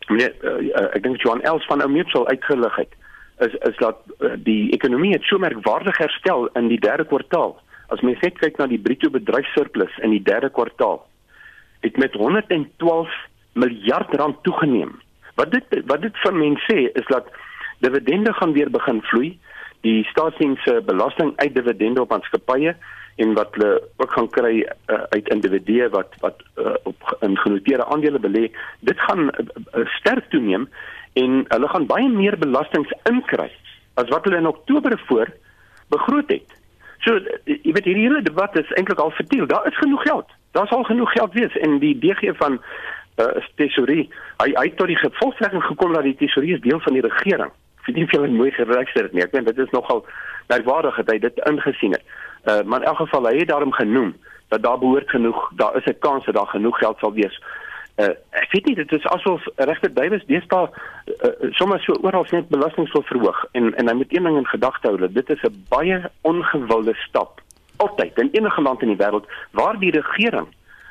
meneer 0.07 0.35
uh, 0.45 0.89
ek 0.93 1.03
dink 1.03 1.21
Johan 1.23 1.41
Els 1.49 1.65
van 1.65 1.81
Oumetsel 1.81 2.27
uitgelig 2.27 2.75
het 2.81 2.93
is 3.45 3.55
is 3.69 3.77
dat 3.77 4.01
uh, 4.19 4.35
die 4.37 4.71
ekonomie 4.75 5.13
het 5.13 5.23
so 5.27 5.37
merkwaardig 5.41 5.97
herstel 5.97 6.47
in 6.53 6.69
die 6.71 6.79
derde 6.79 7.05
kwartaal. 7.05 7.57
As 7.93 8.01
mens 8.01 8.21
net 8.21 8.37
kyk 8.39 8.57
na 8.57 8.67
die 8.67 8.81
bruto 8.81 9.09
bedryfssurplus 9.13 9.97
in 10.05 10.13
die 10.15 10.23
derde 10.23 10.49
kwartaal 10.49 11.03
het 11.85 11.97
met 12.01 12.13
112 12.13 13.09
miljard 13.53 14.13
rand 14.15 14.37
toegeneem. 14.43 14.95
Wat 15.35 15.51
dit 15.51 15.81
wat 15.85 16.01
dit 16.01 16.23
vir 16.23 16.33
mense 16.33 16.65
sê 16.71 16.87
is 17.01 17.09
dat 17.11 17.27
dividende 17.79 18.33
gaan 18.33 18.53
weer 18.53 18.69
begin 18.69 19.01
vloei. 19.01 19.39
Die 19.81 20.03
staatsdienste 20.03 20.81
belasting 20.85 21.33
uit 21.35 21.55
dividende 21.55 22.01
op 22.01 22.09
maatskappye 22.09 22.75
en 23.15 23.33
wat 23.33 23.55
hulle 23.55 23.81
ook 23.97 24.11
gaan 24.11 24.29
kry 24.29 24.55
uh, 24.63 25.01
uit 25.09 25.29
individue 25.29 25.89
wat 25.89 26.15
wat 26.19 26.41
uh, 26.59 26.73
op 26.83 27.17
in 27.21 27.37
genoteerde 27.37 27.85
aandele 27.85 28.19
belê, 28.19 28.49
dit 28.79 28.99
gaan 28.99 29.29
uh, 29.29 29.85
sterk 29.99 30.29
toeneem 30.29 30.69
en 31.13 31.45
hulle 31.47 31.67
gaan 31.71 31.87
baie 31.87 32.09
meer 32.09 32.37
belastings 32.37 32.91
inkry 33.11 33.51
as 33.93 34.11
wat 34.11 34.27
hulle 34.27 34.41
in 34.43 34.47
Oktober 34.47 34.99
voor 35.07 35.31
begroot 35.87 36.31
het. 36.31 36.57
So 36.99 37.21
jy 37.43 37.71
weet 37.71 37.87
hierdie 37.87 38.07
hele 38.07 38.21
debat 38.25 38.57
is 38.59 38.71
eintlik 38.75 38.99
al 38.99 39.13
vertiel. 39.15 39.47
Daar 39.47 39.67
is 39.67 39.77
genoeg 39.77 40.01
geld. 40.01 40.31
Daar 40.51 40.67
sal 40.67 40.83
genoeg 40.83 41.11
geld 41.11 41.33
wees 41.33 41.55
en 41.63 41.79
die 41.79 41.95
DG 41.99 42.33
van 42.41 42.59
uh, 43.21 43.27
tesorie, 43.55 44.09
hy 44.43 44.49
hy 44.57 44.65
het 44.67 44.77
tot 44.79 44.91
die 44.91 44.99
gevolgtrekking 44.99 45.63
gekom 45.63 45.93
dat 45.95 46.03
die 46.03 46.17
tesorie 46.19 46.57
is 46.57 46.65
deel 46.65 46.81
van 46.83 46.97
die 46.97 47.05
regering 47.05 47.53
weet 47.85 47.95
nie 47.95 48.03
of 48.03 48.11
julle 48.11 48.27
mooi 48.27 48.51
geregistreer 48.51 49.09
het 49.09 49.13
nie. 49.13 49.23
Ek 49.23 49.31
dink 49.31 49.45
dit 49.45 49.57
is 49.57 49.73
nogal 49.75 50.05
merkwaardig 50.47 50.95
dat 50.95 51.11
hy 51.11 51.19
dit 51.19 51.43
ingesien 51.49 51.91
het. 51.97 52.03
Uh 52.45 52.61
maar 52.63 52.81
in 52.81 52.87
elk 52.87 52.97
geval 52.97 53.27
hy 53.29 53.37
het 53.37 53.47
daarom 53.47 53.73
genoem 53.73 54.15
dat 54.53 54.63
daar 54.63 54.79
behoort 54.79 55.09
genoeg, 55.09 55.51
daar 55.55 55.75
is 55.75 55.85
'n 55.85 55.99
kans 55.99 56.25
dat 56.25 56.35
daar 56.35 56.47
genoeg 56.47 56.77
geld 56.77 56.97
sal 56.99 57.13
wees. 57.13 57.41
Uh 57.95 58.11
ek 58.35 58.51
weet 58.51 58.65
nie 58.65 58.75
dit 58.75 58.91
is 58.91 59.05
asof 59.07 59.45
regter 59.55 59.93
Duwys 59.93 60.25
deesdae 60.27 60.67
uh, 60.67 61.51
sommer 61.55 61.79
so 61.79 61.93
oral 62.01 62.25
net 62.31 62.49
belasting 62.49 62.87
sou 62.91 63.03
verhoog 63.07 63.45
en 63.51 63.71
en 63.75 63.87
hy 63.87 63.93
moet 63.95 64.11
een 64.11 64.27
ding 64.27 64.37
in 64.37 64.47
gedagte 64.47 64.87
hou 64.87 64.97
dat 64.97 65.13
dit 65.13 65.29
is 65.29 65.43
'n 65.47 65.65
baie 65.69 66.01
ongewilde 66.21 66.93
stap 67.07 67.39
altyd 67.77 68.19
in 68.19 68.29
enige 68.31 68.61
land 68.61 68.81
in 68.81 68.91
die 68.91 68.99
wêreld 68.99 69.31
waar 69.51 69.79
die 69.79 69.91
regering 69.91 70.47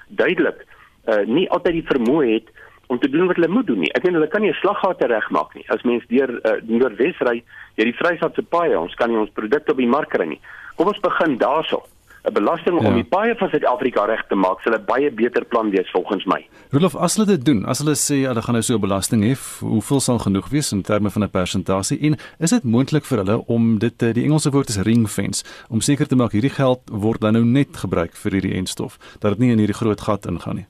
duidelik 0.08 0.64
uh 1.04 1.26
nie 1.26 1.50
altyd 1.50 1.72
die 1.72 1.88
vermoë 1.92 2.32
het 2.32 2.48
om 2.86 2.98
te 2.98 3.10
doen 3.10 3.26
wat 3.26 3.36
hulle 3.36 3.48
moet 3.48 3.66
doen 3.66 3.80
nie. 3.80 3.92
Ek 3.94 4.04
meen 4.04 4.14
hulle 4.14 4.28
kan 4.28 4.42
nie 4.42 4.50
'n 4.50 4.60
slaggate 4.60 5.06
regmaak 5.06 5.54
nie. 5.54 5.64
As 5.68 5.82
mens 5.82 6.04
deur 6.08 6.30
uh, 6.30 6.60
Noordwes 6.62 7.18
ry, 7.18 7.42
deur 7.76 7.86
die 7.86 7.98
Vrystaatse 8.00 8.42
paaie, 8.42 8.78
ons 8.78 8.94
kan 8.94 9.10
nie 9.10 9.18
ons 9.18 9.30
produkte 9.30 9.72
op 9.72 9.78
die 9.78 9.86
mark 9.86 10.10
kry 10.10 10.26
nie. 10.26 10.40
Kom 10.76 10.86
ons 10.86 11.00
begin 11.00 11.38
daarso. 11.38 11.84
'n 12.24 12.32
belasting 12.32 12.80
ja. 12.80 12.88
om 12.88 12.94
die 12.96 13.04
paaie 13.04 13.34
van 13.36 13.50
Suid-Afrika 13.52 14.04
reg 14.08 14.22
te 14.28 14.34
maak, 14.34 14.62
sal 14.64 14.74
'n 14.74 14.84
baie 14.88 15.10
beter 15.12 15.44
plan 15.44 15.70
wees 15.70 15.90
volgens 15.92 16.24
my. 16.24 16.40
Rolof, 16.72 16.96
as 16.96 17.16
hulle 17.16 17.26
dit 17.26 17.44
doen, 17.44 17.64
as 17.66 17.78
hulle 17.78 17.94
sê 17.94 18.24
ja, 18.24 18.28
hulle 18.32 18.42
gaan 18.42 18.56
nou 18.56 18.62
so 18.62 18.74
'n 18.74 18.80
belasting 18.80 19.22
hê, 19.22 19.36
hoeveel 19.60 20.00
sal 20.00 20.18
genoeg 20.18 20.48
wees 20.48 20.72
in 20.72 20.82
terme 20.82 21.10
van 21.10 21.22
'n 21.22 21.30
persentasie 21.30 22.00
en 22.00 22.16
is 22.38 22.50
dit 22.50 22.64
moontlik 22.64 23.04
vir 23.04 23.18
hulle 23.18 23.46
om 23.46 23.78
dit 23.78 24.02
eh, 24.02 24.14
die 24.14 24.24
Engelse 24.24 24.50
woord 24.50 24.68
is 24.68 24.80
ring 24.80 25.08
fence 25.08 25.44
om 25.68 25.80
seker 25.80 26.06
te 26.06 26.16
maak 26.16 26.32
hierdie 26.32 26.56
geld 26.56 26.80
word 26.90 27.20
dan 27.20 27.32
nou 27.32 27.44
net 27.44 27.76
gebruik 27.76 28.16
vir 28.16 28.32
hierdie 28.32 28.54
enstof, 28.54 28.98
dat 29.20 29.32
dit 29.32 29.38
nie 29.38 29.52
in 29.52 29.58
hierdie 29.58 29.76
groot 29.76 30.00
gat 30.00 30.26
ingaan 30.26 30.56
nie. 30.56 30.66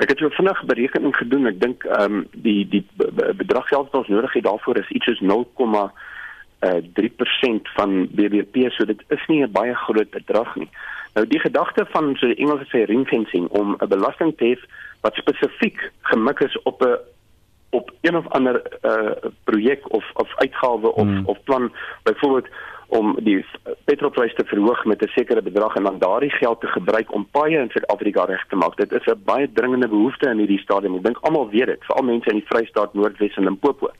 Ek 0.00 0.08
het 0.08 0.18
so 0.18 0.28
vinnig 0.32 0.62
berekening 0.64 1.16
gedoen. 1.16 1.46
Ek 1.50 1.60
dink 1.60 1.84
ehm 1.84 2.20
um, 2.20 2.22
die 2.32 2.64
die 2.68 2.84
bedrag 3.36 3.68
geld 3.68 3.90
wat 3.90 4.00
ons 4.00 4.08
nodig 4.08 4.32
het 4.32 4.46
daarvoor 4.48 4.80
is 4.80 4.94
iets 4.96 5.04
soos 5.04 5.20
0, 5.20 5.44
uh, 6.60 6.80
3% 6.94 7.68
van 7.76 8.08
BBP, 8.16 8.70
so 8.72 8.84
dit 8.84 9.02
is 9.08 9.26
nie 9.28 9.42
'n 9.42 9.52
baie 9.52 9.74
groot 9.74 10.10
bedrag 10.10 10.56
nie. 10.56 10.68
Nou 11.14 11.26
die 11.26 11.40
gedagte 11.40 11.86
van 11.90 12.16
so 12.16 12.26
die 12.26 12.36
Engelse 12.36 12.66
sê 12.70 12.84
ring 12.84 13.06
fencing 13.08 13.48
om 13.48 13.76
'n 13.78 13.88
belasting 13.88 14.36
te 14.36 14.44
hê 14.44 14.56
wat 15.00 15.14
spesifiek 15.14 15.90
gemik 16.00 16.40
is 16.40 16.62
op 16.62 16.82
'n 16.82 16.96
op 17.70 17.92
een 18.00 18.16
of 18.16 18.28
ander 18.28 18.62
uh 18.82 19.30
projek 19.44 19.92
of 19.92 20.04
of 20.14 20.28
uitgawe 20.36 20.92
of 20.92 21.06
hmm. 21.06 21.26
of 21.26 21.38
plan 21.44 21.72
byvoorbeeld 22.02 22.48
om 22.90 23.16
die 23.24 23.44
petrolprys 23.84 24.34
te 24.34 24.44
verhoog 24.44 24.84
met 24.84 25.02
'n 25.02 25.12
sekere 25.14 25.42
bedrag 25.42 25.76
en 25.76 25.84
dan 25.84 25.98
daardie 25.98 26.30
geld 26.30 26.60
te 26.60 26.66
gebruik 26.66 27.14
om 27.14 27.28
paaie 27.30 27.58
in 27.58 27.70
Suid-Afrika 27.70 28.24
reg 28.24 28.44
te 28.48 28.56
maak. 28.56 28.76
Dit 28.76 28.92
is 28.92 29.06
'n 29.06 29.22
baie 29.24 29.52
dringende 29.52 29.88
behoefte 29.88 30.30
in 30.30 30.38
hierdie 30.38 30.64
stadium. 30.66 30.96
Ek 30.96 31.04
dink 31.04 31.18
almal 31.20 31.50
weet 31.50 31.66
dit, 31.66 31.84
veral 31.84 32.04
mense 32.04 32.30
in 32.30 32.38
die 32.38 32.48
Vrystaat, 32.48 32.94
Noordwes 32.94 33.36
en 33.36 33.44
Limpopo 33.44 33.90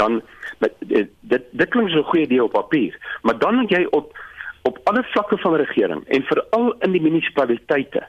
dan 0.00 0.22
dit 0.58 0.72
dit, 1.20 1.42
dit 1.50 1.68
klink 1.68 1.90
so 1.90 1.98
'n 1.98 2.10
goeie 2.10 2.24
idee 2.24 2.44
op 2.44 2.52
papier, 2.52 2.94
maar 3.22 3.38
dan 3.38 3.54
moet 3.54 3.70
jy 3.70 3.86
op 3.90 4.18
op 4.62 4.78
alle 4.84 5.02
vlakke 5.02 5.38
van 5.38 5.54
regering 5.54 6.08
en 6.08 6.22
veral 6.22 6.74
in 6.80 6.92
die 6.92 7.00
munisipaliteite 7.00 8.02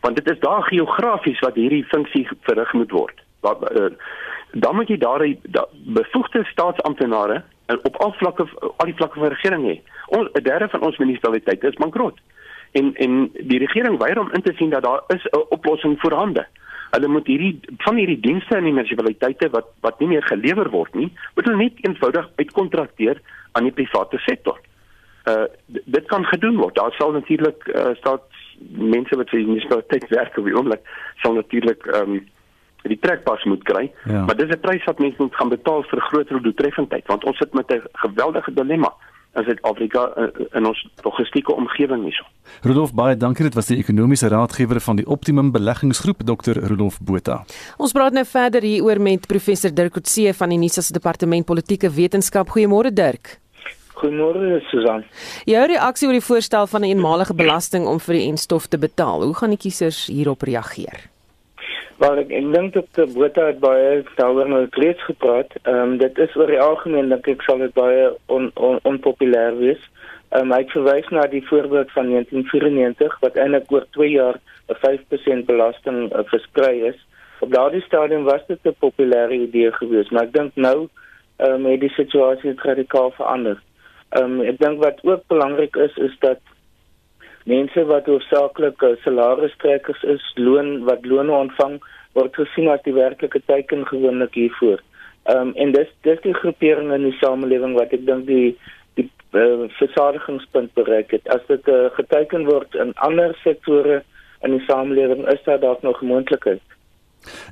want 0.00 0.16
dit 0.16 0.30
is 0.30 0.40
daar 0.40 0.62
geografies 0.62 1.38
wat 1.38 1.54
hierdie 1.54 1.84
funksie 1.84 2.28
verrig 2.40 2.72
moet 2.72 2.90
word. 2.90 3.22
Wat 3.40 3.64
uh, 3.72 3.86
dan 4.52 4.74
moet 4.74 4.88
jy 4.88 4.98
daar 4.98 5.18
die 5.18 5.40
bevoegde 5.98 6.44
staatsamptenare 6.44 7.34
en 7.34 7.44
op 7.66 7.96
al 7.96 8.12
vlakke 8.12 8.46
al 8.76 8.86
die 8.86 8.96
vlakke 8.96 9.18
van 9.18 9.28
regering 9.28 9.64
hê. 9.66 9.80
Ons 10.06 10.28
'n 10.32 10.42
derde 10.42 10.68
van 10.68 10.82
ons 10.82 10.98
munisipaliteite 10.98 11.68
is 11.68 11.82
bankrot. 11.82 12.18
En 12.72 12.94
en 12.94 13.30
die 13.32 13.58
regering 13.58 13.98
weier 13.98 14.20
om 14.20 14.32
in 14.32 14.42
te 14.42 14.52
sien 14.56 14.70
dat 14.70 14.82
daar 14.82 15.02
is 15.08 15.24
'n 15.24 15.44
oplossing 15.48 16.00
voorhande 16.00 16.46
hulle 16.90 17.08
moet 17.08 17.26
hierdie 17.26 17.58
van 17.84 17.98
hierdie 18.00 18.20
dienste 18.20 18.58
in 18.60 18.68
die 18.68 18.74
munisipaliteite 18.76 19.50
wat 19.54 19.68
wat 19.86 19.98
nie 20.00 20.10
meer 20.14 20.24
gelewer 20.30 20.70
word 20.70 20.94
nie, 20.94 21.10
moet 21.34 21.48
hulle 21.48 21.64
net 21.64 21.82
eenvoudig 21.88 22.30
uitkontrakteer 22.36 23.20
aan 23.52 23.68
die 23.68 23.74
private 23.80 24.20
sektor. 24.24 24.60
Uh 25.30 25.44
dit 25.68 26.06
kan 26.12 26.24
gedoen 26.30 26.60
word. 26.62 26.76
Daar 26.78 26.94
sal 26.98 27.12
natuurlik 27.12 27.66
uh, 27.72 27.92
staat 28.00 28.24
mense 28.94 29.18
wat 29.18 29.30
vir 29.32 29.42
die 29.42 29.50
munisipaliteit 29.50 30.08
werk 30.18 30.38
op 30.38 30.48
die 30.48 30.56
oomblik 30.56 30.96
sal 31.24 31.38
natuurlik 31.40 31.86
ehm 31.92 32.16
um, 32.16 32.24
die 32.88 32.98
trekpas 32.98 33.44
moet 33.44 33.62
kry, 33.64 33.92
ja. 34.04 34.24
maar 34.24 34.36
dis 34.36 34.50
'n 34.50 34.60
prys 34.60 34.84
wat 34.84 34.98
mense 34.98 35.22
moet 35.22 35.34
gaan 35.34 35.48
betaal 35.48 35.82
vir 35.82 36.00
groter 36.00 36.42
doeltreffendheid 36.42 37.06
want 37.06 37.24
ons 37.24 37.38
sit 37.38 37.54
met 37.54 37.70
'n 37.70 37.82
geweldige 37.92 38.52
dilemma 38.52 38.92
in 39.36 39.44
Suid-Afrika 39.44 40.10
eh, 40.16 40.46
in 40.56 40.66
ons 40.66 40.88
logistieke 41.04 41.54
omgewing 41.54 42.02
hierso. 42.02 42.24
Rudolf 42.62 42.92
baie 42.96 43.16
dankie 43.16 43.44
dit 43.46 43.54
was 43.54 43.68
die 43.70 43.78
ekonomiese 43.78 44.30
raadgewer 44.32 44.80
van 44.80 45.00
die 45.00 45.06
Optimum 45.06 45.52
Beleggingsgroep 45.52 46.24
Dr 46.24 46.60
Rudolf 46.70 47.00
Botha. 47.00 47.42
Ons 47.76 47.92
praat 47.96 48.16
nou 48.16 48.24
verder 48.24 48.62
hieroor 48.62 49.00
met 49.00 49.26
professor 49.26 49.74
Dirk 49.74 49.92
Coetzee 49.92 50.32
van 50.34 50.54
die 50.54 50.60
Nuus 50.60 50.92
Departement 50.92 51.46
Politieke 51.46 51.90
Wetenskap. 51.90 52.54
Goeiemôre 52.54 52.92
Dirk. 52.92 53.38
Goeiemôre 53.96 54.60
Susan. 54.70 55.04
Jou 55.48 55.66
reaksie 55.66 56.08
oor 56.08 56.18
die 56.18 56.24
voorstel 56.24 56.66
van 56.66 56.82
'n 56.82 56.92
eenmalige 56.92 57.34
belasting 57.34 57.86
om 57.86 58.00
vir 58.00 58.14
die 58.14 58.28
enstof 58.28 58.66
te 58.66 58.78
betaal. 58.78 59.24
Hoe 59.24 59.34
gaan 59.34 59.50
die 59.50 59.58
kiesers 59.58 60.06
hierop 60.06 60.42
reageer? 60.42 61.15
Maar 61.96 62.18
ek, 62.20 62.32
ek 62.36 62.48
dink 62.52 62.74
dat 62.74 62.88
die 62.98 63.06
Botha 63.14 63.46
het 63.48 63.60
baie 63.62 64.02
daaroor 64.18 64.48
nou 64.52 64.64
reeds 64.76 65.04
gepraat. 65.08 65.54
Ehm 65.62 65.94
um, 65.94 65.94
dit 66.00 66.18
is 66.20 66.34
oor 66.36 66.50
die 66.52 66.60
algemeen 66.60 67.08
dink 67.12 67.28
ek 67.32 67.44
sal 67.46 67.62
dit 67.64 67.72
baie 67.76 68.10
on, 68.32 68.50
on, 68.68 68.76
onpopulêr 68.90 69.56
wees. 69.60 69.80
Ehm 70.36 70.50
um, 70.50 70.54
ek 70.58 70.74
verwys 70.74 71.08
na 71.14 71.24
die 71.32 71.44
voorbeeld 71.48 71.92
van 71.96 72.10
1994 72.12 73.16
wat 73.24 73.40
eintlik 73.40 73.72
oor 73.72 73.86
2 73.96 74.10
jaar 74.12 74.36
'n 74.68 74.76
5% 74.82 75.48
belasting 75.48 76.00
uh, 76.12 76.24
verskry 76.32 76.74
is. 76.92 76.98
Op 77.40 77.52
daardie 77.52 77.84
stadium 77.86 78.28
was 78.28 78.44
dit 78.48 78.60
'n 78.64 78.76
populêre 78.84 79.40
idee 79.48 79.72
geweest, 79.72 80.10
maar 80.10 80.28
ek 80.28 80.36
dink 80.36 80.52
nou 80.54 80.88
ehm 81.36 81.64
um, 81.64 81.70
het 81.72 81.80
die 81.80 81.94
situasie 81.96 82.52
radikaal 82.56 83.10
verander. 83.16 83.56
Ehm 84.10 84.40
um, 84.40 84.44
ek 84.52 84.60
dink 84.60 84.84
wat 84.84 85.00
ook 85.02 85.24
belangrik 85.32 85.76
is 85.76 85.96
is 85.96 86.16
dat 86.20 86.40
mense 87.46 87.84
wat 87.88 88.08
hoofsaaklik 88.10 88.82
uh, 88.82 88.96
salarisstrekkers 89.04 90.02
is, 90.16 90.24
loon 90.34 90.84
wat 90.88 91.06
loone 91.06 91.32
ontvang, 91.32 91.78
word 92.18 92.36
gesien 92.38 92.70
as 92.72 92.82
die 92.86 92.94
werklike 92.96 93.42
teiken 93.46 93.86
gewoonlik 93.86 94.34
hiervoor. 94.34 94.82
Ehm 95.26 95.50
um, 95.50 95.54
en 95.54 95.72
dis 95.74 95.90
dis 96.06 96.20
die 96.22 96.34
groepering 96.34 96.92
in 96.94 97.08
die 97.08 97.16
samelewing 97.20 97.74
wat 97.78 97.94
ek 97.94 98.06
dink 98.06 98.26
die 98.30 98.56
die 98.98 99.08
uh, 99.34 99.66
versadigingspunt 99.78 100.72
bereik 100.78 101.10
het. 101.14 101.26
As 101.34 101.42
dit 101.50 101.68
uh, 101.68 101.86
geteken 101.98 102.46
word 102.46 102.74
in 102.78 102.94
ander 103.08 103.34
sektore 103.42 104.02
in 104.46 104.54
die 104.54 104.64
samelewing, 104.68 105.26
is 105.32 105.42
daar 105.44 105.60
dalk 105.60 105.82
nog 105.82 106.02
moontlikheid. 106.02 106.62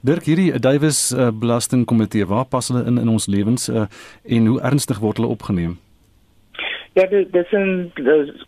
Dirk 0.06 0.28
hierdie 0.30 0.52
Davies 0.62 1.08
uh, 1.12 1.32
belastingkomitee, 1.34 2.26
waar 2.30 2.46
pas 2.46 2.68
hulle 2.70 2.84
in 2.86 3.00
in 3.02 3.10
ons 3.10 3.26
lewens 3.26 3.68
uh, 3.68 3.88
en 4.24 4.46
hoe 4.52 4.60
ernstig 4.60 5.02
word 5.02 5.18
hulle 5.18 5.34
opgeneem? 5.34 5.78
Ja, 6.94 7.06
dit 7.06 7.32
dis 7.32 7.52
'n 7.52 7.92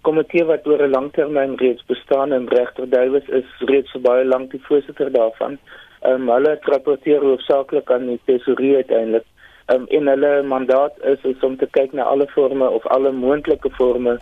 komitee 0.01 0.45
wat 0.45 0.67
oor 0.67 0.83
'n 0.83 0.91
langtermyn 0.91 1.55
reeds 1.57 1.85
bestaan 1.85 2.33
en 2.33 2.49
regter 2.49 2.91
Duwys 2.91 3.29
is 3.29 3.49
reeds 3.59 3.91
vir 3.91 4.01
baie 4.01 4.25
lank 4.25 4.51
die 4.51 4.61
voorsitter 4.67 5.11
daarvan. 5.13 5.59
Ehm 6.01 6.13
um, 6.13 6.29
hulle 6.29 6.59
rapporteer 6.61 7.21
hoofsaaklik 7.21 7.91
aan 7.91 8.07
die 8.07 8.21
tesourier 8.25 8.77
uiteindelik. 8.77 9.25
Ehm 9.67 9.81
um, 9.81 9.87
en 9.87 10.07
hulle 10.07 10.43
mandaat 10.43 10.95
is, 11.05 11.23
is 11.23 11.41
om 11.41 11.57
te 11.57 11.67
kyk 11.71 11.93
na 11.93 12.03
alle 12.03 12.27
forme 12.27 12.71
of 12.71 12.87
alle 12.87 13.13
moontlike 13.13 13.71
forme 13.71 14.19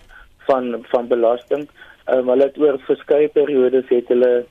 van 0.46 0.84
van 0.92 1.08
belasting. 1.08 1.68
Ehm 2.04 2.18
um, 2.18 2.28
hulle 2.28 2.44
het 2.44 2.58
oor 2.58 2.78
verskeie 2.78 3.28
periodes 3.28 3.88
het 3.88 4.08
hulle 4.08 4.44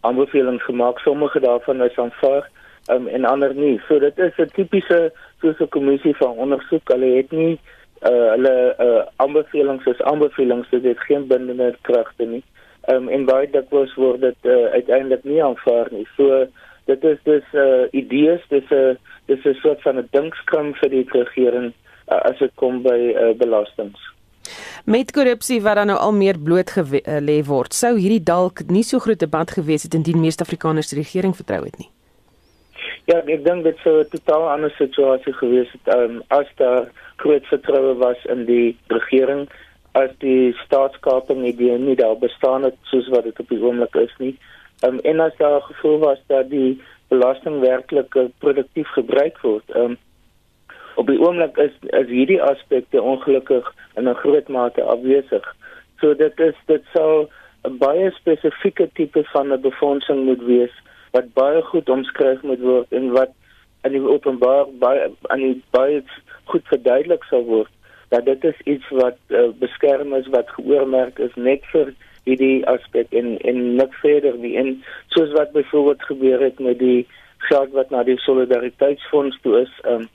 aanbevelings 0.00 0.64
gemaak. 0.64 0.98
Sommige 0.98 1.40
daarvan 1.40 1.82
is 1.82 1.98
aanvaar 1.98 2.48
um, 2.90 3.08
en 3.08 3.24
ander 3.24 3.54
nie. 3.54 3.80
So 3.88 3.98
dit 3.98 4.18
is 4.18 4.38
'n 4.38 4.50
tipiese 4.54 5.12
soos 5.40 5.60
'n 5.60 5.68
kommissie 5.68 6.16
van 6.16 6.30
ondersoek. 6.30 6.88
Hulle 6.88 7.16
het 7.16 7.30
nie 7.30 7.60
uh 8.08 8.30
hulle 8.34 8.54
uh 8.78 9.02
aanbevelings 9.16 9.86
is 9.86 10.02
aanbevelings 10.02 10.70
dit 10.70 10.84
het 10.84 11.00
geen 11.08 11.26
bindende 11.26 11.74
kragte 11.82 12.24
nie. 12.24 12.42
Ehm 12.88 12.96
um, 12.96 13.08
en 13.08 13.24
baie 13.24 13.50
dikwels 13.50 13.94
word 13.94 14.20
dit 14.20 14.48
uh, 14.48 14.72
uiteindelik 14.72 15.24
nie 15.24 15.42
aanvaar 15.44 15.88
nie. 15.90 16.06
So 16.16 16.46
dit 16.88 17.04
is 17.04 17.18
dis 17.24 17.52
uh 17.52 17.84
idees, 17.92 18.40
dis 18.48 18.70
'n 18.70 18.74
uh, 18.74 18.94
dis 19.26 19.44
'n 19.44 19.58
soort 19.62 19.82
van 19.82 19.98
'n 19.98 20.08
dinkskram 20.10 20.74
vir 20.74 20.90
die 20.90 21.06
regering 21.12 21.72
uh, 22.08 22.22
as 22.30 22.38
dit 22.38 22.52
kom 22.54 22.82
by 22.82 22.98
uh, 23.12 23.36
belastings. 23.36 24.00
Met 24.84 25.12
korrupsie 25.12 25.60
wat 25.62 25.74
dan 25.74 25.86
nou 25.86 25.98
al 25.98 26.12
meer 26.12 26.38
bloot 26.38 26.70
gelê 26.70 27.44
word, 27.44 27.74
sou 27.74 27.96
hierdie 27.98 28.22
dalk 28.22 28.64
nie 28.66 28.82
so 28.82 28.98
groot 28.98 29.18
debat 29.18 29.50
gewees 29.50 29.82
het 29.82 29.94
indien 29.94 30.20
meeste 30.20 30.42
Afrikaners 30.42 30.88
die 30.88 30.98
regering 30.98 31.36
vertrou 31.36 31.64
het 31.64 31.78
nie. 31.78 31.90
Ja, 33.08 33.22
ek 33.24 33.44
dink 33.44 33.64
dit 33.64 33.78
sou 33.82 34.00
'n 34.00 34.08
totaal 34.12 34.48
ander 34.50 34.70
situasie 34.76 35.32
gewees 35.32 35.70
het 35.72 35.94
um, 35.94 36.22
as 36.28 36.46
daar 36.56 36.90
groot 37.16 37.46
vertroue 37.46 37.94
was 37.94 38.24
in 38.24 38.44
die 38.44 38.76
regering 38.88 39.48
as 39.92 40.10
die 40.18 40.52
staatskaping 40.64 41.44
idee 41.46 41.78
nie 41.78 41.96
daar 41.96 42.18
bestaan 42.18 42.62
het 42.62 42.76
soos 42.82 43.08
wat 43.08 43.24
dit 43.24 43.40
op 43.40 43.48
die 43.48 43.62
oomblik 43.62 43.94
is 43.94 44.14
nie. 44.18 44.36
Um, 44.84 45.00
en 45.00 45.20
as 45.20 45.36
daar 45.36 45.60
gevoel 45.60 45.98
was 45.98 46.20
dat 46.26 46.50
die 46.50 46.80
belasting 47.08 47.60
werklik 47.60 48.14
uh, 48.14 48.28
produktief 48.38 48.88
gebruik 48.88 49.40
word. 49.42 49.76
Um, 49.76 49.98
op 50.94 51.06
die 51.06 51.18
oomblik 51.20 51.56
is 51.56 51.74
is 51.90 52.08
hierdie 52.08 52.42
aspekte 52.42 53.02
ongelukkig 53.02 53.74
in 53.96 54.08
'n 54.08 54.20
groot 54.22 54.48
mate 54.48 54.82
afwesig. 54.82 55.56
So 56.00 56.14
dit 56.14 56.40
is 56.40 56.54
dit 56.66 56.84
sou 56.94 57.28
'n 57.64 57.78
baie 57.78 58.10
spesifieke 58.10 58.88
tipe 58.94 59.24
van 59.32 59.52
'n 59.52 59.60
befondsing 59.60 60.24
moet 60.24 60.42
wees 60.42 60.74
wat 61.10 61.32
baie 61.34 61.62
goed 61.62 61.88
omskryf 61.88 62.42
moet 62.42 62.60
word 62.60 62.92
en 62.92 63.10
wat 63.16 63.32
aan 63.82 63.92
die 63.96 64.02
openbaar 64.14 64.66
baie 64.82 65.10
aan 65.28 65.44
die 65.44 65.62
baie 65.70 66.02
goed 66.44 66.66
verduidelik 66.72 67.24
sal 67.24 67.44
word 67.44 67.72
dat 68.10 68.24
dit 68.26 68.44
is 68.44 68.60
iets 68.64 68.88
wat 68.88 69.18
uh, 69.28 69.48
beskerm 69.58 70.14
is 70.14 70.26
wat 70.34 70.50
geoormerk 70.58 71.18
is 71.18 71.34
net 71.34 71.66
vir 71.72 71.92
hierdie 72.26 72.66
aspek 72.68 73.12
en 73.16 73.36
en 73.48 73.60
niks 73.78 74.00
verder 74.04 74.36
nie. 74.38 74.56
En 74.60 74.72
soos 75.14 75.32
wat 75.36 75.52
byvoorbeeld 75.52 76.02
gebeur 76.02 76.42
het 76.42 76.58
met 76.58 76.78
die 76.78 77.06
geld 77.48 77.72
wat 77.72 77.90
na 77.90 78.02
die 78.04 78.18
solidariteitsfonds 78.20 79.38
toe 79.42 79.60
is 79.60 79.76
um, 79.92 80.08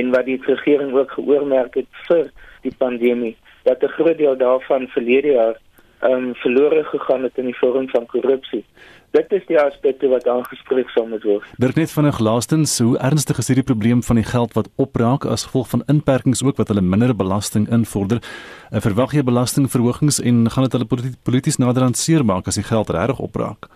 en 0.00 0.10
wat 0.10 0.26
die 0.26 0.40
regering 0.44 0.92
ook 0.96 1.14
geoormerk 1.16 1.78
het 1.80 2.02
vir 2.08 2.28
die 2.66 2.74
pandemie 2.82 3.36
dat 3.64 3.82
'n 3.82 3.94
groot 3.96 4.18
deel 4.18 4.36
daarvan 4.36 4.88
verlede 4.88 5.32
jaar 5.38 5.56
um, 6.02 6.34
verlore 6.34 6.84
gegaan 6.84 7.22
het 7.22 7.38
in 7.38 7.44
die 7.44 7.58
vorm 7.58 7.88
van 7.88 8.06
korrupsie. 8.06 8.64
Dit 9.16 9.32
is 9.32 9.46
die 9.48 9.56
aspekte 9.60 10.08
wat 10.12 10.26
aangespreek 10.28 10.90
sal 10.92 11.06
moet 11.08 11.24
word. 11.24 11.44
Dirk 11.56 11.76
net 11.80 11.90
van 11.90 12.06
'n 12.06 12.12
glaastens, 12.12 12.78
hoe 12.78 12.98
ernstig 12.98 13.38
is 13.38 13.48
hierdie 13.48 13.64
probleem 13.64 14.02
van 14.02 14.16
die 14.16 14.24
geld 14.24 14.52
wat 14.52 14.68
opraak 14.76 15.24
as 15.24 15.44
gevolg 15.44 15.68
van 15.68 15.82
inperkings 15.86 16.42
ook 16.42 16.56
wat 16.56 16.68
hulle 16.68 16.80
minder 16.80 17.16
belasting 17.16 17.70
invorder? 17.70 18.20
Uh, 18.72 18.80
verwag 18.80 19.12
jy 19.12 19.22
belastingverhogings 19.22 20.20
en 20.20 20.50
gaan 20.50 20.64
dit 20.64 20.72
hulle 20.72 21.14
polities 21.22 21.56
nader 21.56 21.82
aan 21.82 21.94
seermaak 21.94 22.46
as 22.46 22.54
die 22.54 22.68
geld 22.68 22.90
regtig 22.90 23.18
opraak? 23.18 23.68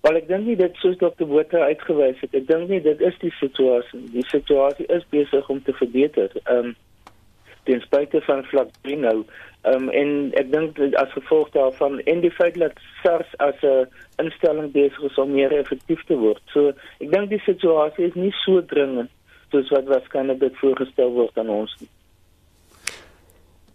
Wel 0.00 0.16
ek 0.16 0.28
dink 0.28 0.46
nie 0.46 0.56
dit 0.56 0.74
soos 0.76 0.96
Dr. 0.96 1.26
Botha 1.26 1.58
uitgewys 1.58 2.20
het. 2.20 2.34
Ek 2.34 2.46
dink 2.46 2.68
nie 2.68 2.80
dit 2.80 3.00
is 3.00 3.16
die 3.18 3.32
situasie. 3.38 4.02
Die 4.12 4.26
situasie 4.26 4.86
is 4.86 5.06
besig 5.10 5.48
om 5.48 5.62
te 5.62 5.72
verbeter. 5.72 6.30
Ehm 6.44 6.70
um, 6.70 6.76
ten 7.68 7.84
spyte 7.84 8.22
van 8.26 8.42
vlak 8.50 8.72
3 8.86 8.96
nou. 9.04 9.18
Ehm 9.68 9.88
um, 9.88 9.90
en 10.00 10.10
ek 10.40 10.50
dink 10.52 10.78
as 11.02 11.12
gevolg 11.16 11.50
daarvan 11.56 12.00
en 12.10 12.22
die 12.24 12.32
feit 12.32 12.56
dat 12.62 12.80
SARS 13.02 13.30
as 13.44 13.60
'n 13.62 13.86
instelling 14.24 14.72
besig 14.72 15.02
is 15.10 15.18
om 15.18 15.32
meer 15.32 15.52
effektief 15.52 16.02
te 16.08 16.16
word. 16.16 16.42
So 16.54 16.72
ek 17.04 17.10
dink 17.10 17.30
die 17.30 17.42
situasie 17.44 18.08
is 18.08 18.14
nie 18.14 18.32
so 18.44 18.64
dringend 18.74 19.10
soos 19.50 19.70
wat 19.74 19.88
waarskynlik 19.88 20.40
dit 20.40 20.56
voorgestel 20.62 21.12
word 21.12 21.38
aan 21.38 21.48
ons 21.48 21.74
nie. 21.80 21.90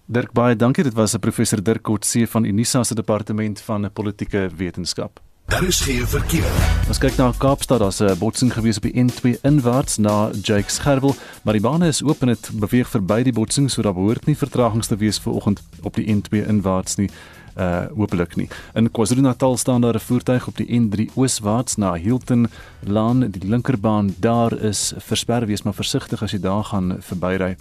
Dirk 0.05 0.33
baie 0.33 0.55
dankie. 0.55 0.83
Dit 0.83 0.93
was 0.93 1.15
'n 1.15 1.19
professor 1.19 1.63
Dirk 1.63 1.83
Kotse 1.83 2.27
van 2.27 2.45
Unisa 2.45 2.83
se 2.83 2.95
departement 2.95 3.61
van 3.61 3.91
politieke 3.93 4.49
wetenskap. 4.55 5.19
Daar 5.45 5.63
is 5.63 5.81
geen 5.81 6.07
verkeer. 6.07 6.51
Ons 6.87 6.97
kyk 6.97 7.17
na 7.19 7.31
Kaapstad, 7.37 7.79
daar's 7.79 7.99
'n 7.99 8.17
botsing 8.17 8.53
gewees 8.53 8.77
op 8.77 8.83
die 8.83 8.95
N2 8.95 9.39
inwaarts 9.41 9.97
na 9.97 10.29
Jakes 10.41 10.77
Gerwel, 10.77 11.15
maar 11.43 11.53
die 11.53 11.61
bane 11.61 11.87
is 11.87 12.03
oop 12.03 12.21
en 12.21 12.27
dit 12.27 12.49
beweeg 12.53 12.89
verby 12.89 13.23
die 13.23 13.33
botsing, 13.33 13.71
so 13.71 13.81
daar 13.81 13.93
behoort 13.93 14.25
nie 14.25 14.37
vertragings 14.37 14.87
te 14.87 14.95
wees 14.95 15.19
vanoggend 15.19 15.61
op 15.81 15.95
die 15.95 16.15
N2 16.15 16.47
inwaarts 16.47 16.95
nie. 16.95 17.09
Uh 17.57 17.85
hopelik 17.95 18.35
nie. 18.35 18.49
In 18.73 18.91
KwaZulu-Natal 18.91 19.57
staan 19.57 19.81
daar 19.81 19.95
'n 19.95 19.99
voertuig 19.99 20.47
op 20.47 20.57
die 20.57 20.79
N3 20.79 21.09
ooswaarts 21.15 21.75
na 21.75 21.93
Hilton 21.93 22.47
Laan. 22.79 23.19
Die 23.31 23.47
linkerbaan 23.47 24.15
daar 24.19 24.53
is 24.57 24.93
versper, 24.97 25.45
wees 25.45 25.61
maar 25.61 25.73
versigtig 25.73 26.23
as 26.23 26.31
jy 26.31 26.39
daar 26.39 26.63
gaan 26.63 26.97
verbyry. 26.99 27.57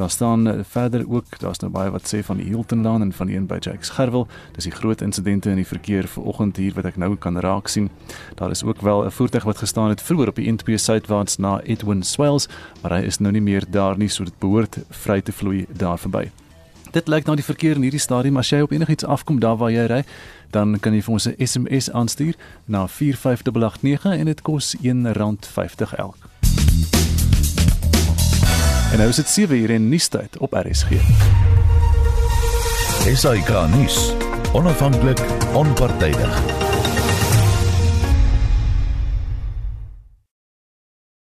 Daar 0.00 0.10
staan 0.10 0.48
eh, 0.48 0.58
verder 0.62 1.04
ook, 1.08 1.38
daar's 1.38 1.58
nou 1.58 1.72
baie 1.72 1.90
wat 1.90 2.14
sê 2.14 2.24
van 2.24 2.36
die 2.36 2.46
Hilton 2.46 2.82
Laan 2.82 3.02
en 3.02 3.12
van 3.12 3.26
die 3.26 3.36
een 3.36 3.46
by 3.46 3.58
Jakes 3.60 3.88
Gerwel. 3.88 4.26
Dis 4.52 4.64
die 4.64 4.72
groot 4.72 5.00
insidente 5.00 5.50
in 5.50 5.56
die 5.60 5.66
verkeer 5.66 6.08
vanoggend 6.08 6.56
hier 6.56 6.72
wat 6.74 6.88
ek 6.88 6.96
nou 6.96 7.16
kan 7.16 7.36
raak 7.38 7.68
sien. 7.68 7.90
Daar 8.34 8.50
is 8.50 8.64
ook 8.64 8.80
wel 8.80 9.04
'n 9.04 9.10
voertuig 9.10 9.44
wat 9.44 9.58
gestaan 9.58 9.88
het 9.88 10.02
vroeër 10.02 10.28
op 10.28 10.34
die 10.34 10.52
N2 10.52 10.74
suidwaarts 10.74 11.36
na 11.36 11.60
Edwin 11.60 12.02
Swells, 12.02 12.48
maar 12.82 12.90
hy 12.90 13.02
is 13.04 13.18
nou 13.18 13.32
nie 13.32 13.42
meer 13.42 13.64
daar 13.70 13.98
nie, 13.98 14.08
so 14.08 14.24
dit 14.24 14.38
behoort 14.38 14.78
vry 14.88 15.20
te 15.20 15.32
vloei 15.32 15.66
daar 15.68 15.98
verby. 15.98 16.30
Dit 16.90 17.08
lyk 17.08 17.24
nou 17.24 17.36
die 17.36 17.44
verkeer 17.44 17.76
in 17.76 17.82
hierdie 17.82 18.00
stadium 18.00 18.36
as 18.36 18.48
jy 18.48 18.60
op 18.60 18.72
enigiets 18.72 19.04
afkom 19.04 19.38
daar 19.40 19.56
waar 19.56 19.70
jy 19.70 19.86
ry, 19.86 20.04
dan 20.50 20.78
kan 20.80 20.94
jy 20.94 21.02
vir 21.02 21.12
ons 21.12 21.26
'n 21.26 21.46
SMS 21.46 21.90
aanstuur 21.90 22.34
na 22.64 22.86
45889 22.86 24.18
en 24.18 24.24
dit 24.24 24.42
kos 24.42 24.76
R1.50 24.76 25.94
elk. 25.96 27.09
En 28.90 28.96
nou 28.98 29.08
is 29.08 29.16
dit 29.16 29.28
7 29.28 29.56
uur 29.56 29.70
in 29.70 29.88
nuustyd 29.88 30.38
op 30.38 30.52
RSG. 30.52 30.88
SAK 33.14 33.68
nuus. 33.74 34.12
Onafhanklik, 34.52 35.20
onpartydig. 35.52 36.59